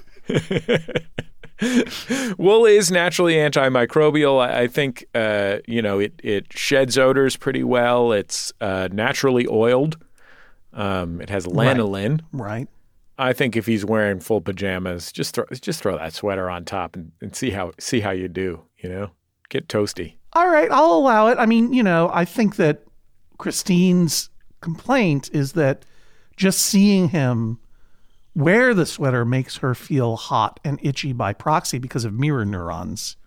Wool 2.38 2.66
is 2.66 2.92
naturally 2.92 3.36
antimicrobial. 3.36 4.42
I 4.42 4.62
I 4.62 4.68
think 4.68 5.06
uh, 5.14 5.58
you 5.68 5.82
know 5.82 6.00
it 6.00 6.20
it 6.24 6.52
sheds 6.52 6.98
odors 6.98 7.38
pretty 7.38 7.64
well. 7.64 8.12
It's 8.12 8.52
uh, 8.62 8.90
naturally 8.92 9.48
oiled. 9.48 9.98
Um, 10.74 11.22
it 11.22 11.30
has 11.30 11.46
lanolin. 11.46 12.22
Right. 12.32 12.68
I 13.18 13.34
think 13.34 13.56
if 13.56 13.68
he's 13.68 13.86
wearing 13.86 14.20
full 14.20 14.42
pajamas, 14.42 15.12
just 15.12 15.36
throw 15.36 15.46
just 15.52 15.82
throw 15.82 15.98
that 15.98 16.14
sweater 16.14 16.50
on 16.50 16.66
top 16.66 16.96
and, 16.96 17.12
and 17.22 17.36
see 17.36 17.52
how 17.52 17.74
see 17.80 18.00
how 18.00 18.12
you 18.12 18.28
do. 18.28 18.64
You 18.78 18.90
know, 18.90 19.12
get 19.50 19.68
toasty. 19.68 20.16
All 20.34 20.50
right, 20.50 20.72
I'll 20.72 20.94
allow 20.94 21.28
it. 21.28 21.38
I 21.38 21.46
mean, 21.46 21.74
you 21.74 21.84
know, 21.84 22.10
I 22.14 22.26
think 22.26 22.56
that 22.56 22.84
Christine's 23.38 24.30
complaint 24.62 25.30
is 25.34 25.54
that 25.54 25.86
just 26.38 26.62
seeing 26.62 27.10
him 27.10 27.60
wear 28.36 28.74
the 28.74 28.86
sweater 28.86 29.26
makes 29.26 29.58
her 29.58 29.76
feel 29.76 30.16
hot 30.16 30.60
and 30.64 30.80
itchy 30.82 31.14
by 31.14 31.34
proxy 31.34 31.80
because 31.80 32.06
of 32.06 32.14
mirror 32.14 32.46
neurons. 32.46 33.18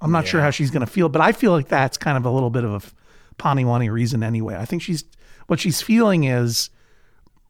I'm 0.00 0.10
not 0.10 0.26
sure 0.26 0.40
how 0.40 0.50
she's 0.50 0.72
going 0.72 0.84
to 0.84 0.92
feel, 0.92 1.08
but 1.08 1.22
I 1.22 1.30
feel 1.30 1.52
like 1.52 1.68
that's 1.68 1.96
kind 1.96 2.18
of 2.18 2.26
a 2.26 2.30
little 2.30 2.50
bit 2.50 2.64
of 2.64 2.72
a 2.72 3.42
paniwani 3.42 3.90
reason 3.90 4.22
anyway. 4.22 4.56
I 4.56 4.64
think 4.64 4.82
she's 4.82 5.04
what 5.46 5.60
she's 5.60 5.80
feeling 5.80 6.24
is 6.24 6.70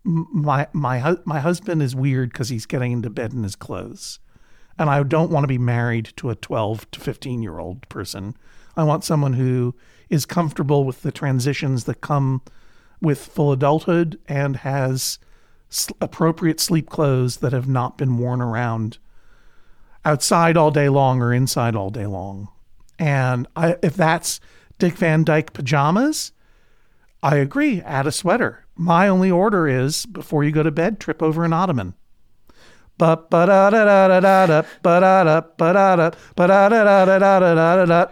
my 0.05 0.67
my 0.73 1.17
my 1.25 1.41
husband 1.41 1.83
is 1.83 1.97
weird 1.97 2.31
because 2.31 2.51
he's 2.51 2.67
getting 2.67 2.93
into 2.93 3.09
bed 3.09 3.33
in 3.33 3.43
his 3.43 3.57
clothes, 3.57 4.19
and 4.79 4.91
I 4.91 5.03
don't 5.03 5.31
want 5.31 5.45
to 5.45 5.49
be 5.49 5.59
married 5.59 6.13
to 6.17 6.29
a 6.29 6.35
12 6.35 6.91
to 6.91 7.01
15 7.01 7.43
year 7.43 7.59
old 7.59 7.89
person. 7.89 8.37
I 8.77 8.85
want 8.85 9.05
someone 9.05 9.35
who 9.35 9.75
is 10.11 10.27
comfortable 10.27 10.85
with 10.85 11.03
the 11.03 11.13
transitions 11.13 11.85
that 11.85 12.03
come 12.03 12.43
with 13.01 13.19
full 13.19 13.53
adulthood 13.53 14.19
and 14.29 14.59
has 14.59 15.19
appropriate 16.01 16.61
sleep 16.61 16.89
clothes 16.89 17.39
that 17.39 17.53
have 17.53 17.69
not 17.69 17.99
been 17.99 18.19
worn 18.19 18.41
around 18.41 18.99
outside 20.05 20.57
all 20.57 20.71
day 20.71 20.89
long 20.89 21.21
or 21.23 21.33
inside 21.33 21.77
all 21.77 21.91
day 21.91 22.07
long. 22.07 22.49
And 22.99 23.47
I, 23.57 23.77
if 23.83 23.95
that's 23.95 24.41
Dick 24.79 24.95
Van 24.95 25.25
Dyke 25.25 25.53
pajamas, 25.53 26.33
I 27.23 27.37
agree, 27.37 27.81
add 27.83 28.07
a 28.07 28.13
sweater. 28.13 28.65
My 28.75 29.09
only 29.09 29.31
order 29.31 29.69
is 29.69 30.07
before 30.07 30.45
you 30.45 30.51
go 30.51 30.63
to 30.63 30.71
bed, 30.71 30.99
trip 30.99 31.23
over 31.23 31.45
an 31.45 31.53
ottoman. 31.53 31.95
Ba 32.99 33.17
ba 33.31 33.47
da 33.47 33.71
da 33.71 33.85
da 33.85 34.09
da 34.09 34.21
da 34.21 34.47
da 34.47 34.63
ba 34.83 35.01
da 35.01 35.25
da 35.25 35.41
ba 35.57 35.73
da 35.73 35.97
da 35.97 36.11
da 36.69 36.69
da 36.69 37.05
da 37.07 37.19
da 37.19 37.39
da 37.39 37.77
da 37.77 37.85
da 37.87 38.07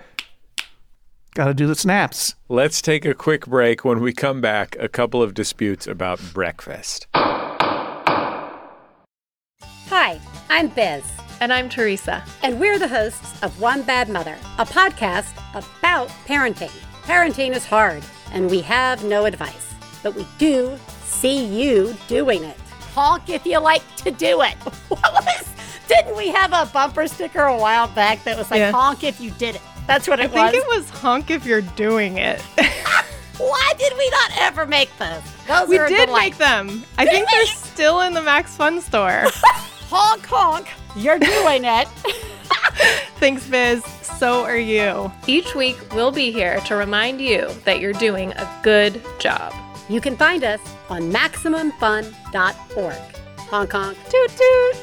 Got 1.34 1.46
to 1.46 1.54
do 1.54 1.66
the 1.68 1.74
snaps. 1.76 2.34
Let's 2.48 2.82
take 2.82 3.04
a 3.04 3.14
quick 3.14 3.46
break. 3.46 3.84
When 3.84 4.00
we 4.00 4.12
come 4.12 4.40
back, 4.40 4.76
a 4.80 4.88
couple 4.88 5.22
of 5.22 5.32
disputes 5.34 5.86
about 5.86 6.20
breakfast. 6.32 7.06
Hi, 9.88 10.20
I'm 10.48 10.68
Biz. 10.68 11.04
And 11.40 11.52
I'm 11.52 11.68
Teresa. 11.68 12.24
And 12.42 12.58
we're 12.58 12.78
the 12.80 12.88
hosts 12.88 13.40
of 13.42 13.60
One 13.60 13.82
Bad 13.82 14.08
Mother, 14.08 14.36
a 14.58 14.64
podcast 14.66 15.32
about 15.54 16.08
parenting. 16.26 16.72
Parenting 17.04 17.54
is 17.54 17.64
hard, 17.64 18.02
and 18.32 18.50
we 18.50 18.60
have 18.62 19.04
no 19.04 19.24
advice, 19.24 19.72
but 20.02 20.14
we 20.14 20.26
do 20.38 20.76
see 21.04 21.44
you 21.44 21.96
doing 22.08 22.42
it. 22.44 22.56
Honk 22.92 23.28
if 23.30 23.46
you 23.46 23.58
like 23.60 23.82
to 23.96 24.10
do 24.10 24.42
it. 24.42 24.54
What 24.88 25.00
was? 25.12 25.44
Didn't 25.88 26.16
we 26.16 26.28
have 26.28 26.52
a 26.52 26.66
bumper 26.72 27.06
sticker 27.06 27.42
a 27.44 27.56
while 27.56 27.88
back 27.88 28.22
that 28.24 28.36
was 28.36 28.50
like 28.50 28.58
Yeah. 28.58 28.70
honk 28.72 29.02
if 29.04 29.20
you 29.20 29.30
did 29.32 29.54
it? 29.56 29.62
That's 29.90 30.06
what 30.06 30.20
it 30.20 30.30
I 30.30 30.46
it 30.46 30.52
think 30.52 30.54
it 30.54 30.68
was 30.68 30.88
honk 30.88 31.32
if 31.32 31.44
you're 31.44 31.62
doing 31.62 32.18
it. 32.18 32.40
Why 33.38 33.72
did 33.76 33.92
we 33.98 34.08
not 34.10 34.30
ever 34.38 34.64
make 34.64 34.88
those? 34.98 35.20
Those 35.48 35.68
we 35.68 35.78
are 35.78 35.86
a 35.86 35.88
did 35.88 36.06
delight. 36.06 36.30
make 36.30 36.36
them. 36.38 36.84
I 36.96 37.04
Did 37.04 37.10
think 37.12 37.28
they're 37.28 37.46
still 37.46 38.02
in 38.02 38.14
the 38.14 38.22
Max 38.22 38.56
Fun 38.56 38.80
store. 38.80 39.24
honk 39.90 40.24
honk. 40.26 40.68
You're 40.94 41.18
doing 41.18 41.64
it. 41.64 41.88
Thanks, 43.18 43.48
Biz. 43.48 43.82
So 44.02 44.44
are 44.44 44.56
you. 44.56 45.10
Each 45.26 45.56
week, 45.56 45.76
we'll 45.92 46.12
be 46.12 46.30
here 46.30 46.60
to 46.60 46.76
remind 46.76 47.20
you 47.20 47.50
that 47.64 47.80
you're 47.80 47.92
doing 47.94 48.30
a 48.34 48.60
good 48.62 49.02
job. 49.18 49.52
You 49.88 50.00
can 50.00 50.16
find 50.16 50.44
us 50.44 50.60
on 50.88 51.10
MaximumFun.org. 51.12 52.94
Honk 53.38 53.72
honk. 53.72 53.98
Toot 54.08 54.30
toot. 54.30 54.76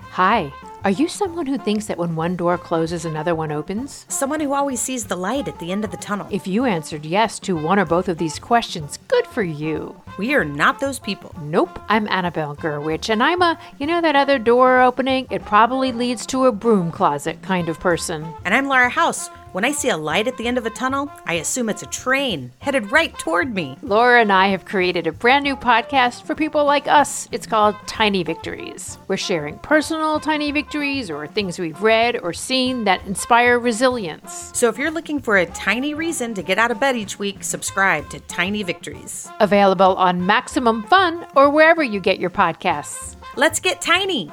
Hi. 0.00 0.52
Are 0.84 0.92
you 0.92 1.08
someone 1.08 1.46
who 1.46 1.58
thinks 1.58 1.86
that 1.86 1.98
when 1.98 2.14
one 2.14 2.36
door 2.36 2.56
closes, 2.56 3.04
another 3.04 3.34
one 3.34 3.50
opens? 3.50 4.06
Someone 4.08 4.38
who 4.38 4.54
always 4.54 4.80
sees 4.80 5.04
the 5.04 5.16
light 5.16 5.48
at 5.48 5.58
the 5.58 5.72
end 5.72 5.84
of 5.84 5.90
the 5.90 5.96
tunnel. 5.96 6.28
If 6.30 6.46
you 6.46 6.66
answered 6.66 7.04
yes 7.04 7.40
to 7.40 7.56
one 7.56 7.80
or 7.80 7.84
both 7.84 8.08
of 8.08 8.16
these 8.16 8.38
questions, 8.38 8.96
good 9.08 9.26
for 9.26 9.42
you. 9.42 10.00
We 10.18 10.34
are 10.34 10.44
not 10.44 10.78
those 10.78 11.00
people. 11.00 11.34
Nope, 11.42 11.80
I'm 11.88 12.06
Annabelle 12.06 12.54
Gurwitch, 12.54 13.08
and 13.08 13.24
I'm 13.24 13.42
a, 13.42 13.58
you 13.80 13.88
know, 13.88 14.00
that 14.00 14.14
other 14.14 14.38
door 14.38 14.80
opening, 14.80 15.26
it 15.30 15.44
probably 15.44 15.90
leads 15.90 16.24
to 16.26 16.46
a 16.46 16.52
broom 16.52 16.92
closet 16.92 17.42
kind 17.42 17.68
of 17.68 17.80
person. 17.80 18.32
And 18.44 18.54
I'm 18.54 18.68
Laura 18.68 18.88
House. 18.88 19.30
When 19.58 19.64
I 19.64 19.72
see 19.72 19.88
a 19.88 19.96
light 19.96 20.28
at 20.28 20.36
the 20.36 20.46
end 20.46 20.56
of 20.56 20.66
a 20.66 20.70
tunnel, 20.70 21.10
I 21.26 21.34
assume 21.34 21.68
it's 21.68 21.82
a 21.82 21.86
train 21.86 22.52
headed 22.60 22.92
right 22.92 23.12
toward 23.18 23.52
me. 23.52 23.76
Laura 23.82 24.20
and 24.20 24.32
I 24.32 24.50
have 24.50 24.64
created 24.64 25.08
a 25.08 25.12
brand 25.12 25.42
new 25.42 25.56
podcast 25.56 26.22
for 26.22 26.36
people 26.36 26.64
like 26.64 26.86
us. 26.86 27.28
It's 27.32 27.44
called 27.44 27.74
Tiny 27.88 28.22
Victories. 28.22 28.98
We're 29.08 29.16
sharing 29.16 29.58
personal 29.58 30.20
tiny 30.20 30.52
victories 30.52 31.10
or 31.10 31.26
things 31.26 31.58
we've 31.58 31.82
read 31.82 32.20
or 32.20 32.32
seen 32.32 32.84
that 32.84 33.04
inspire 33.04 33.58
resilience. 33.58 34.52
So 34.56 34.68
if 34.68 34.78
you're 34.78 34.92
looking 34.92 35.20
for 35.20 35.38
a 35.38 35.46
tiny 35.46 35.92
reason 35.92 36.34
to 36.34 36.42
get 36.44 36.58
out 36.58 36.70
of 36.70 36.78
bed 36.78 36.94
each 36.94 37.18
week, 37.18 37.42
subscribe 37.42 38.08
to 38.10 38.20
Tiny 38.20 38.62
Victories. 38.62 39.28
Available 39.40 39.96
on 39.96 40.24
Maximum 40.24 40.84
Fun 40.84 41.26
or 41.34 41.50
wherever 41.50 41.82
you 41.82 41.98
get 41.98 42.20
your 42.20 42.30
podcasts. 42.30 43.16
Let's 43.34 43.58
get 43.58 43.82
tiny. 43.82 44.30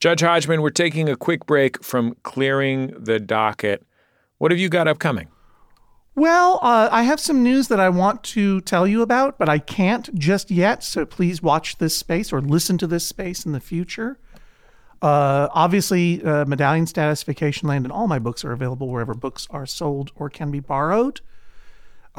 Judge 0.00 0.22
Hodgman, 0.22 0.62
we're 0.62 0.70
taking 0.70 1.10
a 1.10 1.16
quick 1.16 1.44
break 1.44 1.84
from 1.84 2.16
clearing 2.22 2.94
the 2.98 3.20
docket. 3.20 3.84
What 4.38 4.50
have 4.50 4.58
you 4.58 4.70
got 4.70 4.88
upcoming? 4.88 5.28
Well, 6.14 6.58
uh, 6.62 6.88
I 6.90 7.02
have 7.02 7.20
some 7.20 7.42
news 7.42 7.68
that 7.68 7.78
I 7.78 7.90
want 7.90 8.24
to 8.24 8.62
tell 8.62 8.86
you 8.86 9.02
about, 9.02 9.38
but 9.38 9.50
I 9.50 9.58
can't 9.58 10.12
just 10.14 10.50
yet. 10.50 10.82
So 10.82 11.04
please 11.04 11.42
watch 11.42 11.76
this 11.76 11.94
space 11.94 12.32
or 12.32 12.40
listen 12.40 12.78
to 12.78 12.86
this 12.86 13.06
space 13.06 13.44
in 13.44 13.52
the 13.52 13.60
future. 13.60 14.18
Uh, 15.02 15.48
obviously, 15.52 16.24
uh, 16.24 16.46
Medallion 16.46 16.86
Status, 16.86 17.22
Vacation 17.22 17.68
Land, 17.68 17.84
and 17.84 17.92
all 17.92 18.08
my 18.08 18.18
books 18.18 18.42
are 18.42 18.52
available 18.52 18.88
wherever 18.88 19.12
books 19.12 19.46
are 19.50 19.66
sold 19.66 20.12
or 20.14 20.30
can 20.30 20.50
be 20.50 20.60
borrowed. 20.60 21.20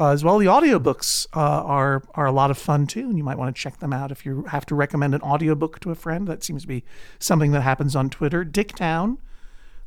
Uh, 0.00 0.08
as 0.10 0.24
well, 0.24 0.38
the 0.38 0.46
audiobooks 0.46 1.26
uh, 1.34 1.40
are 1.40 2.02
are 2.14 2.24
a 2.26 2.32
lot 2.32 2.50
of 2.50 2.56
fun 2.56 2.86
too, 2.86 3.00
and 3.00 3.18
you 3.18 3.24
might 3.24 3.36
want 3.36 3.54
to 3.54 3.60
check 3.60 3.78
them 3.78 3.92
out 3.92 4.10
if 4.10 4.24
you 4.24 4.44
have 4.44 4.64
to 4.66 4.74
recommend 4.74 5.14
an 5.14 5.20
audiobook 5.20 5.78
to 5.80 5.90
a 5.90 5.94
friend. 5.94 6.26
That 6.26 6.42
seems 6.42 6.62
to 6.62 6.68
be 6.68 6.82
something 7.18 7.52
that 7.52 7.60
happens 7.60 7.94
on 7.94 8.08
Twitter. 8.08 8.44
Dicktown, 8.44 9.18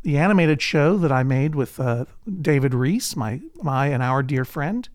the 0.03 0.18
animated 0.18 0.62
show 0.62 0.97
that 0.97 1.12
I 1.12 1.24
made 1.24 1.56
with 1.56 1.80
uh, 1.80 2.06
David 2.41 2.76
Rees, 2.76 3.16
my 3.16 3.41
my 3.64 3.88
and 3.88 4.03
our 4.03 4.22
dear 4.22 4.45
friend, 4.45 4.88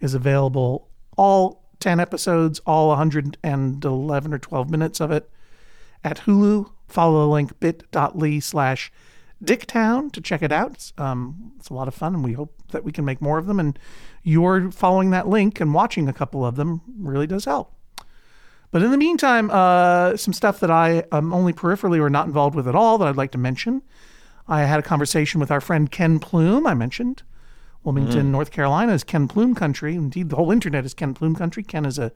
is 0.00 0.14
available. 0.14 0.88
All 1.18 1.62
ten 1.78 2.00
episodes, 2.00 2.58
all 2.66 2.88
111 2.88 4.32
or 4.32 4.38
12 4.38 4.70
minutes 4.70 5.00
of 5.00 5.10
it 5.10 5.28
at 6.02 6.20
Hulu. 6.20 6.70
Follow 6.86 7.20
the 7.20 7.28
link 7.28 7.60
bit.ly 7.60 8.38
slash 8.38 8.90
Dicktown 9.44 10.10
to 10.12 10.20
check 10.20 10.42
it 10.42 10.50
out. 10.50 10.72
It's, 10.72 10.92
um, 10.98 11.52
it's 11.58 11.68
a 11.68 11.74
lot 11.74 11.86
of 11.86 11.94
fun, 11.94 12.14
and 12.14 12.24
we 12.24 12.32
hope 12.32 12.54
that 12.72 12.82
we 12.82 12.90
can 12.90 13.04
make 13.04 13.20
more 13.20 13.38
of 13.38 13.46
them. 13.46 13.60
And 13.60 13.78
your 14.28 14.70
following 14.70 15.10
that 15.10 15.26
link 15.26 15.58
and 15.60 15.72
watching 15.72 16.06
a 16.08 16.12
couple 16.12 16.44
of 16.44 16.56
them 16.56 16.82
really 16.98 17.26
does 17.26 17.46
help. 17.46 17.72
But 18.70 18.82
in 18.82 18.90
the 18.90 18.98
meantime, 18.98 19.50
uh, 19.50 20.16
some 20.18 20.34
stuff 20.34 20.60
that 20.60 20.70
I 20.70 21.04
am 21.10 21.32
only 21.32 21.54
peripherally 21.54 21.98
or 21.98 22.10
not 22.10 22.26
involved 22.26 22.54
with 22.54 22.68
at 22.68 22.74
all 22.74 22.98
that 22.98 23.08
I'd 23.08 23.16
like 23.16 23.32
to 23.32 23.38
mention. 23.38 23.80
I 24.46 24.62
had 24.62 24.78
a 24.78 24.82
conversation 24.82 25.40
with 25.40 25.50
our 25.50 25.60
friend 25.62 25.90
Ken 25.90 26.18
Plume. 26.18 26.66
I 26.66 26.74
mentioned 26.74 27.22
Wilmington, 27.84 28.26
Mhm. 28.26 28.30
North 28.32 28.50
Carolina 28.50 28.92
is 28.92 29.04
Ken 29.04 29.26
Plume 29.28 29.54
country. 29.54 29.94
Indeed, 29.94 30.28
the 30.28 30.36
whole 30.36 30.50
internet 30.50 30.84
is 30.84 30.92
Ken 30.92 31.14
Plume 31.14 31.34
country. 31.34 31.62
Ken 31.62 31.86
is 31.86 31.98
a, 31.98 32.12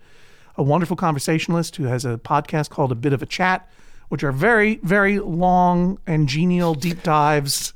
a 0.57 0.63
wonderful 0.63 0.97
conversationalist 0.97 1.77
who 1.77 1.85
has 1.85 2.05
a 2.05 2.19
podcast 2.19 2.69
called 2.69 2.93
A 2.93 2.95
Bit 2.97 3.15
of 3.15 3.23
a 3.23 3.27
Chat, 3.27 3.67
which 4.11 4.23
are 4.23 4.33
very, 4.33 4.77
very 4.83 5.19
long 5.19 5.99
and 6.07 6.29
genial 6.29 6.75
deep 6.75 7.03
dives 7.03 7.73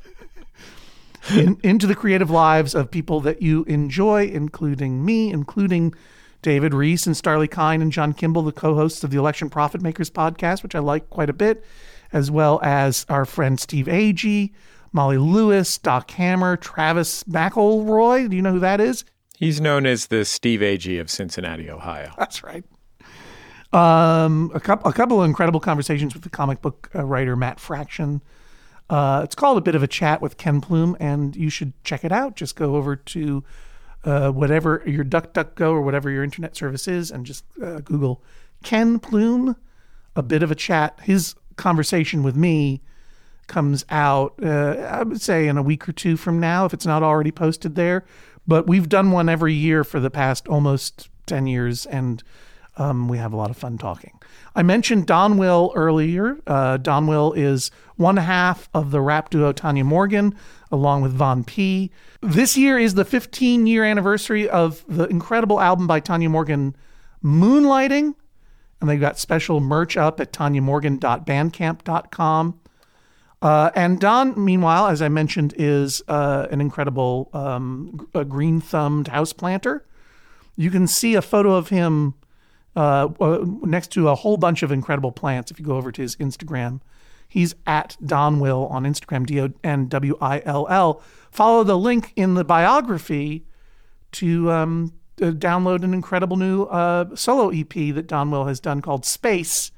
in, 1.30 1.58
into 1.62 1.86
the 1.86 1.94
creative 1.94 2.30
lives 2.30 2.74
of 2.74 2.90
people 2.90 3.20
that 3.20 3.42
you 3.42 3.64
enjoy, 3.64 4.26
including 4.26 5.04
me, 5.04 5.30
including 5.30 5.94
David 6.42 6.74
Rees 6.74 7.06
and 7.06 7.16
Starlee 7.16 7.50
Kine 7.50 7.82
and 7.82 7.90
John 7.90 8.12
Kimball, 8.12 8.42
the 8.42 8.52
co-hosts 8.52 9.02
of 9.02 9.10
the 9.10 9.18
Election 9.18 9.50
Profit 9.50 9.82
Makers 9.82 10.10
podcast, 10.10 10.62
which 10.62 10.74
I 10.74 10.78
like 10.78 11.10
quite 11.10 11.30
a 11.30 11.32
bit, 11.32 11.64
as 12.12 12.30
well 12.30 12.60
as 12.62 13.04
our 13.08 13.24
friend 13.24 13.58
Steve 13.58 13.86
Agee, 13.86 14.52
Molly 14.92 15.18
Lewis, 15.18 15.78
Doc 15.78 16.10
Hammer, 16.12 16.56
Travis 16.56 17.24
McElroy. 17.24 18.30
Do 18.30 18.36
you 18.36 18.42
know 18.42 18.52
who 18.52 18.60
that 18.60 18.80
is? 18.80 19.04
He's 19.36 19.60
known 19.60 19.86
as 19.86 20.06
the 20.06 20.24
Steve 20.24 20.60
Agee 20.60 21.00
of 21.00 21.10
Cincinnati, 21.10 21.68
Ohio. 21.68 22.12
That's 22.16 22.42
right. 22.42 22.64
Um, 23.72 24.50
a 24.54 24.60
couple, 24.60 24.90
a 24.90 24.94
couple 24.94 25.20
of 25.20 25.28
incredible 25.28 25.60
conversations 25.60 26.14
with 26.14 26.22
the 26.22 26.30
comic 26.30 26.62
book 26.62 26.88
uh, 26.94 27.04
writer 27.04 27.36
Matt 27.36 27.60
Fraction. 27.60 28.22
Uh, 28.88 29.20
it's 29.24 29.34
called 29.34 29.58
a 29.58 29.60
bit 29.60 29.74
of 29.74 29.82
a 29.82 29.88
chat 29.88 30.22
with 30.22 30.36
Ken 30.36 30.60
Plume, 30.60 30.96
and 31.00 31.34
you 31.34 31.50
should 31.50 31.72
check 31.82 32.04
it 32.04 32.12
out. 32.12 32.36
Just 32.36 32.54
go 32.54 32.76
over 32.76 32.94
to 32.94 33.42
uh, 34.04 34.30
whatever 34.30 34.82
your 34.86 35.04
DuckDuckGo 35.04 35.72
or 35.72 35.82
whatever 35.82 36.10
your 36.10 36.22
internet 36.22 36.56
service 36.56 36.86
is, 36.86 37.10
and 37.10 37.26
just 37.26 37.44
uh, 37.62 37.80
Google 37.80 38.22
Ken 38.62 38.98
Plume, 38.98 39.56
a 40.14 40.22
bit 40.22 40.42
of 40.42 40.50
a 40.50 40.54
chat. 40.54 40.98
His 41.02 41.34
conversation 41.56 42.22
with 42.22 42.36
me 42.36 42.82
comes 43.48 43.84
out, 43.90 44.34
uh, 44.42 44.76
I 44.90 45.02
would 45.02 45.20
say, 45.20 45.48
in 45.48 45.56
a 45.56 45.62
week 45.62 45.88
or 45.88 45.92
two 45.92 46.16
from 46.16 46.38
now, 46.38 46.64
if 46.64 46.74
it's 46.74 46.86
not 46.86 47.02
already 47.02 47.32
posted 47.32 47.74
there. 47.74 48.04
But 48.46 48.68
we've 48.68 48.88
done 48.88 49.10
one 49.10 49.28
every 49.28 49.54
year 49.54 49.82
for 49.82 49.98
the 49.98 50.10
past 50.10 50.46
almost 50.46 51.08
10 51.26 51.48
years, 51.48 51.86
and 51.86 52.22
um, 52.76 53.08
we 53.08 53.18
have 53.18 53.32
a 53.32 53.36
lot 53.36 53.50
of 53.50 53.56
fun 53.56 53.78
talking. 53.78 54.18
I 54.54 54.62
mentioned 54.62 55.06
Donwill 55.06 55.72
earlier. 55.74 56.38
Uh, 56.46 56.78
Donwill 56.78 57.36
is 57.36 57.70
one 57.96 58.18
half 58.18 58.68
of 58.74 58.90
the 58.90 59.00
rap 59.00 59.30
duo 59.30 59.52
Tanya 59.52 59.84
Morgan, 59.84 60.34
along 60.70 61.00
with 61.02 61.12
Von 61.12 61.44
Pea. 61.44 61.90
This 62.20 62.56
year 62.56 62.78
is 62.78 62.94
the 62.94 63.04
15 63.04 63.66
year 63.66 63.84
anniversary 63.84 64.48
of 64.48 64.84
the 64.88 65.04
incredible 65.04 65.60
album 65.60 65.86
by 65.86 66.00
Tanya 66.00 66.28
Morgan, 66.28 66.74
Moonlighting. 67.22 68.14
And 68.80 68.90
they've 68.90 69.00
got 69.00 69.18
special 69.18 69.60
merch 69.60 69.96
up 69.96 70.20
at 70.20 70.32
tanyamorgan.bandcamp.com. 70.32 72.60
Uh, 73.42 73.70
and 73.74 74.00
Don, 74.00 74.42
meanwhile, 74.42 74.86
as 74.88 75.02
I 75.02 75.08
mentioned, 75.08 75.54
is 75.56 76.02
uh, 76.08 76.46
an 76.50 76.60
incredible 76.60 77.30
um, 77.32 78.08
green 78.28 78.60
thumbed 78.60 79.08
house 79.08 79.32
planter. 79.32 79.86
You 80.56 80.70
can 80.70 80.86
see 80.86 81.14
a 81.14 81.22
photo 81.22 81.54
of 81.54 81.68
him 81.68 82.14
uh, 82.76 83.08
uh, 83.20 83.44
next 83.62 83.90
to 83.92 84.08
a 84.08 84.14
whole 84.14 84.36
bunch 84.36 84.62
of 84.62 84.70
incredible 84.70 85.10
plants 85.10 85.50
if 85.50 85.58
you 85.58 85.64
go 85.64 85.76
over 85.76 85.90
to 85.90 86.02
his 86.02 86.14
Instagram. 86.16 86.80
He's 87.28 87.54
at 87.66 87.96
Donwill 88.02 88.70
on 88.70 88.84
Instagram, 88.84 89.26
D 89.26 89.40
O 89.40 89.48
N 89.64 89.88
W 89.88 90.16
I 90.20 90.42
L 90.44 90.66
L. 90.68 91.02
Follow 91.30 91.64
the 91.64 91.76
link 91.76 92.12
in 92.14 92.34
the 92.34 92.44
biography 92.44 93.44
to 94.12 94.50
um, 94.50 94.92
uh, 95.20 95.26
download 95.26 95.82
an 95.82 95.92
incredible 95.92 96.36
new 96.36 96.64
uh, 96.64 97.16
solo 97.16 97.48
EP 97.50 97.68
that 97.68 98.06
Donwill 98.06 98.46
has 98.46 98.60
done 98.60 98.80
called 98.80 99.04
Space 99.04 99.72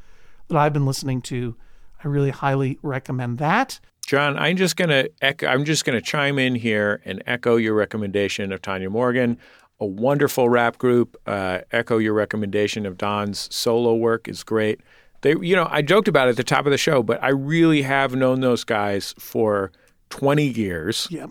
that 0.49 0.57
I've 0.57 0.73
been 0.73 0.87
listening 0.87 1.23
to. 1.23 1.57
I 2.03 2.09
really 2.09 2.31
highly 2.31 2.79
recommend 2.83 3.39
that. 3.39 3.81
John, 4.07 4.39
I'm 4.39 4.57
just 4.57 4.77
gonna 4.77 5.09
echo, 5.21 5.47
I'm 5.47 5.65
just 5.65 5.85
gonna 5.85 6.01
chime 6.01 6.39
in 6.39 6.55
here 6.55 7.03
and 7.05 7.23
echo 7.27 7.57
your 7.57 7.75
recommendation 7.75 8.53
of 8.53 8.63
Tanya 8.63 8.89
Morgan, 8.89 9.39
a 9.81 9.87
wonderful 9.87 10.49
rap 10.49 10.79
group. 10.79 11.17
Uh, 11.27 11.61
echo 11.73 11.99
your 11.99 12.15
recommendation 12.15 12.87
of 12.87 12.99
Don's 12.99 13.53
solo 13.55 13.95
work 13.95 14.29
is 14.29 14.43
great. 14.43 14.81
They, 15.21 15.35
you 15.41 15.57
know, 15.57 15.67
I 15.71 15.83
joked 15.83 16.09
about 16.09 16.29
it 16.29 16.31
at 16.31 16.37
the 16.37 16.45
top 16.45 16.67
of 16.67 16.73
the 16.73 16.79
show, 16.79 17.03
but 17.03 17.23
I 17.23 17.31
really 17.31 17.83
have 17.83 18.15
known 18.15 18.41
those 18.41 18.65
guys 18.65 19.15
for 19.19 19.73
20 20.11 20.45
years. 20.45 21.09
Yep. 21.11 21.31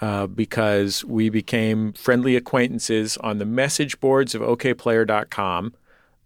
Uh, 0.00 0.28
because 0.28 1.04
we 1.04 1.28
became 1.28 1.92
friendly 1.92 2.36
acquaintances 2.36 3.16
on 3.16 3.38
the 3.38 3.44
message 3.44 3.98
boards 3.98 4.32
of 4.32 4.40
Okayplayer.com 4.40 5.74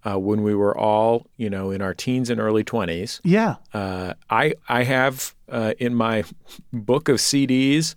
uh, 0.04 0.18
when 0.18 0.42
we 0.42 0.54
were 0.54 0.76
all, 0.76 1.26
you 1.38 1.48
know, 1.48 1.70
in 1.70 1.80
our 1.80 1.94
teens 1.94 2.28
and 2.28 2.38
early 2.38 2.64
20s. 2.64 3.20
Yeah. 3.24 3.56
Uh, 3.72 4.12
I 4.28 4.54
I 4.68 4.82
have 4.84 5.34
uh, 5.48 5.72
in 5.78 5.94
my 5.94 6.24
book 6.72 7.08
of 7.08 7.16
CDs 7.16 7.94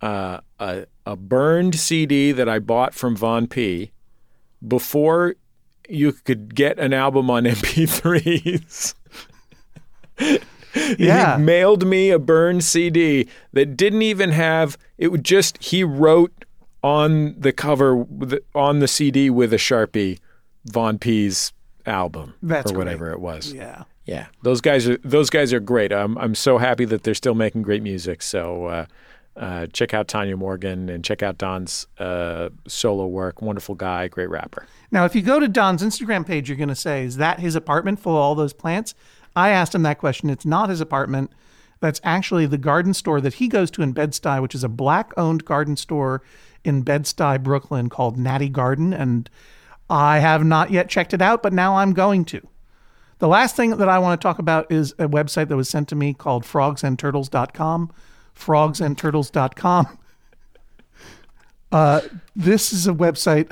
uh, 0.00 0.40
a, 0.60 0.86
a 1.06 1.16
burned 1.16 1.76
CD 1.76 2.32
that 2.32 2.48
I 2.48 2.58
bought 2.58 2.92
from 2.94 3.16
Von 3.16 3.46
Pea 3.46 3.90
before 4.66 5.36
you 5.88 6.12
could 6.12 6.54
get 6.54 6.78
an 6.78 6.92
album 6.92 7.30
on 7.30 7.44
MP3s. 7.44 8.94
Yeah. 10.98 11.38
he 11.38 11.42
mailed 11.42 11.86
me 11.86 12.10
a 12.10 12.18
burned 12.18 12.62
CD 12.62 13.28
that 13.54 13.78
didn't 13.78 14.02
even 14.02 14.30
have 14.32 14.76
it 14.98 15.08
would 15.08 15.24
just 15.24 15.62
he 15.62 15.82
wrote 15.82 16.44
on 16.82 17.34
the 17.38 17.50
cover 17.50 18.04
on 18.54 18.80
the 18.80 18.88
CD 18.88 19.30
with 19.30 19.54
a 19.54 19.56
Sharpie 19.56 20.18
Von 20.66 20.98
Pea's 20.98 21.54
album 21.86 22.34
That's 22.42 22.72
or 22.72 22.76
whatever 22.76 23.06
great. 23.06 23.14
it 23.14 23.20
was. 23.20 23.52
Yeah. 23.54 23.84
Yeah, 24.04 24.26
those 24.42 24.60
guys 24.60 24.86
are 24.86 24.98
those 24.98 25.30
guys 25.30 25.52
are 25.54 25.60
great. 25.60 25.92
I'm 25.92 26.16
I'm 26.18 26.34
so 26.34 26.58
happy 26.58 26.84
that 26.84 27.04
they're 27.04 27.14
still 27.14 27.34
making 27.34 27.62
great 27.62 27.82
music. 27.82 28.20
So 28.22 28.66
uh, 28.66 28.86
uh, 29.36 29.66
check 29.66 29.92
out 29.92 30.08
Tanya 30.08 30.36
Morgan 30.36 30.88
and 30.88 31.04
check 31.04 31.22
out 31.22 31.38
Don's 31.38 31.86
uh, 31.98 32.48
solo 32.66 33.06
work. 33.06 33.42
Wonderful 33.42 33.74
guy, 33.74 34.08
great 34.08 34.30
rapper. 34.30 34.66
Now, 34.90 35.04
if 35.04 35.14
you 35.14 35.22
go 35.22 35.38
to 35.38 35.48
Don's 35.48 35.82
Instagram 35.82 36.26
page, 36.26 36.48
you're 36.48 36.56
going 36.56 36.68
to 36.68 36.74
say, 36.74 37.04
is 37.04 37.16
that 37.16 37.40
his 37.40 37.54
apartment 37.54 38.00
full 38.00 38.14
of 38.14 38.20
all 38.20 38.34
those 38.34 38.52
plants? 38.52 38.94
I 39.34 39.50
asked 39.50 39.74
him 39.74 39.82
that 39.82 39.98
question. 39.98 40.30
It's 40.30 40.46
not 40.46 40.70
his 40.70 40.80
apartment. 40.80 41.30
That's 41.80 42.00
actually 42.02 42.46
the 42.46 42.56
garden 42.56 42.94
store 42.94 43.20
that 43.20 43.34
he 43.34 43.48
goes 43.48 43.70
to 43.72 43.82
in 43.82 43.92
Bed-Stuy, 43.92 44.40
which 44.40 44.54
is 44.54 44.64
a 44.64 44.68
black 44.68 45.12
owned 45.18 45.44
garden 45.44 45.76
store 45.76 46.22
in 46.64 46.80
Bed-Stuy, 46.82 47.42
Brooklyn 47.42 47.90
called 47.90 48.16
Natty 48.16 48.48
Garden. 48.48 48.94
And 48.94 49.28
I 49.90 50.20
have 50.20 50.44
not 50.44 50.70
yet 50.70 50.88
checked 50.88 51.12
it 51.12 51.20
out, 51.20 51.42
but 51.42 51.52
now 51.52 51.76
I'm 51.76 51.92
going 51.92 52.24
to. 52.26 52.48
The 53.18 53.28
last 53.28 53.56
thing 53.56 53.70
that 53.70 53.88
I 53.88 53.98
want 53.98 54.18
to 54.20 54.22
talk 54.22 54.38
about 54.38 54.70
is 54.70 54.92
a 54.92 55.08
website 55.08 55.48
that 55.48 55.56
was 55.56 55.68
sent 55.68 55.88
to 55.88 55.94
me 55.94 56.14
called 56.14 56.44
frogsandturtles.com. 56.44 57.92
Frogsandturtles.com. 58.38 59.98
Uh, 61.72 62.00
this 62.34 62.72
is 62.72 62.86
a 62.86 62.92
website. 62.92 63.50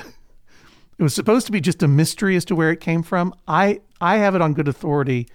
It 0.99 1.03
was 1.03 1.14
supposed 1.14 1.47
to 1.47 1.53
be 1.53 1.61
just 1.61 1.82
a 1.82 1.89
mystery 1.89 2.37
as 2.37 2.45
to 2.47 2.55
where 2.55 2.70
it 2.70 2.80
came 2.80 3.03
from. 3.03 3.35
I, 3.49 3.80
I 4.01 4.18
have 4.18 4.35
it 4.35 4.41
on 4.41 4.55
good 4.55 4.68
authority 4.68 5.26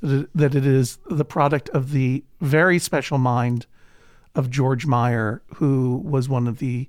that 0.00 0.54
it 0.54 0.66
is 0.66 0.98
the 1.08 1.24
product 1.24 1.68
of 1.70 1.92
the 1.92 2.24
very 2.40 2.78
special 2.78 3.18
mind 3.18 3.66
of 4.34 4.50
George 4.50 4.86
Meyer, 4.86 5.42
who 5.56 6.02
was 6.04 6.28
one 6.28 6.48
of 6.48 6.58
the 6.58 6.88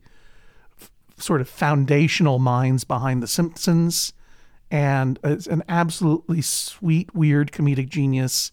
f- 0.81 0.89
sort 1.17 1.41
of 1.41 1.49
foundational 1.49 2.39
minds 2.39 2.83
behind 2.83 3.21
The 3.21 3.27
Simpsons 3.27 4.13
and 4.71 5.19
is 5.23 5.45
an 5.45 5.61
absolutely 5.69 6.41
sweet, 6.41 7.13
weird 7.13 7.51
comedic 7.51 7.89
genius. 7.89 8.51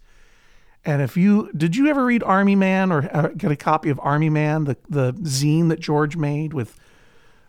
And 0.84 1.02
if 1.02 1.16
you 1.16 1.50
did 1.56 1.76
you 1.76 1.88
ever 1.88 2.04
read 2.04 2.22
Army 2.22 2.56
Man 2.56 2.90
or 2.90 3.08
uh, 3.14 3.28
get 3.28 3.50
a 3.50 3.56
copy 3.56 3.90
of 3.90 4.00
Army 4.02 4.30
Man, 4.30 4.64
the 4.64 4.76
the 4.88 5.12
zine 5.12 5.68
that 5.68 5.80
George 5.80 6.16
made 6.16 6.54
with 6.54 6.78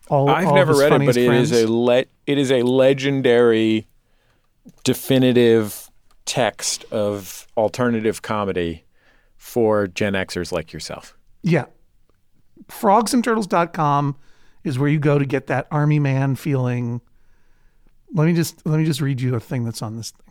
all 0.09 0.29
I've 0.29 0.47
all 0.47 0.51
of 0.51 0.55
never 0.55 0.71
his 0.73 0.81
read 0.81 1.01
it, 1.01 1.05
but 1.05 1.17
it 1.17 1.31
is 1.31 1.51
a 1.51 1.71
le- 1.71 2.05
it 2.27 2.37
is 2.37 2.51
a 2.51 2.63
legendary, 2.63 3.87
definitive 4.83 5.89
text 6.25 6.83
of 6.91 7.47
alternative 7.55 8.21
comedy 8.21 8.83
for 9.37 9.87
Gen 9.87 10.13
Xers 10.13 10.51
like 10.51 10.73
yourself. 10.73 11.17
Yeah. 11.41 11.65
Frogsandturtles.com 12.67 14.17
is 14.63 14.77
where 14.77 14.89
you 14.89 14.99
go 14.99 15.17
to 15.17 15.25
get 15.25 15.47
that 15.47 15.67
army 15.71 15.99
man 15.99 16.35
feeling. 16.35 17.01
Let 18.13 18.25
me 18.25 18.33
just 18.33 18.65
let 18.65 18.77
me 18.77 18.85
just 18.85 19.01
read 19.01 19.21
you 19.21 19.35
a 19.35 19.39
thing 19.39 19.63
that's 19.63 19.81
on 19.81 19.97
this 19.97 20.11
thing. 20.11 20.30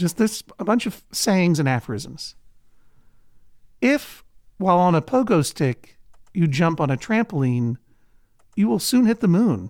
Just 0.00 0.16
this 0.16 0.42
a 0.58 0.64
bunch 0.64 0.86
of 0.86 1.04
sayings 1.12 1.58
and 1.58 1.68
aphorisms. 1.68 2.34
If 3.82 4.24
while 4.56 4.78
on 4.78 4.94
a 4.94 5.02
pogo 5.02 5.44
stick 5.44 5.98
you 6.32 6.46
jump 6.46 6.80
on 6.80 6.90
a 6.90 6.96
trampoline, 6.96 7.76
you 8.56 8.66
will 8.66 8.78
soon 8.78 9.04
hit 9.04 9.20
the 9.20 9.28
moon. 9.28 9.68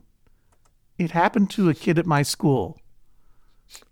It 0.99 1.11
happened 1.11 1.51
to 1.51 1.68
a 1.68 1.74
kid 1.74 1.99
at 1.99 2.07
my 2.07 2.22
school. 2.22 2.78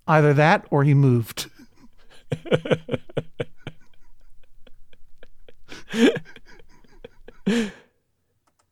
Either 0.06 0.32
that 0.34 0.64
or 0.70 0.84
he 0.84 0.94
moved. 0.94 1.50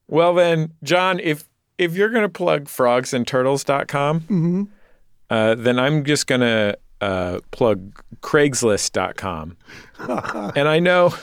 Well 0.08 0.34
then, 0.34 0.72
John, 0.82 1.18
if 1.20 1.48
if 1.78 1.94
you're 1.96 2.10
gonna 2.10 2.28
plug 2.28 2.64
frogsandturtles.com, 2.66 4.20
Mm-hmm. 4.20 4.62
uh, 5.30 5.54
then 5.56 5.78
I'm 5.78 6.04
just 6.04 6.26
gonna 6.26 6.76
uh, 7.00 7.40
plug 7.50 8.02
Craigslist.com. 8.22 9.56
and 10.56 10.68
I 10.68 10.78
know 10.78 11.14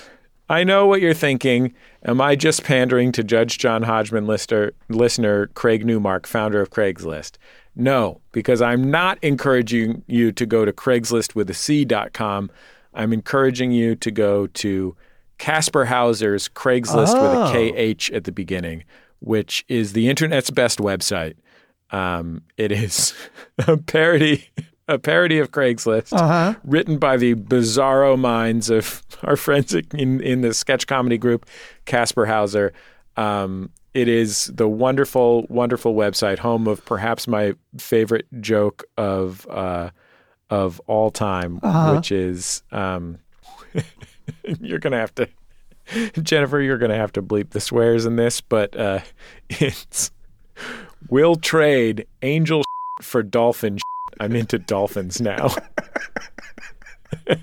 I 0.50 0.64
know 0.64 0.86
what 0.88 1.02
you're 1.02 1.14
thinking. 1.14 1.74
Am 2.06 2.20
I 2.20 2.36
just 2.36 2.64
pandering 2.64 3.12
to 3.14 3.24
Judge 3.24 3.58
John 3.58 3.84
Hodgman 3.84 4.28
listener, 4.28 4.74
listener 4.90 5.48
Craig 5.48 5.86
Newmark, 5.86 6.28
founder 6.28 6.62
of 6.62 6.70
Craigslist? 6.70 7.38
No, 7.76 8.20
because 8.34 8.62
I'm 8.62 8.92
not 8.92 9.18
encouraging 9.24 10.04
you 10.06 10.32
to 10.34 10.46
go 10.46 10.66
to 10.66 10.74
Craigslist 10.74 11.34
with 11.34 11.50
a 11.50 11.54
C.com. 11.54 12.52
I'm 12.94 13.14
encouraging 13.14 13.72
you 13.72 13.96
to 13.96 14.12
go 14.12 14.46
to 14.48 14.96
Kasper 15.40 15.86
Hauser's 15.86 16.50
Craigslist 16.50 17.14
with 17.14 17.34
Oh. 17.34 17.52
a 17.54 17.94
KH 17.96 18.12
at 18.12 18.26
the 18.26 18.32
beginning, 18.32 18.84
which 19.22 19.66
is 19.70 19.94
the 19.94 20.08
internet's 20.10 20.52
best 20.52 20.78
website. 20.80 21.34
Um, 21.90 22.44
it 22.58 22.72
is 22.72 23.14
a 23.68 23.78
parody, 23.78 24.50
a 24.88 25.00
parody 25.00 25.40
of 25.40 25.52
Craigslist, 25.52 26.12
Uh-huh. 26.14 26.56
written 26.64 26.98
by 26.98 27.18
the 27.18 27.36
bizarro 27.36 28.18
minds 28.20 28.70
of 28.70 29.02
our 29.24 29.36
friends 29.38 29.74
in 29.74 30.22
in 30.22 30.42
the 30.42 30.54
sketch 30.54 30.88
comedy 30.88 31.18
group 31.18 31.46
Kasper 31.86 32.26
Hauser. 32.26 32.74
Um, 33.18 33.70
it 33.94 34.08
is 34.08 34.46
the 34.54 34.68
wonderful, 34.68 35.46
wonderful 35.50 35.94
website, 35.94 36.40
home 36.40 36.68
of 36.68 36.84
perhaps 36.86 37.28
my 37.28 37.54
favorite 37.78 38.26
joke 38.42 38.84
of 38.98 39.46
uh, 39.50 39.92
of 40.50 40.80
all 40.88 41.12
time, 41.12 41.60
Uh-huh. 41.64 41.96
which 41.96 42.12
is 42.12 42.64
um, 42.72 43.20
you're 44.60 44.80
gonna 44.80 44.98
have 45.00 45.14
to 45.16 45.28
Jennifer, 46.24 46.60
you're 46.62 46.78
gonna 46.78 46.96
have 46.98 47.12
to 47.14 47.22
bleep 47.22 47.52
the 47.52 47.60
swears 47.62 48.06
in 48.06 48.16
this, 48.16 48.42
but 48.42 48.76
uh, 48.76 49.00
it's 49.50 50.12
we'll 51.10 51.36
trade 51.36 52.06
angel 52.22 52.64
for 53.02 53.22
dolphin. 53.24 53.78
I'm 54.20 54.36
into 54.36 54.60
dolphins 54.60 55.22
now. 55.22 55.56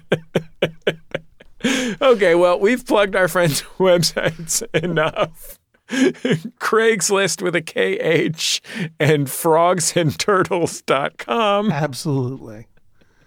okay, 2.03 2.35
well, 2.35 2.59
we've 2.59 2.85
plugged 2.87 3.15
our 3.17 3.29
friends' 3.29 3.63
websites 3.79 4.63
enough. 4.75 5.59
Craigslist 5.89 7.41
with 7.43 7.57
a 7.57 7.63
KH 7.63 8.61
and 9.01 9.27
frogsandturtles.com. 9.27 11.73
Absolutely. 11.73 12.69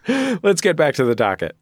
Let's 0.08 0.62
get 0.62 0.78
back 0.78 0.96
to 0.96 1.04
the 1.04 1.16
docket. 1.16 1.56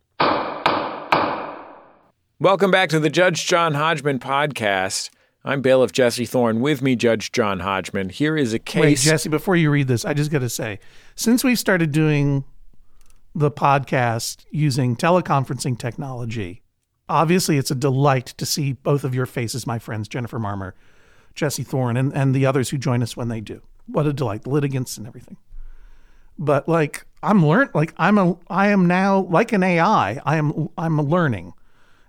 Welcome 2.39 2.71
back 2.71 2.89
to 2.89 2.99
the 2.99 3.09
Judge 3.09 3.45
John 3.45 3.73
Hodgman 3.73 4.19
podcast. 4.19 5.09
I'm 5.43 5.61
bailiff 5.61 5.91
Jesse 5.91 6.25
Thorne. 6.25 6.61
With 6.61 6.81
me, 6.81 6.95
Judge 6.95 7.31
John 7.31 7.61
Hodgman. 7.61 8.09
Here 8.09 8.37
is 8.37 8.53
a 8.53 8.59
case. 8.59 8.81
Wait, 8.81 8.97
Jesse, 8.99 9.29
before 9.29 9.55
you 9.55 9.71
read 9.71 9.87
this, 9.87 10.05
I 10.05 10.13
just 10.13 10.31
got 10.31 10.39
to 10.39 10.49
say, 10.49 10.79
since 11.15 11.43
we've 11.43 11.57
started 11.57 11.91
doing 11.91 12.43
the 13.33 13.49
podcast 13.49 14.45
using 14.51 14.95
teleconferencing 14.95 15.79
technology, 15.79 16.61
obviously 17.09 17.57
it's 17.57 17.71
a 17.71 17.75
delight 17.75 18.27
to 18.37 18.45
see 18.45 18.73
both 18.73 19.03
of 19.03 19.15
your 19.15 19.25
faces, 19.25 19.65
my 19.65 19.79
friends, 19.79 20.07
Jennifer 20.07 20.39
Marmor, 20.39 20.73
Jesse 21.33 21.63
Thorne, 21.63 21.97
and, 21.97 22.13
and 22.13 22.35
the 22.35 22.45
others 22.45 22.69
who 22.69 22.77
join 22.77 23.01
us 23.01 23.17
when 23.17 23.29
they 23.29 23.41
do. 23.41 23.61
What 23.87 24.05
a 24.05 24.13
delight, 24.13 24.43
the 24.43 24.49
litigants 24.49 24.97
and 24.97 25.07
everything. 25.07 25.37
But 26.37 26.67
like, 26.67 27.05
I'm 27.23 27.45
learn 27.45 27.69
like 27.73 27.93
I'm 27.97 28.17
a 28.17 28.37
I 28.47 28.69
am 28.69 28.87
now 28.87 29.21
like 29.29 29.53
an 29.53 29.63
AI. 29.63 30.19
I 30.25 30.37
am 30.37 30.69
I'm 30.77 30.99
learning 31.01 31.53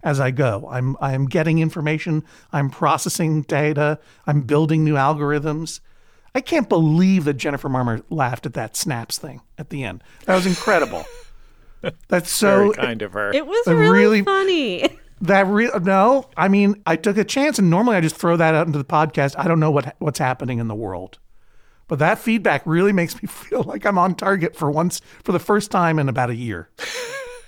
as 0.03 0.21
I 0.21 0.31
go. 0.31 0.69
I'm 0.71 0.97
I 1.01 1.13
am 1.15 1.27
getting 1.27 1.59
information. 1.59 2.25
I'm 2.53 2.71
processing 2.71 3.43
data. 3.43 3.99
I'm 4.27 4.43
building 4.43 4.85
new 4.85 4.95
algorithms. 4.95 5.81
I 6.35 6.41
can't 6.41 6.69
believe 6.69 7.25
that 7.25 7.35
Jennifer 7.35 7.69
Marmor 7.69 8.03
laughed 8.09 8.47
at 8.47 8.55
that 8.55 8.77
snaps 8.77 9.19
thing 9.19 9.43
at 9.59 9.69
the 9.71 9.85
end. 9.85 10.03
That 10.25 10.35
was 10.35 10.47
incredible. 10.47 11.05
That's 12.09 12.31
so 12.31 12.73
Very 12.73 12.87
kind 12.87 13.03
of 13.03 13.13
her. 13.13 13.33
It 13.33 13.47
was 13.47 13.67
really, 13.67 13.91
really- 13.91 14.23
funny. 14.23 14.89
that 15.23 15.47
real 15.47 15.79
no. 15.81 16.29
I 16.37 16.49
mean, 16.49 16.81
I 16.87 16.97
took 16.97 17.17
a 17.17 17.25
chance, 17.25 17.59
and 17.59 17.69
normally 17.71 17.97
I 17.97 18.01
just 18.01 18.17
throw 18.17 18.37
that 18.37 18.55
out 18.55 18.67
into 18.67 18.79
the 18.79 18.85
podcast. 18.85 19.35
I 19.39 19.47
don't 19.49 19.61
know 19.61 19.71
what 19.71 19.95
what's 19.99 20.19
happening 20.19 20.59
in 20.59 20.69
the 20.69 20.75
world, 20.75 21.19
but 21.89 21.99
that 21.99 22.19
feedback 22.19 22.63
really 22.67 22.93
makes 22.93 23.21
me 23.23 23.27
feel 23.29 23.63
like 23.65 23.85
I'm 23.85 23.99
on 23.99 24.15
target 24.15 24.57
for 24.57 24.71
once 24.71 25.01
for 25.25 25.33
the 25.33 25.39
first 25.39 25.71
time 25.71 25.99
in 25.99 26.09
about 26.09 26.31
a 26.31 26.35
year. 26.37 26.71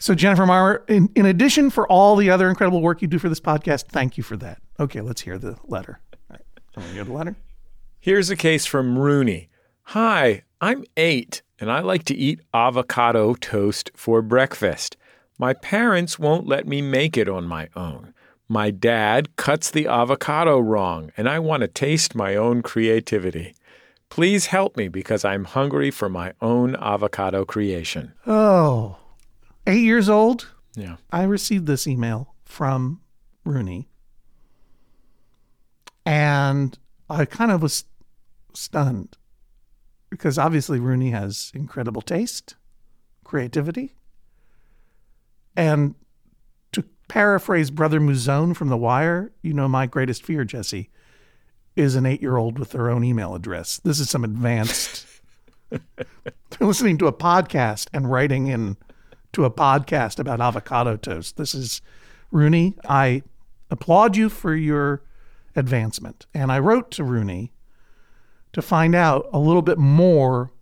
So 0.04 0.14
Jennifer 0.14 0.42
Marmor, 0.42 0.82
in, 0.90 1.08
in 1.14 1.24
addition 1.24 1.70
for 1.70 1.88
all 1.88 2.14
the 2.14 2.28
other 2.28 2.50
incredible 2.50 2.82
work 2.82 3.00
you 3.00 3.08
do 3.08 3.18
for 3.18 3.30
this 3.30 3.40
podcast, 3.40 3.84
thank 3.86 4.18
you 4.18 4.22
for 4.22 4.36
that. 4.36 4.60
Okay, 4.78 5.00
let's 5.00 5.22
hear 5.22 5.38
the 5.38 5.56
letter. 5.64 5.98
All 6.30 6.36
right, 6.36 6.42
want 6.76 6.88
to 6.90 6.94
hear 6.94 7.04
the 7.04 7.12
letter? 7.14 7.36
Here's 8.00 8.28
a 8.28 8.36
case 8.36 8.66
from 8.66 8.98
Rooney. 8.98 9.48
Hi, 9.84 10.42
I'm 10.60 10.84
eight 10.98 11.40
and 11.58 11.72
I 11.72 11.80
like 11.80 12.04
to 12.04 12.14
eat 12.14 12.42
avocado 12.52 13.32
toast 13.32 13.92
for 13.96 14.20
breakfast. 14.20 14.98
My 15.38 15.54
parents 15.54 16.18
won't 16.18 16.46
let 16.46 16.68
me 16.68 16.82
make 16.82 17.16
it 17.16 17.26
on 17.26 17.46
my 17.46 17.70
own. 17.74 18.12
My 18.46 18.70
dad 18.70 19.34
cuts 19.36 19.70
the 19.70 19.86
avocado 19.86 20.58
wrong 20.58 21.12
and 21.16 21.30
I 21.30 21.38
want 21.38 21.62
to 21.62 21.66
taste 21.66 22.14
my 22.14 22.36
own 22.36 22.60
creativity. 22.60 23.54
Please 24.10 24.46
help 24.48 24.76
me 24.76 24.88
because 24.88 25.24
I'm 25.24 25.44
hungry 25.44 25.90
for 25.90 26.10
my 26.10 26.34
own 26.42 26.76
avocado 26.76 27.46
creation. 27.46 28.12
Oh, 28.26 28.98
eight 29.66 29.82
years 29.82 30.08
old. 30.08 30.48
Yeah. 30.76 30.96
I 31.10 31.22
received 31.24 31.66
this 31.66 31.86
email 31.86 32.34
from 32.44 33.00
Rooney, 33.44 33.88
and 36.04 36.76
I 37.08 37.24
kind 37.24 37.50
of 37.50 37.62
was 37.62 37.84
stunned 38.54 39.16
because 40.10 40.38
obviously 40.38 40.78
Rooney 40.80 41.10
has 41.10 41.52
incredible 41.54 42.02
taste, 42.02 42.56
creativity, 43.24 43.94
and 45.56 45.94
to 46.72 46.84
paraphrase 47.08 47.70
Brother 47.70 48.00
Mouzone 48.00 48.56
from 48.56 48.68
The 48.68 48.76
Wire, 48.76 49.32
you 49.42 49.52
know, 49.52 49.68
my 49.68 49.86
greatest 49.86 50.24
fear, 50.24 50.44
Jesse, 50.44 50.90
is 51.76 51.94
an 51.94 52.06
eight 52.06 52.22
year 52.22 52.36
old 52.36 52.58
with 52.58 52.70
their 52.70 52.90
own 52.90 53.04
email 53.04 53.34
address. 53.34 53.80
This 53.84 53.98
is 53.98 54.10
some 54.10 54.24
advanced. 54.24 55.06
They're 55.70 55.80
listening 56.60 56.98
to 56.98 57.06
a 57.06 57.12
podcast 57.12 57.88
and 57.92 58.10
writing 58.10 58.46
in 58.46 58.76
to 59.34 59.44
a 59.44 59.50
podcast 59.50 60.18
about 60.18 60.40
avocado 60.40 60.96
toast. 60.96 61.36
This 61.36 61.54
is 61.54 61.82
Rooney. 62.30 62.74
I 62.88 63.22
applaud 63.70 64.16
you 64.16 64.28
for 64.28 64.54
your 64.54 65.02
advancement. 65.56 66.26
And 66.34 66.50
I 66.50 66.58
wrote 66.58 66.90
to 66.92 67.04
Rooney 67.04 67.52
to 68.52 68.62
find 68.62 68.94
out 68.94 69.28
a 69.32 69.38
little 69.38 69.62
bit 69.62 69.78
more 69.78 70.52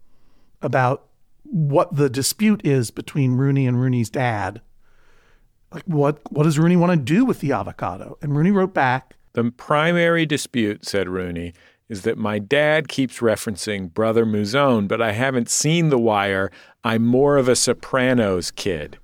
about 0.60 1.06
what 1.44 1.94
the 1.94 2.08
dispute 2.08 2.64
is 2.64 2.90
between 2.90 3.32
Rooney 3.32 3.66
and 3.66 3.80
Rooney's 3.80 4.10
dad. 4.10 4.60
Like 5.70 5.84
what 5.84 6.20
what 6.30 6.44
does 6.44 6.58
Rooney 6.58 6.76
want 6.76 6.92
to 6.92 6.96
do 6.96 7.24
with 7.24 7.40
the 7.40 7.52
avocado? 7.52 8.18
And 8.22 8.36
Rooney 8.36 8.50
wrote 8.50 8.74
back, 8.74 9.16
The 9.32 9.50
primary 9.50 10.26
dispute, 10.26 10.86
said 10.86 11.08
Rooney, 11.08 11.54
is 11.88 12.02
that 12.02 12.16
my 12.16 12.38
dad 12.38 12.88
keeps 12.88 13.18
referencing 13.18 13.92
Brother 13.92 14.24
Mouzone, 14.24 14.88
but 14.88 15.02
I 15.02 15.12
haven't 15.12 15.50
seen 15.50 15.90
The 15.90 15.98
Wire. 15.98 16.50
I'm 16.84 17.04
more 17.04 17.36
of 17.36 17.48
a 17.48 17.56
Sopranos 17.56 18.50
kid. 18.50 18.98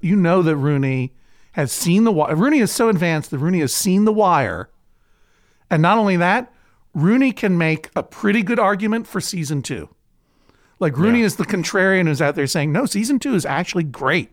you 0.00 0.16
know 0.16 0.42
that 0.42 0.56
Rooney 0.56 1.12
has 1.52 1.70
seen 1.70 2.04
the 2.04 2.12
wire. 2.12 2.34
Rooney 2.34 2.60
is 2.60 2.72
so 2.72 2.88
advanced 2.88 3.30
that 3.30 3.38
Rooney 3.38 3.60
has 3.60 3.74
seen 3.74 4.04
the 4.04 4.12
wire. 4.12 4.70
And 5.70 5.82
not 5.82 5.98
only 5.98 6.16
that, 6.16 6.52
Rooney 6.94 7.32
can 7.32 7.56
make 7.56 7.90
a 7.94 8.02
pretty 8.02 8.42
good 8.42 8.58
argument 8.58 9.06
for 9.06 9.20
season 9.20 9.62
two. 9.62 9.88
Like 10.78 10.96
Rooney 10.96 11.20
is 11.20 11.36
the 11.36 11.44
contrarian 11.44 12.08
who's 12.08 12.20
out 12.20 12.34
there 12.34 12.46
saying, 12.46 12.72
no, 12.72 12.86
season 12.86 13.18
two 13.18 13.34
is 13.34 13.46
actually 13.46 13.84
great. 13.84 14.30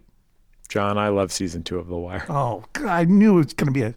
John, 0.68 0.98
I 0.98 1.10
love 1.10 1.32
season 1.32 1.64
two 1.64 1.78
of 1.78 1.88
The 1.88 1.98
Wire. 1.98 2.26
Oh, 2.30 2.64
God, 2.74 2.88
I 2.88 3.04
knew 3.06 3.34
it 3.34 3.46
was 3.46 3.54
going 3.54 3.68
to 3.68 3.72
be 3.72 3.82
a. 3.82 3.96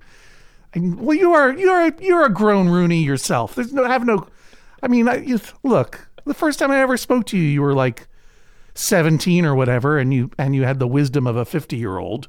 I, 0.74 0.80
well, 0.80 1.16
you 1.16 1.32
are 1.32 1.52
you 1.52 1.68
are 1.68 1.92
you're 2.00 2.24
a 2.24 2.30
grown 2.30 2.68
Rooney 2.68 3.02
yourself. 3.02 3.54
There's 3.54 3.72
no 3.74 3.84
have 3.84 4.06
no. 4.06 4.26
I 4.82 4.88
mean, 4.88 5.06
I, 5.06 5.16
you, 5.16 5.38
look, 5.62 6.08
the 6.24 6.32
first 6.32 6.58
time 6.58 6.70
I 6.70 6.80
ever 6.80 6.96
spoke 6.96 7.26
to 7.26 7.36
you, 7.36 7.42
you 7.42 7.60
were 7.60 7.74
like 7.74 8.08
seventeen 8.74 9.44
or 9.44 9.54
whatever, 9.54 9.98
and 9.98 10.12
you 10.12 10.30
and 10.38 10.54
you 10.54 10.64
had 10.64 10.78
the 10.78 10.86
wisdom 10.86 11.26
of 11.26 11.36
a 11.36 11.44
fifty 11.44 11.76
year 11.76 11.98
old, 11.98 12.28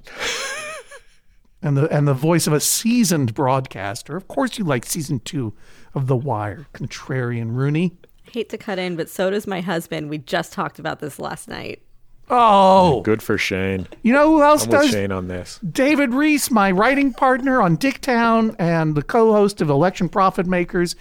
and 1.62 1.78
the 1.78 1.88
and 1.96 2.08
the 2.08 2.14
voice 2.14 2.48
of 2.48 2.54
a 2.54 2.60
seasoned 2.60 3.34
broadcaster. 3.34 4.16
Of 4.16 4.28
course, 4.28 4.58
you 4.58 4.66
like 4.66 4.86
season 4.86 5.20
two 5.20 5.54
of 5.94 6.08
The 6.08 6.16
Wire, 6.16 6.68
contrarian 6.74 7.56
Rooney. 7.56 7.96
Hate 8.32 8.50
to 8.50 8.58
cut 8.58 8.80
in, 8.80 8.96
but 8.96 9.10
so 9.10 9.30
does 9.30 9.46
my 9.48 9.62
husband. 9.62 10.10
We 10.10 10.18
just 10.18 10.54
talked 10.54 10.80
about 10.80 11.00
this 11.00 11.20
last 11.20 11.48
night. 11.48 11.82
Oh, 12.30 13.02
Good 13.02 13.22
for 13.22 13.38
Shane. 13.38 13.86
you 14.02 14.14
know 14.14 14.28
who 14.30 14.42
else 14.42 14.64
I'm 14.64 14.70
with 14.72 14.82
does? 14.82 14.92
Shane 14.92 15.12
on 15.12 15.28
this. 15.28 15.60
David 15.60 16.14
Rees, 16.14 16.50
my 16.50 16.72
writing 16.72 17.14
partner 17.14 17.62
on 17.62 17.78
Dicktown 17.78 18.56
and 18.58 18.96
the 18.96 19.04
co-host 19.04 19.60
of 19.62 19.70
Election 19.70 20.08
Profit 20.08 20.48
Makers. 20.48 20.96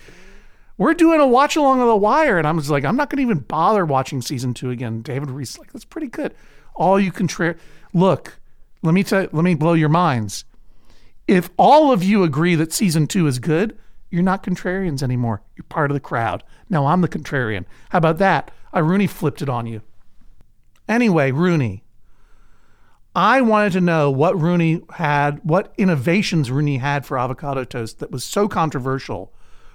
We're 0.83 0.95
doing 0.95 1.21
a 1.21 1.27
watch 1.29 1.55
along 1.55 1.81
of 1.81 1.87
The 1.87 1.95
Wire, 1.95 2.39
and 2.39 2.47
I 2.47 2.51
was 2.51 2.69
like, 2.69 2.85
I'm 2.85 2.97
not 2.97 3.09
going 3.09 3.19
to 3.19 3.23
even 3.23 3.39
bother 3.39 3.87
watching 3.87 4.21
season 4.21 4.53
two 4.53 4.71
again. 4.71 5.01
David 5.01 5.31
Rees, 5.31 5.57
like, 5.57 5.73
that's 5.73 5.85
pretty 5.85 6.09
good. 6.09 6.35
All 6.75 6.99
you 6.99 7.13
contrary, 7.13 7.55
look, 7.95 8.41
let 8.83 8.93
me 8.93 9.05
tell, 9.05 9.29
let 9.31 9.45
me 9.45 9.55
blow 9.55 9.75
your 9.75 9.89
minds. 9.89 10.45
If 11.29 11.51
all 11.57 11.93
of 11.93 12.03
you 12.03 12.25
agree 12.25 12.57
that 12.57 12.73
season 12.73 13.07
two 13.07 13.29
is 13.29 13.39
good, 13.39 13.79
you're 14.11 14.25
not 14.25 14.43
contrarians 14.43 15.05
anymore. 15.05 15.43
You're 15.55 15.67
part 15.69 15.93
of 15.93 15.95
the 15.95 16.01
crowd. 16.01 16.43
Now 16.69 16.87
I'm 16.87 17.01
the 17.01 17.09
contrarian. 17.09 17.65
How 17.91 17.99
about 17.99 18.19
that? 18.19 18.51
I 18.73 18.81
Rooney 18.81 19.07
flipped 19.07 19.41
it 19.41 19.49
on 19.49 19.69
you. 19.69 19.83
Anyway, 20.89 21.31
Rooney, 21.31 21.85
I 23.15 23.41
wanted 23.41 23.73
to 23.75 23.81
know 23.81 24.11
what 24.11 24.37
Rooney 24.37 24.81
had, 24.95 25.45
what 25.45 25.73
innovations 25.79 26.51
Rooney 26.51 26.79
had 26.79 27.07
for 27.07 27.17
avocado 27.17 27.63
toast 27.63 28.01
that 28.01 28.11
was 28.11 28.25
so 28.25 28.49
controversial 28.49 29.33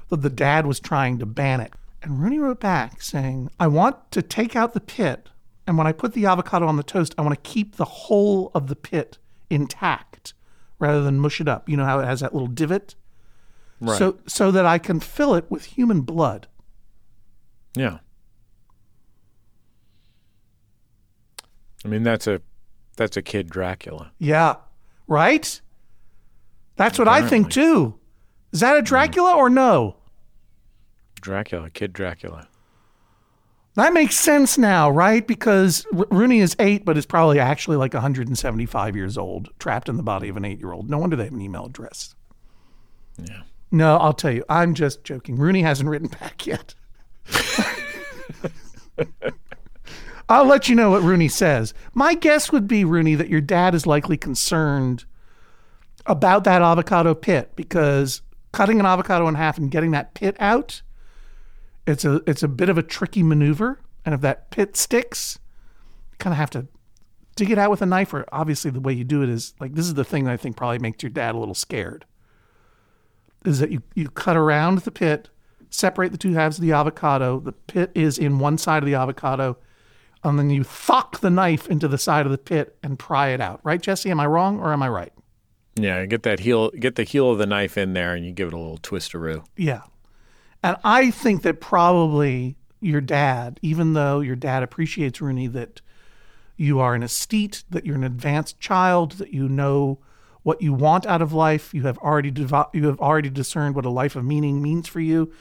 that 0.10 0.22
the 0.22 0.30
dad 0.30 0.66
was 0.66 0.80
trying 0.80 1.20
to 1.20 1.26
ban 1.26 1.60
it. 1.60 1.74
And 2.02 2.22
Rooney 2.22 2.40
wrote 2.40 2.60
back 2.60 3.02
saying, 3.02 3.50
I 3.60 3.68
want 3.68 4.12
to 4.12 4.22
take 4.22 4.56
out 4.56 4.74
the 4.74 4.80
pit, 4.80 5.30
and 5.66 5.78
when 5.78 5.88
I 5.88 5.92
put 5.92 6.14
the 6.14 6.26
avocado 6.26 6.68
on 6.68 6.78
the 6.78 6.84
toast, 6.84 7.14
I 7.18 7.22
want 7.22 7.36
to 7.36 7.50
keep 7.50 7.76
the 7.76 7.86
whole 7.86 8.52
of 8.54 8.68
the 8.68 8.76
pit 8.76 9.18
intact 9.50 10.34
rather 10.80 11.02
than 11.02 11.20
mush 11.20 11.42
it 11.42 11.48
up. 11.48 11.68
You 11.68 11.78
know 11.78 11.86
how 11.86 12.00
it 12.00 12.06
has 12.06 12.22
that 12.22 12.34
little 12.34 12.48
divot? 12.48 12.96
Right. 13.80 13.98
So 13.98 14.20
so 14.26 14.52
that 14.52 14.66
I 14.66 14.78
can 14.78 15.00
fill 15.00 15.36
it 15.36 15.46
with 15.50 15.66
human 15.66 16.02
blood. 16.02 16.48
Yeah. 17.76 18.00
I 21.86 21.88
mean 21.88 22.04
that's 22.04 22.28
a 22.28 22.42
that's 22.96 23.18
a 23.18 23.22
kid 23.22 23.50
Dracula. 23.50 24.12
Yeah. 24.18 24.56
Right? 25.08 25.62
That's 26.76 26.98
what 27.00 27.08
I 27.08 27.28
think 27.28 27.52
too. 27.52 28.00
Is 28.52 28.62
that 28.62 28.78
a 28.78 28.82
Dracula 28.82 29.36
or 29.36 29.50
no? 29.50 29.97
Dracula, 31.28 31.70
kid 31.70 31.92
Dracula. 31.92 32.48
That 33.76 33.92
makes 33.92 34.16
sense 34.16 34.58
now, 34.58 34.90
right? 34.90 35.28
Because 35.28 35.86
R- 35.94 36.08
Rooney 36.10 36.40
is 36.40 36.56
eight, 36.58 36.86
but 36.86 36.98
is 36.98 37.06
probably 37.06 37.38
actually 37.38 37.76
like 37.76 37.94
175 37.94 38.96
years 38.96 39.18
old, 39.18 39.50
trapped 39.60 39.90
in 39.90 39.98
the 39.98 40.04
body 40.04 40.30
of 40.30 40.38
an 40.38 40.46
eight 40.46 40.58
year 40.58 40.72
old. 40.72 40.90
No 40.90 41.00
wonder 41.00 41.18
they 41.18 41.26
have 41.26 41.34
an 41.34 41.42
email 41.42 41.66
address. 41.66 42.16
Yeah. 43.22 43.42
No, 43.70 43.98
I'll 43.98 44.14
tell 44.14 44.32
you, 44.32 44.46
I'm 44.48 44.74
just 44.74 45.04
joking. 45.04 45.36
Rooney 45.36 45.64
hasn't 45.64 45.90
written 45.90 46.08
back 46.08 46.48
yet. 46.48 46.74
I'll 50.30 50.46
let 50.46 50.70
you 50.70 50.76
know 50.76 50.92
what 50.92 51.04
Rooney 51.04 51.28
says. 51.28 51.74
My 51.94 52.14
guess 52.14 52.54
would 52.54 52.70
be, 52.70 52.86
Rooney, 52.86 53.16
that 53.16 53.28
your 53.28 53.42
dad 53.42 53.76
is 53.76 53.86
likely 53.86 54.16
concerned 54.16 55.04
about 56.06 56.46
that 56.46 56.62
avocado 56.62 57.14
pit 57.14 57.52
because 57.58 58.22
cutting 58.54 58.80
an 58.80 58.86
avocado 58.86 59.28
in 59.28 59.36
half 59.36 59.58
and 59.58 59.70
getting 59.70 59.92
that 59.92 60.14
pit 60.14 60.38
out, 60.40 60.82
it's 61.88 62.04
a 62.06 62.22
it's 62.28 62.44
a 62.44 62.48
bit 62.48 62.70
of 62.70 62.78
a 62.78 62.84
tricky 62.84 63.24
maneuver. 63.24 63.80
And 64.06 64.14
if 64.14 64.22
that 64.22 64.52
pit 64.52 64.78
sticks, 64.78 65.40
you 66.12 66.18
kind 66.18 66.34
of 66.34 66.38
have 66.38 66.50
to 66.52 66.68
dig 67.36 67.50
it 67.50 67.58
out 67.58 67.72
with 67.72 67.82
a 67.82 67.86
knife. 67.86 68.14
Or 68.14 68.26
obviously, 68.32 68.70
the 68.70 68.82
way 68.82 68.94
you 68.94 69.06
do 69.06 69.24
it 69.24 69.30
is 69.30 69.56
like 69.60 69.74
this 69.74 69.86
is 69.86 69.96
the 69.96 70.04
thing 70.04 70.26
that 70.26 70.34
I 70.34 70.38
think 70.38 70.58
probably 70.58 70.80
makes 70.80 71.02
your 71.02 71.10
dad 71.10 71.34
a 71.34 71.38
little 71.38 71.56
scared. 71.56 72.06
Is 73.46 73.60
that 73.60 73.72
you 73.72 73.82
you 73.96 74.10
cut 74.10 74.36
around 74.36 74.80
the 74.80 74.92
pit, 74.92 75.30
separate 75.70 76.12
the 76.12 76.18
two 76.18 76.34
halves 76.34 76.58
of 76.58 76.62
the 76.62 76.74
avocado. 76.74 77.40
The 77.40 77.54
pit 77.54 77.92
is 77.96 78.18
in 78.18 78.40
one 78.40 78.58
side 78.58 78.84
of 78.84 78.88
the 78.88 78.96
avocado, 78.96 79.58
and 80.24 80.38
then 80.38 80.50
you 80.50 80.64
thock 80.64 81.22
the 81.22 81.30
knife 81.30 81.68
into 81.70 81.88
the 81.88 81.98
side 81.98 82.26
of 82.26 82.32
the 82.32 82.38
pit 82.38 82.78
and 82.84 83.00
pry 83.00 83.30
it 83.30 83.40
out. 83.40 83.62
Right, 83.64 83.82
Jesse? 83.82 84.12
Am 84.12 84.20
I 84.20 84.28
wrong 84.28 84.60
or 84.60 84.74
am 84.74 84.84
I 84.84 84.90
right? 84.90 85.14
Yeah, 85.80 86.06
get 86.06 86.24
that 86.24 86.42
heel 86.42 86.72
get 86.72 86.96
the 86.96 87.04
heel 87.04 87.32
of 87.32 87.38
the 87.38 87.46
knife 87.46 87.78
in 87.78 87.94
there 87.94 88.14
and 88.14 88.26
you 88.26 88.34
give 88.34 88.50
it 88.50 88.54
a 88.54 88.58
little 88.58 88.80
twisteroo. 88.80 89.46
Yeah. 89.56 89.84
And 90.64 90.78
I 90.84 91.12
think 91.12 91.44
that 91.44 91.62
probably 91.62 92.58
your 92.82 93.02
dad, 93.02 93.60
even 93.62 93.94
though 93.94 94.20
your 94.20 94.36
dad 94.36 94.64
appreciates 94.64 95.22
Rooney 95.22 95.48
that 95.48 95.82
you 96.56 96.80
are 96.80 96.96
an 96.96 97.04
esthete, 97.04 97.64
that 97.70 97.86
you're 97.86 97.96
an 97.96 98.04
advanced 98.04 98.60
child, 98.60 99.14
that 99.14 99.34
you 99.34 99.48
know 99.48 100.00
what 100.44 100.62
you 100.62 100.74
want 100.74 101.06
out 101.06 101.22
of 101.22 101.34
life, 101.34 101.74
you 101.74 101.84
have 101.84 101.98
already 102.00 102.32
devo- 102.32 102.70
you 102.74 102.88
have 102.88 103.00
already 103.00 103.30
discerned 103.30 103.76
what 103.76 103.86
a 103.86 103.90
life 103.90 104.16
of 104.16 104.24
meaning 104.26 104.62
means 104.62 104.88
for 104.88 105.00
you. 105.00 105.32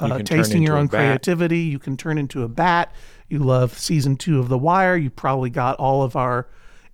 You 0.00 0.06
Uh, 0.06 0.16
can 0.18 0.26
tasting 0.26 0.62
your 0.62 0.76
own 0.76 0.88
creativity, 0.88 1.60
you 1.60 1.78
can 1.78 1.96
turn 1.96 2.18
into 2.18 2.42
a 2.42 2.48
bat. 2.48 2.92
You 3.28 3.38
love 3.40 3.78
season 3.78 4.16
two 4.16 4.38
of 4.38 4.48
The 4.48 4.58
Wire. 4.58 4.96
You 4.96 5.10
probably 5.10 5.50
got 5.50 5.76
all 5.76 6.02
of 6.02 6.14
our 6.16 6.46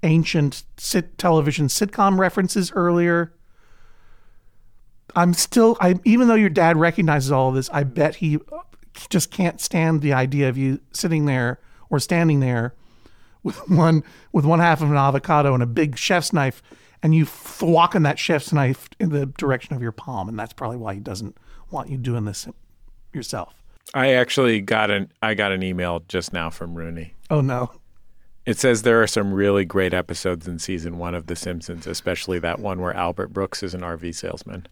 ancient 0.02 0.64
sit- 0.76 1.18
television 1.18 1.66
sitcom 1.66 2.18
references 2.18 2.72
earlier. 2.74 3.32
I'm 5.16 5.34
still, 5.34 5.76
I 5.80 5.96
even 6.04 6.28
though 6.28 6.34
your 6.34 6.50
dad 6.50 6.76
recognizes 6.76 7.32
all 7.32 7.50
of 7.50 7.54
this, 7.54 7.70
I 7.70 7.84
bet 7.84 8.16
he 8.16 8.38
just 9.08 9.30
can't 9.30 9.60
stand 9.60 10.02
the 10.02 10.12
idea 10.12 10.48
of 10.48 10.58
you 10.58 10.80
sitting 10.92 11.26
there 11.26 11.60
or 11.88 11.98
standing 11.98 12.40
there 12.40 12.74
with 13.42 13.56
one 13.68 14.04
with 14.32 14.44
one 14.44 14.58
half 14.60 14.82
of 14.82 14.90
an 14.90 14.96
avocado 14.96 15.54
and 15.54 15.62
a 15.62 15.66
big 15.66 15.96
chef's 15.96 16.32
knife, 16.32 16.62
and 17.02 17.14
you 17.14 17.24
thwacking 17.24 18.02
that 18.02 18.18
chef's 18.18 18.52
knife 18.52 18.88
in 18.98 19.10
the 19.10 19.26
direction 19.26 19.74
of 19.74 19.82
your 19.82 19.92
palm, 19.92 20.28
and 20.28 20.38
that's 20.38 20.52
probably 20.52 20.76
why 20.76 20.94
he 20.94 21.00
doesn't 21.00 21.36
want 21.70 21.88
you 21.88 21.96
doing 21.96 22.24
this 22.24 22.48
yourself. 23.12 23.54
I 23.94 24.12
actually 24.12 24.60
got 24.60 24.90
an 24.90 25.12
I 25.22 25.34
got 25.34 25.52
an 25.52 25.62
email 25.62 26.02
just 26.08 26.32
now 26.32 26.50
from 26.50 26.74
Rooney. 26.74 27.14
Oh 27.30 27.40
no. 27.40 27.72
It 28.46 28.58
says 28.58 28.82
there 28.82 29.02
are 29.02 29.06
some 29.06 29.34
really 29.34 29.64
great 29.64 29.92
episodes 29.92 30.48
in 30.48 30.58
season 30.58 30.98
one 30.98 31.14
of 31.14 31.26
The 31.26 31.36
Simpsons, 31.36 31.86
especially 31.86 32.38
that 32.38 32.58
one 32.58 32.80
where 32.80 32.94
Albert 32.94 33.28
Brooks 33.28 33.62
is 33.62 33.74
an 33.74 33.82
RV 33.82 34.14
salesman. 34.14 34.66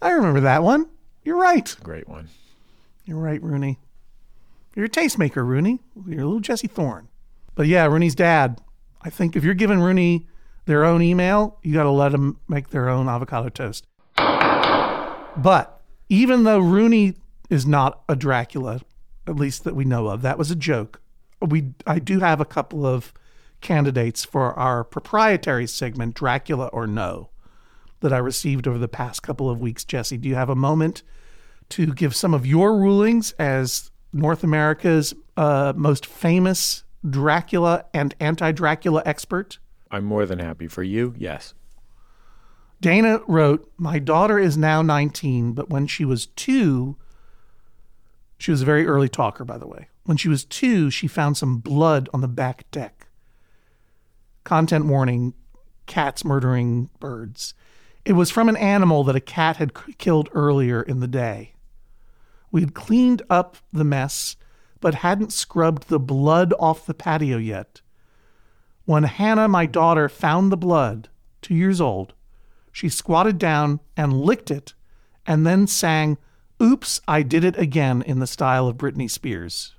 I 0.00 0.10
remember 0.12 0.40
that 0.40 0.62
one. 0.62 0.88
You're 1.22 1.36
right. 1.36 1.74
Great 1.82 2.08
one. 2.08 2.28
You're 3.04 3.18
right, 3.18 3.42
Rooney. 3.42 3.78
You're 4.74 4.86
a 4.86 4.90
tastemaker, 4.90 5.46
Rooney. 5.46 5.80
You're 6.06 6.22
a 6.22 6.24
little 6.24 6.40
Jesse 6.40 6.68
Thorn. 6.68 7.08
But 7.54 7.66
yeah, 7.66 7.84
Rooney's 7.86 8.14
dad. 8.14 8.60
I 9.02 9.10
think 9.10 9.36
if 9.36 9.44
you're 9.44 9.54
giving 9.54 9.80
Rooney 9.80 10.26
their 10.64 10.84
own 10.84 11.02
email, 11.02 11.58
you 11.62 11.74
got 11.74 11.82
to 11.82 11.90
let 11.90 12.12
them 12.12 12.38
make 12.48 12.70
their 12.70 12.88
own 12.88 13.08
avocado 13.08 13.50
toast. 13.50 13.86
But 14.16 15.80
even 16.08 16.44
though 16.44 16.60
Rooney 16.60 17.16
is 17.50 17.66
not 17.66 18.02
a 18.08 18.16
Dracula, 18.16 18.80
at 19.26 19.36
least 19.36 19.64
that 19.64 19.76
we 19.76 19.84
know 19.84 20.06
of, 20.08 20.22
that 20.22 20.38
was 20.38 20.50
a 20.50 20.56
joke. 20.56 21.01
We 21.46 21.74
I 21.86 21.98
do 21.98 22.20
have 22.20 22.40
a 22.40 22.44
couple 22.44 22.86
of 22.86 23.12
candidates 23.60 24.24
for 24.24 24.58
our 24.58 24.84
proprietary 24.84 25.66
segment, 25.66 26.14
Dracula 26.14 26.66
or 26.68 26.86
No, 26.86 27.30
that 28.00 28.12
I 28.12 28.18
received 28.18 28.68
over 28.68 28.78
the 28.78 28.88
past 28.88 29.22
couple 29.22 29.48
of 29.48 29.60
weeks. 29.60 29.84
Jesse, 29.84 30.18
do 30.18 30.28
you 30.28 30.34
have 30.34 30.50
a 30.50 30.56
moment 30.56 31.02
to 31.70 31.86
give 31.86 32.14
some 32.14 32.34
of 32.34 32.44
your 32.44 32.76
rulings 32.76 33.32
as 33.32 33.90
North 34.12 34.44
America's 34.44 35.14
uh, 35.36 35.72
most 35.74 36.04
famous 36.04 36.84
Dracula 37.08 37.86
and 37.94 38.14
anti-Dracula 38.20 39.02
expert? 39.06 39.58
I'm 39.90 40.04
more 40.04 40.26
than 40.26 40.38
happy 40.38 40.68
for 40.68 40.82
you. 40.82 41.14
Yes. 41.16 41.54
Dana 42.80 43.20
wrote, 43.28 43.70
My 43.78 43.98
daughter 43.98 44.38
is 44.38 44.56
now 44.56 44.82
19, 44.82 45.52
but 45.52 45.70
when 45.70 45.86
she 45.86 46.04
was 46.04 46.26
two, 46.26 46.96
she 48.38 48.50
was 48.50 48.62
a 48.62 48.66
very 48.66 48.86
early 48.86 49.08
talker, 49.08 49.44
by 49.44 49.56
the 49.56 49.68
way. 49.68 49.88
When 50.04 50.16
she 50.16 50.28
was 50.28 50.44
two, 50.44 50.90
she 50.90 51.06
found 51.06 51.36
some 51.36 51.58
blood 51.58 52.08
on 52.12 52.20
the 52.20 52.28
back 52.28 52.70
deck. 52.70 53.08
Content 54.44 54.86
warning 54.86 55.34
cats 55.86 56.24
murdering 56.24 56.90
birds. 56.98 57.54
It 58.04 58.14
was 58.14 58.30
from 58.30 58.48
an 58.48 58.56
animal 58.56 59.04
that 59.04 59.16
a 59.16 59.20
cat 59.20 59.58
had 59.58 59.74
k- 59.74 59.92
killed 59.98 60.28
earlier 60.32 60.82
in 60.82 61.00
the 61.00 61.08
day. 61.08 61.54
We 62.50 62.60
had 62.60 62.74
cleaned 62.74 63.22
up 63.30 63.56
the 63.72 63.84
mess, 63.84 64.36
but 64.80 64.96
hadn't 64.96 65.32
scrubbed 65.32 65.88
the 65.88 66.00
blood 66.00 66.52
off 66.58 66.86
the 66.86 66.94
patio 66.94 67.38
yet. 67.38 67.80
When 68.84 69.04
Hannah, 69.04 69.48
my 69.48 69.66
daughter, 69.66 70.08
found 70.08 70.50
the 70.50 70.56
blood, 70.56 71.08
two 71.40 71.54
years 71.54 71.80
old, 71.80 72.14
she 72.72 72.88
squatted 72.88 73.38
down 73.38 73.80
and 73.96 74.20
licked 74.20 74.50
it 74.50 74.74
and 75.24 75.46
then 75.46 75.66
sang, 75.66 76.18
Oops, 76.60 77.00
I 77.06 77.22
Did 77.22 77.44
It 77.44 77.56
Again 77.56 78.02
in 78.02 78.18
the 78.18 78.26
style 78.26 78.66
of 78.66 78.76
Britney 78.76 79.10
Spears. 79.10 79.74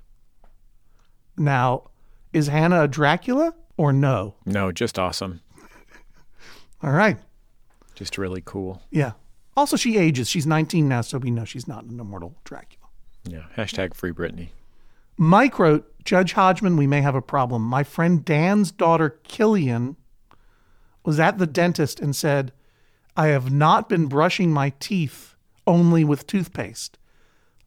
Now, 1.36 1.90
is 2.32 2.48
Hannah 2.48 2.82
a 2.82 2.88
Dracula 2.88 3.54
or 3.76 3.92
no? 3.92 4.34
No, 4.44 4.72
just 4.72 4.98
awesome. 4.98 5.40
All 6.82 6.92
right. 6.92 7.18
Just 7.94 8.18
really 8.18 8.42
cool. 8.44 8.82
Yeah. 8.90 9.12
Also, 9.56 9.76
she 9.76 9.96
ages. 9.96 10.28
She's 10.28 10.46
19 10.46 10.88
now, 10.88 11.00
so 11.00 11.18
we 11.18 11.30
know 11.30 11.44
she's 11.44 11.68
not 11.68 11.84
an 11.84 12.00
immortal 12.00 12.34
Dracula. 12.44 12.88
Yeah. 13.24 13.44
Hashtag 13.56 13.94
free 13.94 14.12
Britney. 14.12 14.48
Mike 15.16 15.58
wrote, 15.58 15.90
Judge 16.04 16.32
Hodgman, 16.32 16.76
we 16.76 16.86
may 16.86 17.00
have 17.00 17.14
a 17.14 17.22
problem. 17.22 17.62
My 17.62 17.84
friend 17.84 18.24
Dan's 18.24 18.70
daughter, 18.70 19.10
Killian, 19.22 19.96
was 21.04 21.20
at 21.20 21.38
the 21.38 21.46
dentist 21.46 22.00
and 22.00 22.14
said, 22.14 22.52
I 23.16 23.28
have 23.28 23.52
not 23.52 23.88
been 23.88 24.06
brushing 24.06 24.50
my 24.50 24.70
teeth 24.80 25.36
only 25.66 26.04
with 26.04 26.26
toothpaste. 26.26 26.98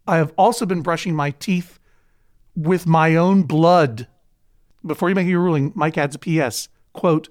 I 0.06 0.18
have 0.18 0.34
also 0.38 0.66
been 0.66 0.82
brushing 0.82 1.16
my 1.16 1.32
teeth 1.32 1.80
with 2.58 2.88
my 2.88 3.16
own 3.16 3.44
blood. 3.44 4.08
Before 4.86 5.10
you 5.10 5.16
make 5.16 5.28
your 5.28 5.42
ruling, 5.42 5.72
Mike 5.76 5.98
adds 5.98 6.16
a 6.16 6.20
PS. 6.20 6.70
Quote, 6.92 7.30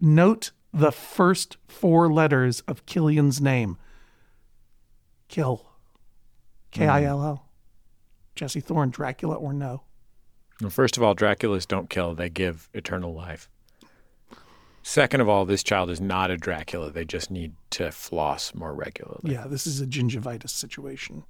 note 0.00 0.50
the 0.72 0.90
first 0.90 1.58
four 1.68 2.10
letters 2.10 2.62
of 2.62 2.86
Killian's 2.86 3.40
name. 3.40 3.76
Kill. 5.28 5.66
K 6.70 6.88
I 6.88 7.04
L 7.04 7.22
L. 7.22 7.48
Jesse 8.34 8.60
Thorn, 8.60 8.88
Dracula 8.88 9.34
or 9.34 9.52
no? 9.52 9.82
Well, 10.62 10.70
first 10.70 10.96
of 10.96 11.02
all, 11.02 11.14
Draculas 11.14 11.68
don't 11.68 11.90
kill, 11.90 12.14
they 12.14 12.30
give 12.30 12.70
eternal 12.72 13.12
life. 13.12 13.50
Second 14.82 15.20
of 15.20 15.28
all, 15.28 15.44
this 15.44 15.62
child 15.62 15.90
is 15.90 16.00
not 16.00 16.30
a 16.30 16.36
Dracula. 16.36 16.90
They 16.90 17.04
just 17.04 17.30
need 17.30 17.52
to 17.70 17.92
floss 17.92 18.54
more 18.54 18.74
regularly. 18.74 19.32
Yeah, 19.32 19.46
this 19.46 19.66
is 19.66 19.80
a 19.80 19.86
gingivitis 19.86 20.50
situation. 20.50 21.24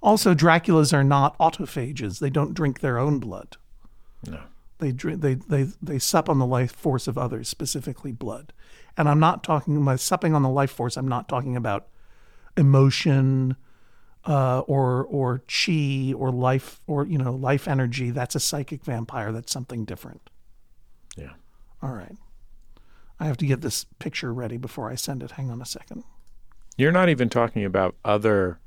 Also, 0.00 0.34
Draculas 0.34 0.92
are 0.92 1.04
not 1.04 1.36
autophages. 1.38 2.20
They 2.20 2.30
don't 2.30 2.54
drink 2.54 2.80
their 2.80 2.98
own 2.98 3.18
blood. 3.18 3.56
No. 4.26 4.40
They 4.78 4.92
drink, 4.92 5.22
they 5.22 5.34
they 5.34 5.66
they 5.82 5.98
sup 5.98 6.28
on 6.28 6.38
the 6.38 6.46
life 6.46 6.72
force 6.72 7.08
of 7.08 7.18
others, 7.18 7.48
specifically 7.48 8.12
blood. 8.12 8.52
And 8.96 9.08
I'm 9.08 9.18
not 9.20 9.42
talking 9.42 9.84
by 9.84 9.96
supping 9.96 10.34
on 10.34 10.42
the 10.42 10.48
life 10.48 10.70
force. 10.70 10.96
I'm 10.96 11.08
not 11.08 11.28
talking 11.28 11.56
about 11.56 11.88
emotion 12.56 13.56
uh, 14.24 14.60
or 14.60 15.04
or 15.04 15.42
chi 15.48 16.12
or 16.16 16.30
life 16.30 16.80
or 16.86 17.06
you 17.06 17.18
know 17.18 17.32
life 17.32 17.66
energy. 17.66 18.10
That's 18.10 18.34
a 18.34 18.40
psychic 18.40 18.84
vampire. 18.84 19.32
That's 19.32 19.52
something 19.52 19.84
different. 19.84 20.30
Yeah. 21.16 21.32
All 21.82 21.92
right. 21.92 22.16
I 23.18 23.26
have 23.26 23.36
to 23.38 23.46
get 23.46 23.62
this 23.62 23.84
picture 23.98 24.32
ready 24.32 24.56
before 24.56 24.90
I 24.90 24.94
send 24.94 25.22
it. 25.22 25.32
Hang 25.32 25.50
on 25.50 25.60
a 25.60 25.66
second. 25.66 26.04
You're 26.76 26.92
not 26.92 27.08
even 27.08 27.28
talking 27.28 27.64
about 27.64 27.96
other 28.04 28.60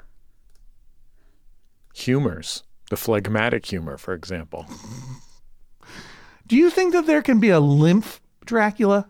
humors, 1.94 2.64
the 2.89 2.98
phlegmatic 2.98 3.66
humor, 3.66 3.98
for 3.98 4.14
example. 4.14 4.66
Do 6.48 6.56
you 6.58 6.70
think 6.70 6.94
that 6.94 7.06
there 7.06 7.22
can 7.22 7.39
be 7.39 7.50
a 7.50 7.60
lymph 7.60 8.20
Dracula? 8.46 9.08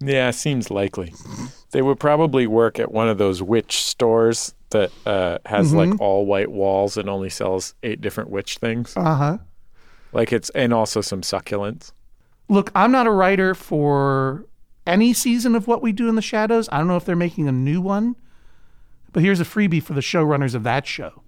Yeah, 0.00 0.30
seems 0.30 0.70
likely. 0.70 1.12
They 1.70 1.82
would 1.82 2.00
probably 2.00 2.46
work 2.46 2.78
at 2.78 2.90
one 2.92 3.08
of 3.08 3.18
those 3.18 3.42
witch 3.42 3.82
stores 3.84 4.54
that 4.70 4.90
uh, 5.06 5.38
has 5.46 5.72
like 5.72 5.90
Mhm. 5.90 6.00
all 6.00 6.24
white 6.26 6.50
walls 6.50 6.96
and 6.96 7.08
only 7.08 7.30
sells 7.30 7.74
eight 7.82 8.00
different 8.00 8.30
witch 8.30 8.58
things. 8.58 8.96
Uh 8.96 9.14
huh. 9.14 9.38
Like 10.12 10.32
it's 10.32 10.50
and 10.50 10.72
also 10.72 11.00
some 11.00 11.22
succulents. 11.22 11.92
Look, 12.48 12.70
I'm 12.74 12.90
not 12.92 13.06
a 13.06 13.10
writer 13.10 13.54
for 13.54 14.46
any 14.86 15.12
season 15.12 15.54
of 15.54 15.66
What 15.66 15.82
We 15.82 15.92
Do 15.92 16.08
in 16.08 16.14
the 16.14 16.22
Shadows. 16.22 16.68
I 16.72 16.78
don't 16.78 16.88
know 16.88 16.96
if 16.96 17.04
they're 17.04 17.14
making 17.16 17.46
a 17.48 17.52
new 17.52 17.80
one, 17.80 18.16
but 19.12 19.22
here's 19.22 19.40
a 19.40 19.44
freebie 19.44 19.82
for 19.82 19.92
the 19.92 20.00
showrunners 20.00 20.54
of 20.54 20.62
that 20.62 20.86
show. 20.86 21.22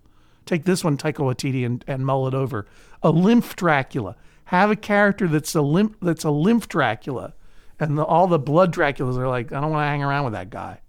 Take 0.51 0.65
this 0.65 0.83
one, 0.83 0.97
Taika 0.97 1.19
Waititi, 1.19 1.65
and, 1.65 1.85
and 1.87 2.05
mull 2.05 2.27
it 2.27 2.35
over. 2.35 2.67
A 3.05 3.11
lymph 3.11 3.55
Dracula. 3.55 4.17
Have 4.47 4.69
a 4.69 4.75
character 4.75 5.29
that's 5.29 5.55
a 5.55 5.63
lymph 5.63 5.95
that's 6.03 6.25
a 6.25 6.31
lymph 6.33 6.67
Dracula, 6.67 7.35
and 7.79 7.97
the, 7.97 8.05
all 8.05 8.27
the 8.27 8.37
blood 8.37 8.75
Draculas 8.75 9.17
are 9.17 9.29
like, 9.29 9.53
I 9.53 9.61
don't 9.61 9.71
want 9.71 9.85
to 9.85 9.89
hang 9.89 10.03
around 10.03 10.25
with 10.25 10.33
that 10.33 10.51
guy. 10.51 10.81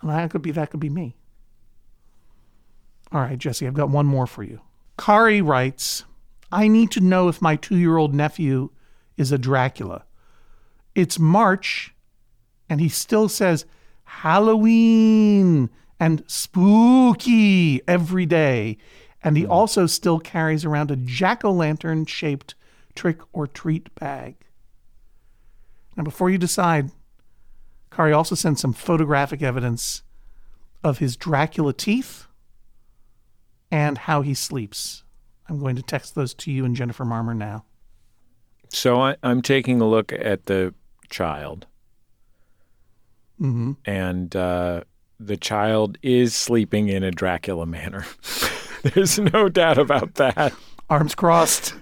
And 0.00 0.10
that 0.10 0.30
could 0.30 0.40
be 0.40 0.52
that 0.52 0.70
could 0.70 0.80
be 0.80 0.88
me. 0.88 1.16
All 3.12 3.20
right, 3.20 3.38
Jesse, 3.38 3.66
I've 3.66 3.74
got 3.74 3.90
one 3.90 4.06
more 4.06 4.26
for 4.26 4.42
you. 4.42 4.62
Kari 4.98 5.42
writes, 5.42 6.06
I 6.50 6.66
need 6.66 6.92
to 6.92 7.00
know 7.00 7.28
if 7.28 7.42
my 7.42 7.56
two 7.56 7.76
year 7.76 7.98
old 7.98 8.14
nephew 8.14 8.70
is 9.18 9.32
a 9.32 9.38
Dracula. 9.38 10.06
It's 10.94 11.18
March, 11.18 11.94
and 12.70 12.80
he 12.80 12.88
still 12.88 13.28
says 13.28 13.66
Halloween 14.04 15.68
and 16.04 16.22
spooky 16.26 17.80
every 17.88 18.26
day. 18.26 18.76
And 19.22 19.38
he 19.38 19.46
also 19.46 19.86
still 19.86 20.18
carries 20.20 20.62
around 20.64 20.90
a 20.90 20.96
jack 20.96 21.44
o' 21.46 21.50
lantern 21.50 22.04
shaped 22.04 22.54
trick 22.94 23.20
or 23.32 23.46
treat 23.46 23.94
bag. 23.94 24.36
Now, 25.96 26.02
before 26.04 26.28
you 26.28 26.36
decide, 26.36 26.90
Kari 27.90 28.12
also 28.12 28.34
sent 28.34 28.58
some 28.58 28.74
photographic 28.74 29.40
evidence 29.40 30.02
of 30.82 30.98
his 30.98 31.16
Dracula 31.16 31.72
teeth 31.72 32.26
and 33.70 33.96
how 33.96 34.20
he 34.20 34.34
sleeps. 34.34 35.04
I'm 35.48 35.58
going 35.58 35.76
to 35.76 35.82
text 35.82 36.14
those 36.14 36.34
to 36.34 36.50
you 36.52 36.66
and 36.66 36.76
Jennifer 36.76 37.04
Marmor 37.06 37.34
now. 37.34 37.64
So 38.68 39.00
I, 39.00 39.16
I'm 39.22 39.40
taking 39.40 39.80
a 39.80 39.88
look 39.88 40.12
at 40.12 40.46
the 40.46 40.74
child, 41.08 41.66
Mm-hmm. 43.40 43.72
and 43.84 44.36
uh, 44.36 44.82
the 45.20 45.36
child 45.36 45.98
is 46.02 46.34
sleeping 46.34 46.88
in 46.88 47.02
a 47.02 47.10
Dracula 47.10 47.66
manner. 47.66 48.06
There's 48.82 49.18
no 49.18 49.48
doubt 49.48 49.78
about 49.78 50.14
that. 50.16 50.52
Arms 50.90 51.14
crossed. 51.14 51.74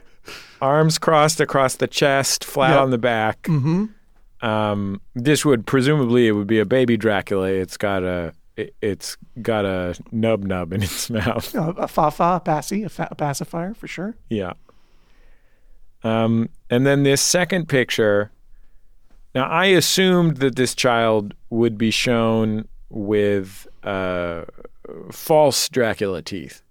Arms 0.61 0.99
crossed 0.99 1.41
across 1.41 1.77
the 1.77 1.89
chest, 1.89 2.45
flat 2.45 2.71
Yep. 2.75 2.81
on 2.81 2.91
the 2.91 2.99
back. 2.99 3.43
Mm-hmm. 3.43 3.87
Um, 4.47 5.01
this 5.15 5.45
would 5.45 5.67
presumably 5.67 6.29
it 6.29 6.33
would 6.33 6.47
be 6.47 6.59
a 6.61 6.67
baby 6.67 6.97
Dracula. 6.97 7.49
It's 7.49 7.77
got 7.77 8.03
a 8.05 8.33
it, 8.57 8.75
it's 8.83 9.17
got 9.41 9.65
a 9.65 9.95
nub 10.13 10.45
nub 10.45 10.73
in 10.73 10.83
its 10.83 11.09
mouth. 11.11 11.55
A, 11.55 11.71
a 11.71 11.89
fa-fa, 11.89 12.35
a 12.37 12.41
passy, 12.41 12.83
a, 12.85 12.89
fa- 12.89 13.09
a 13.11 13.15
pacifier 13.15 13.75
for 13.75 13.87
sure. 13.89 14.15
Yeah. 14.29 14.53
Um, 16.05 16.49
and 16.71 16.87
then 16.87 17.03
this 17.03 17.21
second 17.23 17.69
picture. 17.69 18.31
Now, 19.35 19.45
I 19.49 19.67
assumed 19.67 20.39
that 20.39 20.57
this 20.57 20.75
child 20.75 21.33
would 21.49 21.79
be 21.79 21.91
shown 21.91 22.69
with 22.93 23.67
uh, 23.83 24.45
false 25.11 25.69
Dracula 25.69 26.23
teeth, 26.23 26.63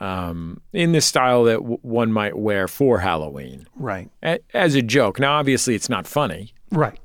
um, 0.00 0.60
in 0.72 0.92
the 0.92 1.00
style 1.00 1.44
that 1.44 1.54
w- 1.58 1.78
one 1.82 2.12
might 2.12 2.36
wear 2.36 2.66
for 2.68 2.98
Halloween, 2.98 3.66
Right. 3.76 4.10
a- 4.22 4.40
as 4.52 4.74
a 4.74 4.82
joke. 4.82 5.18
Now, 5.20 5.38
obviously, 5.38 5.74
it's 5.74 5.88
not 5.88 6.06
funny, 6.06 6.52
Right. 6.70 6.98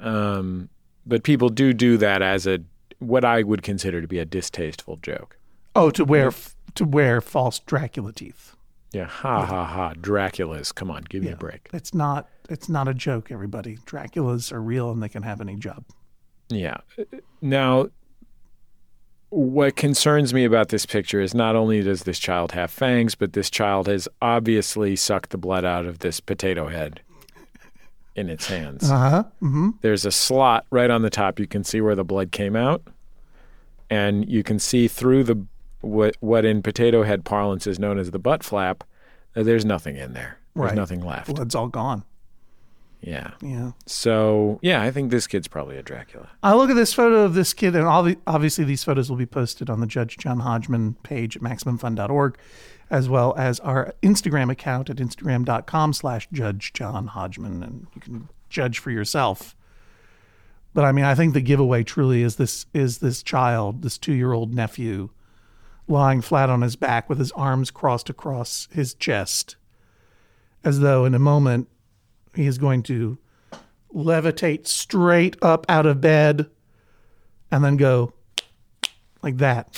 um, 0.00 0.68
but 1.06 1.22
people 1.22 1.48
do 1.48 1.72
do 1.72 1.96
that 1.98 2.22
as 2.22 2.46
a 2.46 2.60
what 2.98 3.24
I 3.24 3.42
would 3.44 3.62
consider 3.62 4.00
to 4.00 4.08
be 4.08 4.18
a 4.18 4.24
distasteful 4.24 4.96
joke. 4.96 5.38
Oh, 5.76 5.90
to 5.90 6.04
wear 6.04 6.28
f- 6.28 6.56
to 6.74 6.84
wear 6.84 7.20
false 7.20 7.60
Dracula 7.60 8.12
teeth. 8.12 8.56
Yeah, 8.92 9.04
ha 9.04 9.44
ha 9.44 9.64
ha, 9.64 9.92
Dracula's. 10.00 10.72
Come 10.72 10.90
on, 10.90 11.04
give 11.08 11.22
me 11.22 11.30
a 11.30 11.36
break. 11.36 11.68
It's 11.72 11.94
not. 11.94 12.28
It's 12.48 12.68
not 12.68 12.88
a 12.88 12.94
joke. 12.94 13.30
Everybody, 13.30 13.76
Draculas 13.86 14.50
are 14.50 14.62
real 14.62 14.90
and 14.90 15.02
they 15.02 15.08
can 15.10 15.22
have 15.22 15.40
any 15.42 15.56
job. 15.56 15.84
Yeah. 16.48 16.78
Now, 17.42 17.88
what 19.30 19.76
concerns 19.76 20.32
me 20.32 20.44
about 20.44 20.68
this 20.70 20.86
picture 20.86 21.20
is 21.20 21.34
not 21.34 21.54
only 21.54 21.82
does 21.82 22.04
this 22.04 22.18
child 22.18 22.52
have 22.52 22.70
fangs, 22.70 23.14
but 23.14 23.34
this 23.34 23.50
child 23.50 23.86
has 23.86 24.08
obviously 24.22 24.96
sucked 24.96 25.30
the 25.30 25.38
blood 25.38 25.64
out 25.64 25.84
of 25.84 25.98
this 25.98 26.20
potato 26.20 26.68
head 26.68 27.00
in 28.16 28.30
its 28.30 28.46
hands. 28.46 28.90
Uh 28.90 29.10
huh. 29.10 29.24
Mm-hmm. 29.42 29.70
There's 29.82 30.06
a 30.06 30.10
slot 30.10 30.64
right 30.70 30.90
on 30.90 31.02
the 31.02 31.10
top. 31.10 31.38
You 31.38 31.46
can 31.46 31.62
see 31.64 31.80
where 31.80 31.94
the 31.94 32.04
blood 32.04 32.32
came 32.32 32.56
out, 32.56 32.82
and 33.90 34.26
you 34.28 34.42
can 34.42 34.58
see 34.58 34.88
through 34.88 35.24
the 35.24 35.44
what 35.82 36.16
what 36.20 36.44
in 36.44 36.62
potato 36.62 37.02
head 37.04 37.24
parlance 37.24 37.66
is 37.66 37.78
known 37.78 37.98
as 37.98 38.10
the 38.10 38.18
butt 38.18 38.42
flap. 38.42 38.82
There's 39.34 39.64
nothing 39.64 39.96
in 39.96 40.14
there. 40.14 40.38
There's 40.56 40.68
Right. 40.70 40.74
nothing 40.74 41.00
left. 41.04 41.32
Blood's 41.32 41.54
all 41.54 41.68
gone. 41.68 42.02
Yeah. 43.00 43.32
Yeah. 43.42 43.72
So 43.86 44.58
yeah, 44.62 44.82
I 44.82 44.90
think 44.90 45.10
this 45.10 45.26
kid's 45.26 45.48
probably 45.48 45.76
a 45.76 45.82
Dracula. 45.82 46.30
I 46.42 46.54
look 46.54 46.70
at 46.70 46.76
this 46.76 46.92
photo 46.92 47.22
of 47.24 47.34
this 47.34 47.54
kid, 47.54 47.76
and 47.76 47.84
all 47.84 48.02
the, 48.02 48.18
obviously 48.26 48.64
these 48.64 48.84
photos 48.84 49.08
will 49.08 49.16
be 49.16 49.26
posted 49.26 49.70
on 49.70 49.80
the 49.80 49.86
Judge 49.86 50.16
John 50.16 50.40
Hodgman 50.40 50.94
page 51.02 51.36
at 51.36 51.42
MaximumFun.org, 51.42 52.38
as 52.90 53.08
well 53.08 53.34
as 53.36 53.60
our 53.60 53.94
Instagram 54.02 54.50
account 54.50 54.90
at 54.90 54.96
Instagram.com 54.96 55.92
slash 55.92 56.28
Judge 56.32 56.72
John 56.72 57.08
Hodgman, 57.08 57.62
and 57.62 57.86
you 57.94 58.00
can 58.00 58.28
judge 58.48 58.78
for 58.78 58.90
yourself. 58.90 59.54
But 60.74 60.84
I 60.84 60.92
mean, 60.92 61.04
I 61.04 61.14
think 61.14 61.34
the 61.34 61.40
giveaway 61.40 61.84
truly 61.84 62.22
is 62.22 62.36
this 62.36 62.66
is 62.74 62.98
this 62.98 63.22
child, 63.22 63.82
this 63.82 63.96
two 63.96 64.12
year 64.12 64.32
old 64.32 64.54
nephew, 64.54 65.10
lying 65.86 66.20
flat 66.20 66.50
on 66.50 66.62
his 66.62 66.76
back 66.76 67.08
with 67.08 67.18
his 67.18 67.32
arms 67.32 67.70
crossed 67.70 68.10
across 68.10 68.68
his 68.72 68.94
chest, 68.94 69.56
as 70.64 70.80
though 70.80 71.04
in 71.04 71.14
a 71.14 71.18
moment 71.18 71.68
he 72.34 72.46
is 72.46 72.58
going 72.58 72.82
to 72.84 73.18
levitate 73.94 74.66
straight 74.66 75.36
up 75.42 75.66
out 75.68 75.86
of 75.86 76.00
bed 76.00 76.48
and 77.50 77.64
then 77.64 77.76
go 77.76 78.12
like 79.22 79.38
that. 79.38 79.68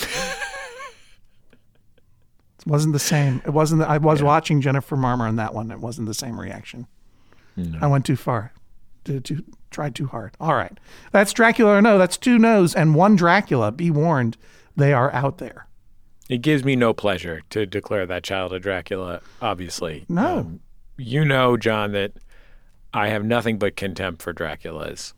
it 2.59 2.67
wasn't 2.67 2.93
the 2.93 2.99
same. 2.99 3.43
It 3.47 3.51
wasn't. 3.51 3.83
The, 3.83 3.89
I 3.89 3.99
was 3.99 4.23
watching 4.23 4.61
Jennifer 4.61 4.97
Marmor 4.97 5.29
on 5.29 5.37
that 5.37 5.55
one. 5.55 5.71
It 5.71 5.81
wasn't 5.81 6.09
the 6.09 6.15
same 6.15 6.39
reaction. 6.39 6.87
I 7.83 7.89
went 7.89 8.07
too 8.07 8.17
far. 8.17 8.55
Did 9.05 9.25
too 9.25 9.45
tried 9.71 9.95
too 9.95 10.07
hard. 10.07 10.35
All 10.41 10.55
right, 10.55 10.79
that's 11.13 11.33
Dracula 11.33 11.77
or 11.77 11.83
no? 11.83 11.99
That's 11.99 12.17
two 12.17 12.39
no's 12.39 12.75
and 12.75 12.95
one 12.95 13.17
Dracula. 13.17 13.71
Be 13.71 13.91
warned, 13.91 14.37
they 14.77 14.93
are 14.93 15.13
out 15.13 15.39
there. 15.39 15.67
It 16.29 16.43
gives 16.43 16.65
me 16.65 16.77
no 16.77 16.93
pleasure 16.93 17.43
to 17.51 17.67
declare 17.67 18.07
that 18.07 18.23
child 18.23 18.53
a 18.53 18.61
Dracula, 18.61 19.21
obviously. 19.43 20.07
No. 20.09 20.39
Um, 20.39 20.61
you 20.97 21.25
know, 21.25 21.57
John, 21.57 21.93
that 21.93 22.13
I 22.93 23.09
have 23.09 23.25
nothing 23.25 23.59
but 23.59 23.77
contempt 23.77 24.23
for 24.23 24.35
Draculas. 24.35 25.13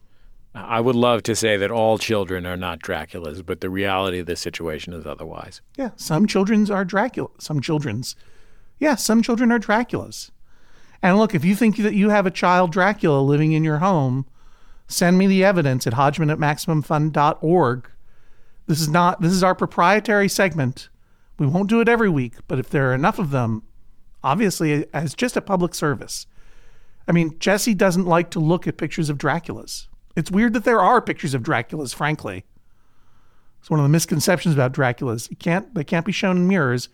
I 0.54 0.80
would 0.80 0.96
love 0.96 1.22
to 1.24 1.34
say 1.34 1.56
that 1.56 1.70
all 1.70 1.96
children 1.96 2.44
are 2.44 2.58
not 2.58 2.80
Draculas, 2.80 3.44
but 3.44 3.60
the 3.60 3.70
reality 3.70 4.18
of 4.18 4.26
the 4.26 4.36
situation 4.36 4.92
is 4.92 5.06
otherwise. 5.06 5.62
Yeah, 5.76 5.90
some 5.96 6.26
children's 6.26 6.70
are 6.70 6.84
Dracula. 6.84 7.30
Some 7.38 7.62
children's, 7.62 8.14
yeah, 8.78 8.96
some 8.96 9.22
children 9.22 9.50
are 9.50 9.58
Draculas. 9.58 10.30
And 11.02 11.16
look, 11.16 11.34
if 11.34 11.44
you 11.44 11.56
think 11.56 11.78
that 11.78 11.94
you 11.94 12.10
have 12.10 12.26
a 12.26 12.30
child 12.30 12.70
Dracula 12.70 13.20
living 13.20 13.52
in 13.52 13.64
your 13.64 13.78
home, 13.78 14.26
send 14.88 15.16
me 15.16 15.26
the 15.26 15.42
evidence 15.42 15.86
at 15.86 15.94
Hodgman 15.94 16.30
at 16.30 16.38
MaximumFun.org. 16.38 17.90
This 18.66 18.80
is 18.80 18.88
not. 18.88 19.20
This 19.20 19.32
is 19.32 19.42
our 19.42 19.54
proprietary 19.54 20.28
segment. 20.28 20.90
We 21.38 21.46
won't 21.46 21.70
do 21.70 21.80
it 21.80 21.88
every 21.88 22.10
week, 22.10 22.34
but 22.46 22.58
if 22.58 22.68
there 22.68 22.90
are 22.90 22.94
enough 22.94 23.18
of 23.18 23.30
them, 23.30 23.62
obviously 24.22 24.86
as 24.92 25.14
just 25.14 25.36
a 25.36 25.40
public 25.40 25.74
service. 25.74 26.26
I 27.08 27.12
mean, 27.12 27.38
Jesse 27.38 27.74
doesn't 27.74 28.06
like 28.06 28.30
to 28.30 28.40
look 28.40 28.66
at 28.66 28.76
pictures 28.76 29.10
of 29.10 29.18
Draculas. 29.18 29.88
It's 30.14 30.30
weird 30.30 30.52
that 30.52 30.64
there 30.64 30.80
are 30.80 31.00
pictures 31.00 31.34
of 31.34 31.42
Draculas, 31.42 31.94
frankly. 31.94 32.44
It's 33.60 33.70
one 33.70 33.80
of 33.80 33.84
the 33.84 33.90
misconceptions 33.90 34.54
about 34.54 34.72
Draculas. 34.72 35.30
You 35.30 35.36
can't 35.36 35.72
they 35.74 35.84
can't 35.84 36.04
be 36.04 36.12
shown 36.12 36.36
in 36.36 36.48
mirrors, 36.48 36.88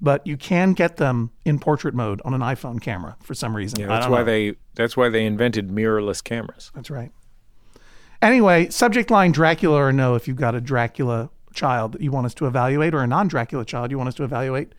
but 0.00 0.26
you 0.26 0.36
can 0.36 0.72
get 0.72 0.96
them 0.96 1.30
in 1.44 1.58
portrait 1.58 1.94
mode 1.94 2.20
on 2.24 2.34
an 2.34 2.40
iPhone 2.40 2.80
camera 2.80 3.16
for 3.22 3.34
some 3.34 3.54
reason. 3.54 3.80
Yeah, 3.80 3.88
that's 3.88 4.08
why 4.08 4.18
know. 4.18 4.24
they 4.24 4.54
that's 4.74 4.96
why 4.96 5.08
they 5.08 5.26
invented 5.26 5.68
mirrorless 5.68 6.24
cameras. 6.24 6.70
That's 6.74 6.90
right. 6.90 7.12
Anyway, 8.22 8.70
subject 8.70 9.10
line 9.10 9.32
Dracula 9.32 9.76
or 9.76 9.92
no 9.92 10.14
if 10.14 10.26
you've 10.26 10.38
got 10.38 10.54
a 10.54 10.60
Dracula 10.60 11.30
child 11.52 11.92
that 11.92 12.00
you 12.00 12.10
want 12.10 12.26
us 12.26 12.34
to 12.34 12.46
evaluate 12.46 12.94
or 12.94 13.02
a 13.02 13.06
non-Dracula 13.06 13.64
child 13.64 13.90
you 13.90 13.98
want 13.98 14.08
us 14.08 14.14
to 14.14 14.24
evaluate. 14.24 14.72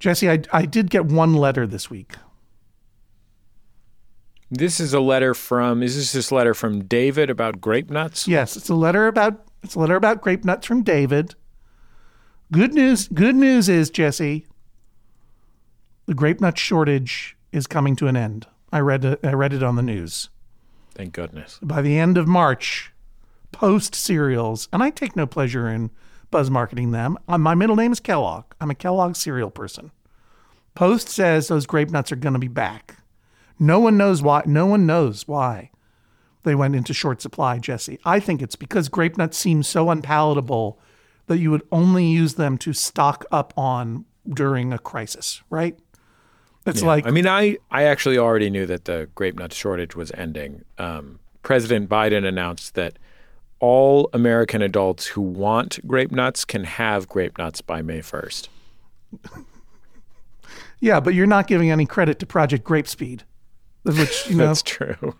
Jesse, 0.00 0.30
I, 0.30 0.40
I 0.52 0.64
did 0.64 0.90
get 0.90 1.04
one 1.04 1.34
letter 1.34 1.66
this 1.66 1.90
week. 1.90 2.14
This 4.50 4.80
is 4.80 4.94
a 4.94 5.00
letter 5.00 5.34
from 5.34 5.82
is 5.82 5.96
this 5.96 6.12
this 6.12 6.32
letter 6.32 6.54
from 6.54 6.84
David 6.84 7.28
about 7.28 7.60
grape 7.60 7.90
nuts? 7.90 8.26
Yes, 8.26 8.56
it's 8.56 8.68
a 8.68 8.74
letter 8.74 9.06
about 9.06 9.44
it's 9.62 9.74
a 9.74 9.78
letter 9.80 9.96
about 9.96 10.22
grape 10.22 10.44
nuts 10.44 10.66
from 10.66 10.82
David. 10.82 11.34
Good 12.50 12.72
news 12.72 13.08
good 13.08 13.36
news 13.36 13.68
is, 13.68 13.90
Jesse, 13.90 14.46
the 16.06 16.14
grape 16.14 16.40
nut 16.40 16.58
shortage 16.58 17.36
is 17.52 17.66
coming 17.66 17.94
to 17.96 18.06
an 18.06 18.16
end. 18.16 18.46
I 18.72 18.80
read 18.80 19.04
it, 19.04 19.20
I 19.22 19.32
read 19.32 19.52
it 19.52 19.62
on 19.62 19.76
the 19.76 19.82
news. 19.82 20.30
Thank 20.94 21.12
goodness. 21.12 21.58
By 21.62 21.82
the 21.82 21.98
end 21.98 22.16
of 22.18 22.26
March, 22.26 22.92
Post 23.52 23.94
cereals, 23.94 24.68
and 24.72 24.82
I 24.82 24.90
take 24.90 25.16
no 25.16 25.26
pleasure 25.26 25.68
in 25.68 25.90
buzz 26.30 26.50
marketing 26.50 26.90
them. 26.90 27.16
Uh, 27.26 27.38
My 27.38 27.54
middle 27.54 27.76
name 27.76 27.92
is 27.92 28.00
Kellogg. 28.00 28.44
I'm 28.60 28.70
a 28.70 28.74
Kellogg 28.74 29.16
cereal 29.16 29.50
person. 29.50 29.90
Post 30.74 31.08
says 31.08 31.48
those 31.48 31.66
grape 31.66 31.90
nuts 31.90 32.12
are 32.12 32.16
going 32.16 32.34
to 32.34 32.38
be 32.38 32.48
back. 32.48 32.97
No 33.58 33.78
one 33.80 33.96
knows 33.96 34.22
why. 34.22 34.42
No 34.46 34.66
one 34.66 34.86
knows 34.86 35.26
why 35.26 35.70
they 36.44 36.54
went 36.54 36.74
into 36.76 36.94
short 36.94 37.20
supply, 37.20 37.58
Jesse. 37.58 37.98
I 38.04 38.20
think 38.20 38.40
it's 38.40 38.56
because 38.56 38.88
grape 38.88 39.18
nuts 39.18 39.36
seem 39.36 39.62
so 39.62 39.90
unpalatable 39.90 40.78
that 41.26 41.38
you 41.38 41.50
would 41.50 41.62
only 41.72 42.06
use 42.06 42.34
them 42.34 42.56
to 42.58 42.72
stock 42.72 43.24
up 43.30 43.52
on 43.56 44.04
during 44.28 44.72
a 44.72 44.78
crisis, 44.78 45.42
right? 45.50 45.78
It's 46.66 46.80
Yeah. 46.82 46.86
like 46.88 47.06
I 47.06 47.10
mean, 47.10 47.26
I 47.26 47.58
I 47.70 47.84
actually 47.84 48.18
already 48.18 48.50
knew 48.50 48.66
that 48.66 48.84
the 48.84 49.08
grape 49.14 49.38
nut 49.38 49.52
shortage 49.52 49.96
was 49.96 50.10
ending. 50.12 50.64
Um, 50.78 51.18
President 51.42 51.88
Biden 51.88 52.26
announced 52.26 52.74
that 52.74 52.98
all 53.60 54.08
American 54.12 54.62
adults 54.62 55.06
who 55.08 55.20
want 55.20 55.84
grape 55.86 56.12
nuts 56.12 56.44
can 56.44 56.64
have 56.64 57.08
grape 57.08 57.38
nuts 57.38 57.60
by 57.60 57.82
May 57.82 58.00
first. 58.02 58.48
Yeah, 60.80 61.00
but 61.00 61.14
you're 61.14 61.26
not 61.26 61.48
giving 61.48 61.70
any 61.72 61.86
credit 61.86 62.18
to 62.20 62.26
Project 62.26 62.62
Grape 62.64 62.86
Speed, 62.86 63.24
which 63.96 64.28
you 64.28 64.36
know. 64.38 64.46
That's 64.48 64.62
true. 64.62 65.14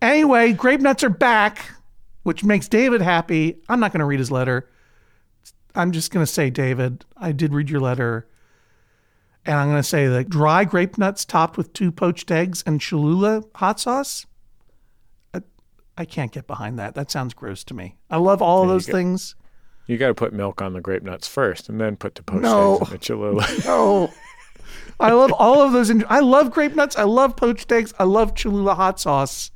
Anyway, 0.00 0.52
grape 0.52 0.80
nuts 0.80 1.04
are 1.04 1.10
back, 1.10 1.64
which 2.24 2.42
makes 2.44 2.68
David 2.68 3.00
happy. 3.00 3.58
I'm 3.68 3.80
not 3.80 3.92
going 3.92 4.00
to 4.00 4.04
read 4.06 4.18
his 4.18 4.30
letter. 4.30 4.68
I'm 5.74 5.92
just 5.92 6.10
going 6.10 6.24
to 6.26 6.30
say, 6.30 6.50
David, 6.50 7.04
I 7.16 7.32
did 7.32 7.54
read 7.54 7.70
your 7.70 7.80
letter. 7.80 8.28
And 9.46 9.56
I'm 9.56 9.68
going 9.68 9.78
to 9.82 9.88
say 9.88 10.06
that 10.06 10.28
dry 10.28 10.64
grape 10.64 10.98
nuts 10.98 11.24
topped 11.24 11.56
with 11.56 11.72
two 11.72 11.90
poached 11.90 12.30
eggs 12.30 12.62
and 12.66 12.80
Cholula 12.80 13.42
hot 13.56 13.80
sauce. 13.80 14.26
I, 15.34 15.42
I 15.96 16.04
can't 16.04 16.30
get 16.32 16.46
behind 16.46 16.78
that. 16.78 16.94
That 16.94 17.10
sounds 17.10 17.34
gross 17.34 17.64
to 17.64 17.74
me. 17.74 17.96
I 18.10 18.18
love 18.18 18.40
all 18.42 18.62
of 18.62 18.68
those 18.68 18.86
go. 18.86 18.92
things. 18.92 19.34
You 19.88 19.98
got 19.98 20.08
to 20.08 20.14
put 20.14 20.32
milk 20.32 20.62
on 20.62 20.74
the 20.74 20.80
grape 20.80 21.02
nuts 21.02 21.26
first, 21.26 21.68
and 21.68 21.80
then 21.80 21.96
put 21.96 22.14
the 22.14 22.22
poached 22.22 22.42
No. 22.42 22.76
eggs 22.78 22.88
in 22.88 22.92
the 22.92 22.98
Cholula. 22.98 23.46
No. 23.64 24.12
I 25.00 25.12
love 25.12 25.32
all 25.32 25.60
of 25.60 25.72
those. 25.72 25.90
In- 25.90 26.04
I 26.08 26.20
love 26.20 26.50
grape 26.50 26.74
nuts. 26.74 26.96
I 26.96 27.04
love 27.04 27.36
poached 27.36 27.70
eggs. 27.72 27.92
I 27.98 28.04
love 28.04 28.34
Cholula 28.34 28.74
hot 28.74 29.00
sauce, 29.00 29.50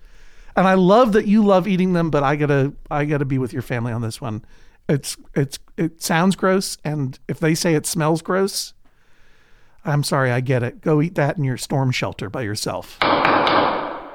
and 0.56 0.66
I 0.66 0.74
love 0.74 1.12
that 1.12 1.26
you 1.26 1.44
love 1.44 1.68
eating 1.68 1.92
them. 1.92 2.10
But 2.10 2.22
I 2.22 2.36
gotta, 2.36 2.72
I 2.90 3.04
gotta 3.04 3.24
be 3.24 3.38
with 3.38 3.52
your 3.52 3.62
family 3.62 3.92
on 3.92 4.02
this 4.02 4.20
one. 4.20 4.44
It's, 4.88 5.16
it's, 5.34 5.58
it 5.76 6.02
sounds 6.02 6.36
gross, 6.36 6.78
and 6.84 7.18
if 7.28 7.40
they 7.40 7.54
say 7.54 7.74
it 7.74 7.86
smells 7.86 8.22
gross, 8.22 8.72
I'm 9.84 10.02
sorry. 10.02 10.30
I 10.30 10.40
get 10.40 10.62
it. 10.62 10.80
Go 10.80 11.00
eat 11.00 11.14
that 11.16 11.38
in 11.38 11.44
your 11.44 11.56
storm 11.56 11.90
shelter 11.90 12.28
by 12.28 12.42
yourself. 12.42 12.98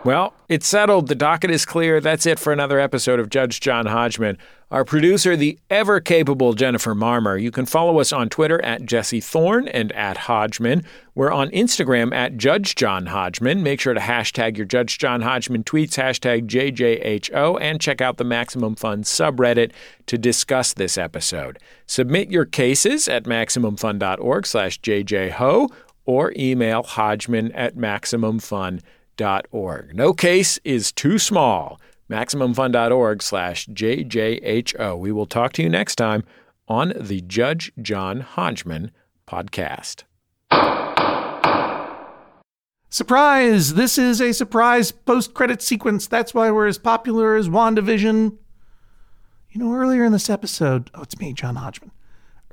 Well, 0.03 0.33
it's 0.49 0.67
settled. 0.67 1.09
The 1.09 1.15
docket 1.15 1.51
is 1.51 1.63
clear. 1.63 2.01
That's 2.01 2.25
it 2.25 2.39
for 2.39 2.51
another 2.51 2.79
episode 2.79 3.19
of 3.19 3.29
Judge 3.29 3.59
John 3.59 3.85
Hodgman. 3.85 4.39
Our 4.71 4.83
producer, 4.83 5.35
the 5.35 5.59
ever 5.69 5.99
capable 5.99 6.53
Jennifer 6.53 6.95
Marmor. 6.95 7.39
You 7.39 7.51
can 7.51 7.67
follow 7.67 7.99
us 7.99 8.11
on 8.11 8.27
Twitter 8.27 8.59
at 8.65 8.85
Jesse 8.85 9.19
Thorn 9.19 9.67
and 9.67 9.91
at 9.91 10.17
Hodgman. 10.17 10.83
We're 11.13 11.31
on 11.31 11.51
Instagram 11.51 12.15
at 12.15 12.37
Judge 12.37 12.73
John 12.73 13.07
Hodgman. 13.07 13.61
Make 13.61 13.79
sure 13.79 13.93
to 13.93 13.99
hashtag 13.99 14.57
your 14.57 14.65
Judge 14.65 14.97
John 14.97 15.21
Hodgman 15.21 15.65
tweets, 15.65 16.01
hashtag 16.01 16.47
JJHO, 16.47 17.61
and 17.61 17.79
check 17.79 18.01
out 18.01 18.17
the 18.17 18.23
Maximum 18.23 18.75
Fun 18.75 19.03
subreddit 19.03 19.71
to 20.07 20.17
discuss 20.17 20.73
this 20.73 20.97
episode. 20.97 21.59
Submit 21.85 22.31
your 22.31 22.45
cases 22.45 23.07
at 23.07 23.25
MaximumFun.org 23.25 24.47
slash 24.47 24.81
JJHO 24.81 25.71
or 26.05 26.33
email 26.35 26.81
Hodgman 26.81 27.51
at 27.51 27.75
MaximumFun.org 27.75 28.81
maximumfun.org. 29.21 29.95
No 29.95 30.13
case 30.13 30.59
is 30.63 30.91
too 30.91 31.17
small. 31.17 31.79
MaximumFun.org 32.09 33.21
slash 33.21 33.67
JJHO. 33.67 34.97
We 34.99 35.11
will 35.11 35.25
talk 35.25 35.53
to 35.53 35.63
you 35.63 35.69
next 35.69 35.95
time 35.95 36.23
on 36.67 36.93
the 36.99 37.21
Judge 37.21 37.71
John 37.81 38.21
Hodgman 38.21 38.91
podcast. 39.27 40.03
Surprise! 42.89 43.75
This 43.75 43.97
is 43.97 44.19
a 44.19 44.33
surprise 44.33 44.91
post 44.91 45.33
credit 45.33 45.61
sequence. 45.61 46.07
That's 46.07 46.33
why 46.33 46.51
we're 46.51 46.67
as 46.67 46.77
popular 46.77 47.35
as 47.35 47.47
WandaVision. 47.47 48.37
You 49.51 49.59
know, 49.61 49.73
earlier 49.73 50.03
in 50.03 50.11
this 50.11 50.29
episode, 50.29 50.91
oh, 50.93 51.03
it's 51.03 51.17
me, 51.17 51.31
John 51.31 51.55
Hodgman. 51.55 51.91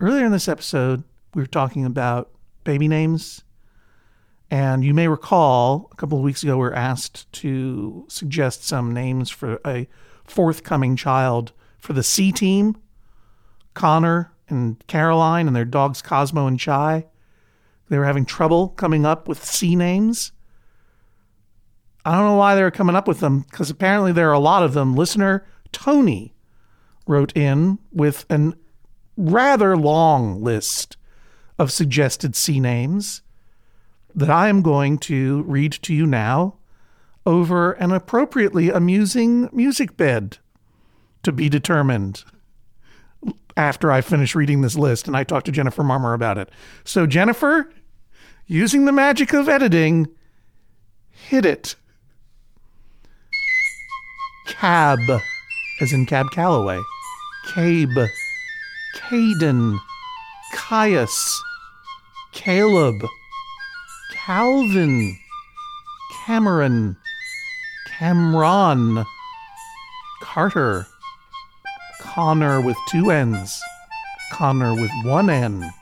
Earlier 0.01 0.27
in 0.27 0.33
this 0.33 0.47
episode, 0.47 1.03
we 1.35 1.43
were 1.43 1.47
talking 1.47 1.85
about 1.85 2.31
baby 2.63 2.87
names. 2.87 3.43
And 4.51 4.83
you 4.83 4.95
may 4.95 5.09
recall 5.09 5.89
a 5.93 5.97
couple 5.97 6.19
of 6.19 6.25
weeks 6.25 6.43
ago, 6.43 6.57
we 6.57 6.63
were 6.63 6.75
asked 6.75 7.31
to 7.35 8.07
suggest 8.09 8.67
some 8.67 8.95
names 8.95 9.31
for 9.31 9.61
a 9.67 9.87
forthcoming 10.25 10.97
child 10.97 11.53
for 11.79 11.93
the 11.93 12.03
C 12.03 12.33
team 12.33 12.77
Connor 13.75 14.33
and 14.49 14.85
Caroline 14.87 15.47
and 15.47 15.55
their 15.55 15.65
dogs 15.65 16.03
Cosmo 16.03 16.47
and 16.47 16.59
Chai. 16.59 17.07
They 17.89 17.99
were 17.99 18.07
having 18.07 18.25
trouble 18.25 18.69
coming 18.71 19.07
up 19.07 19.29
with 19.29 19.45
C 19.45 19.77
names. 19.77 20.33
I 22.05 22.13
don't 22.13 22.27
know 22.27 22.37
why 22.37 22.55
they 22.55 22.63
were 22.63 22.71
coming 22.71 22.97
up 22.97 23.07
with 23.07 23.21
them 23.21 23.41
because 23.51 23.71
apparently 23.71 24.13
there 24.13 24.31
are 24.31 24.35
a 24.35 24.39
lot 24.39 24.63
of 24.63 24.73
them. 24.73 24.97
Listener 24.97 25.47
Tony 25.73 26.35
wrote 27.07 27.37
in 27.37 27.79
with 27.93 28.25
a 28.31 28.55
rather 29.17 29.77
long 29.77 30.43
list 30.43 30.97
of 31.59 31.71
suggested 31.71 32.35
C 32.35 32.61
names 32.61 33.23
that 34.19 34.31
I 34.31 34.49
am 34.49 34.63
going 34.63 34.99
to 34.99 35.43
read 35.43 35.73
to 35.73 35.95
you 35.95 36.05
now 36.05 36.57
over 37.25 37.73
an 37.73 37.93
appropriately 37.93 38.69
amusing 38.69 39.49
music 39.53 39.97
bed 39.97 40.39
to 41.23 41.31
be 41.31 41.49
determined 41.49 42.25
after 43.57 43.93
I 43.93 44.01
finish 44.01 44.35
reading 44.35 44.61
this 44.61 44.77
list 44.77 45.07
and 45.07 45.17
I 45.17 45.23
talk 45.23 45.45
to 45.45 45.53
Jennifer 45.53 45.83
Marmor 45.83 46.15
about 46.15 46.37
it. 46.37 46.51
So, 46.85 47.07
Jennifer, 47.07 47.71
using 48.47 48.87
the 48.87 48.93
magic 48.93 49.33
of 49.33 49.49
editing, 49.49 50.09
hit 51.11 51.45
it. 51.45 51.77
Cab, 54.47 54.99
as 55.81 55.93
in 55.93 56.07
Cab 56.07 56.31
Calloway. 56.33 56.81
Cabe. 57.53 58.09
Caden. 58.97 59.79
Caius. 60.55 61.41
Caleb. 62.33 63.05
Calvin. 64.29 65.19
Cameron. 66.27 66.99
Cameron. 67.87 69.07
Carter. 70.21 70.87
Connor 72.03 72.61
with 72.61 72.77
two 72.91 73.11
N's. 73.11 73.59
Connor 74.31 74.75
with 74.75 74.91
one 75.05 75.31
N. 75.31 75.73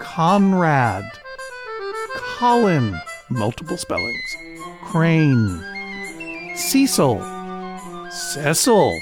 Conrad. 0.00 1.04
Colin. 2.16 3.00
Multiple 3.28 3.76
spellings. 3.76 4.36
Crane. 4.82 5.62
Cecil. 6.56 7.22
Cecil. 8.10 9.00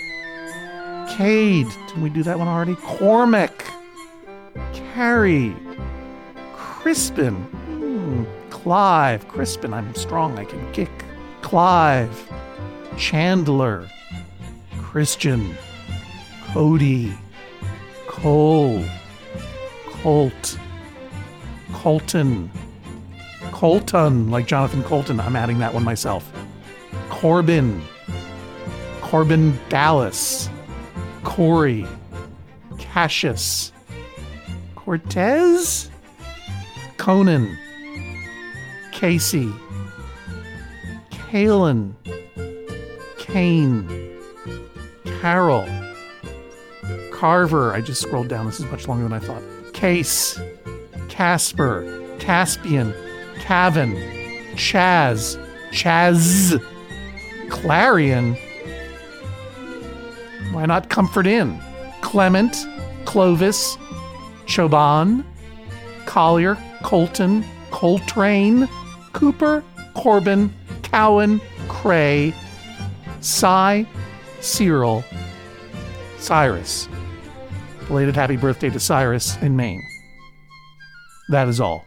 Cade. 1.08 1.68
Did 1.88 2.02
we 2.02 2.10
do 2.10 2.22
that 2.24 2.38
one 2.38 2.48
already? 2.48 2.74
Cormac. 2.74 3.64
Carrie. 4.74 5.56
Crispin. 6.54 7.36
Hmm, 7.36 8.24
Clive. 8.62 9.26
Crispin. 9.26 9.74
I'm 9.74 9.92
strong. 9.96 10.38
I 10.38 10.44
can 10.44 10.70
kick. 10.72 11.04
Clive. 11.40 12.30
Chandler. 12.96 13.88
Christian. 14.78 15.56
Cody. 16.52 17.12
Cole. 18.06 18.84
Colt. 19.86 20.58
Colton. 21.72 22.50
Colton, 23.50 24.30
like 24.30 24.46
Jonathan 24.46 24.84
Coulton. 24.84 25.18
I'm 25.18 25.34
adding 25.34 25.58
that 25.58 25.74
one 25.74 25.82
myself. 25.82 26.30
Corbin. 27.08 27.82
Korben 29.00 29.58
Dallas. 29.70 30.48
Corey. 31.24 31.84
Cassius. 32.78 33.72
Cortez. 34.76 35.90
Conan. 36.96 37.58
Casey. 39.02 39.52
Kalen. 41.10 41.94
Kane. 43.18 44.16
Carol. 45.20 45.66
Carver. 47.10 47.74
I 47.74 47.80
just 47.80 48.00
scrolled 48.00 48.28
down. 48.28 48.46
This 48.46 48.60
is 48.60 48.66
much 48.66 48.86
longer 48.86 49.02
than 49.02 49.12
I 49.12 49.18
thought. 49.18 49.42
Case. 49.74 50.38
Casper. 51.08 51.82
Caspian. 52.20 52.94
Cavan. 53.40 53.96
Chaz. 54.54 55.36
Chaz. 55.72 56.64
Clarion. 57.50 58.36
Why 60.52 60.64
not 60.66 60.90
Comfort 60.90 61.26
Inn? 61.26 61.60
Clement. 62.02 62.54
Clovis. 63.04 63.76
Choban. 64.46 65.24
Collier. 66.06 66.56
Colton. 66.84 67.44
Coltrane. 67.72 68.68
Cooper. 69.12 69.62
Corbin. 69.94 70.52
Cowan. 70.82 71.40
Cray. 71.68 72.34
Cy. 73.20 73.86
Cyril. 74.40 75.04
Cyrus. 76.18 76.88
Belated 77.88 78.14
happy 78.14 78.36
birthday 78.36 78.70
to 78.70 78.80
Cyrus 78.80 79.36
in 79.42 79.56
Maine. 79.56 79.82
That 81.28 81.48
is 81.48 81.60
all. 81.60 81.84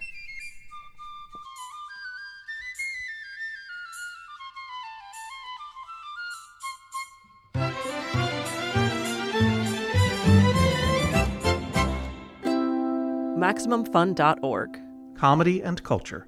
MaximumFun.org. 13.37 14.79
Comedy 15.17 15.61
and 15.61 15.83
culture. 15.83 16.27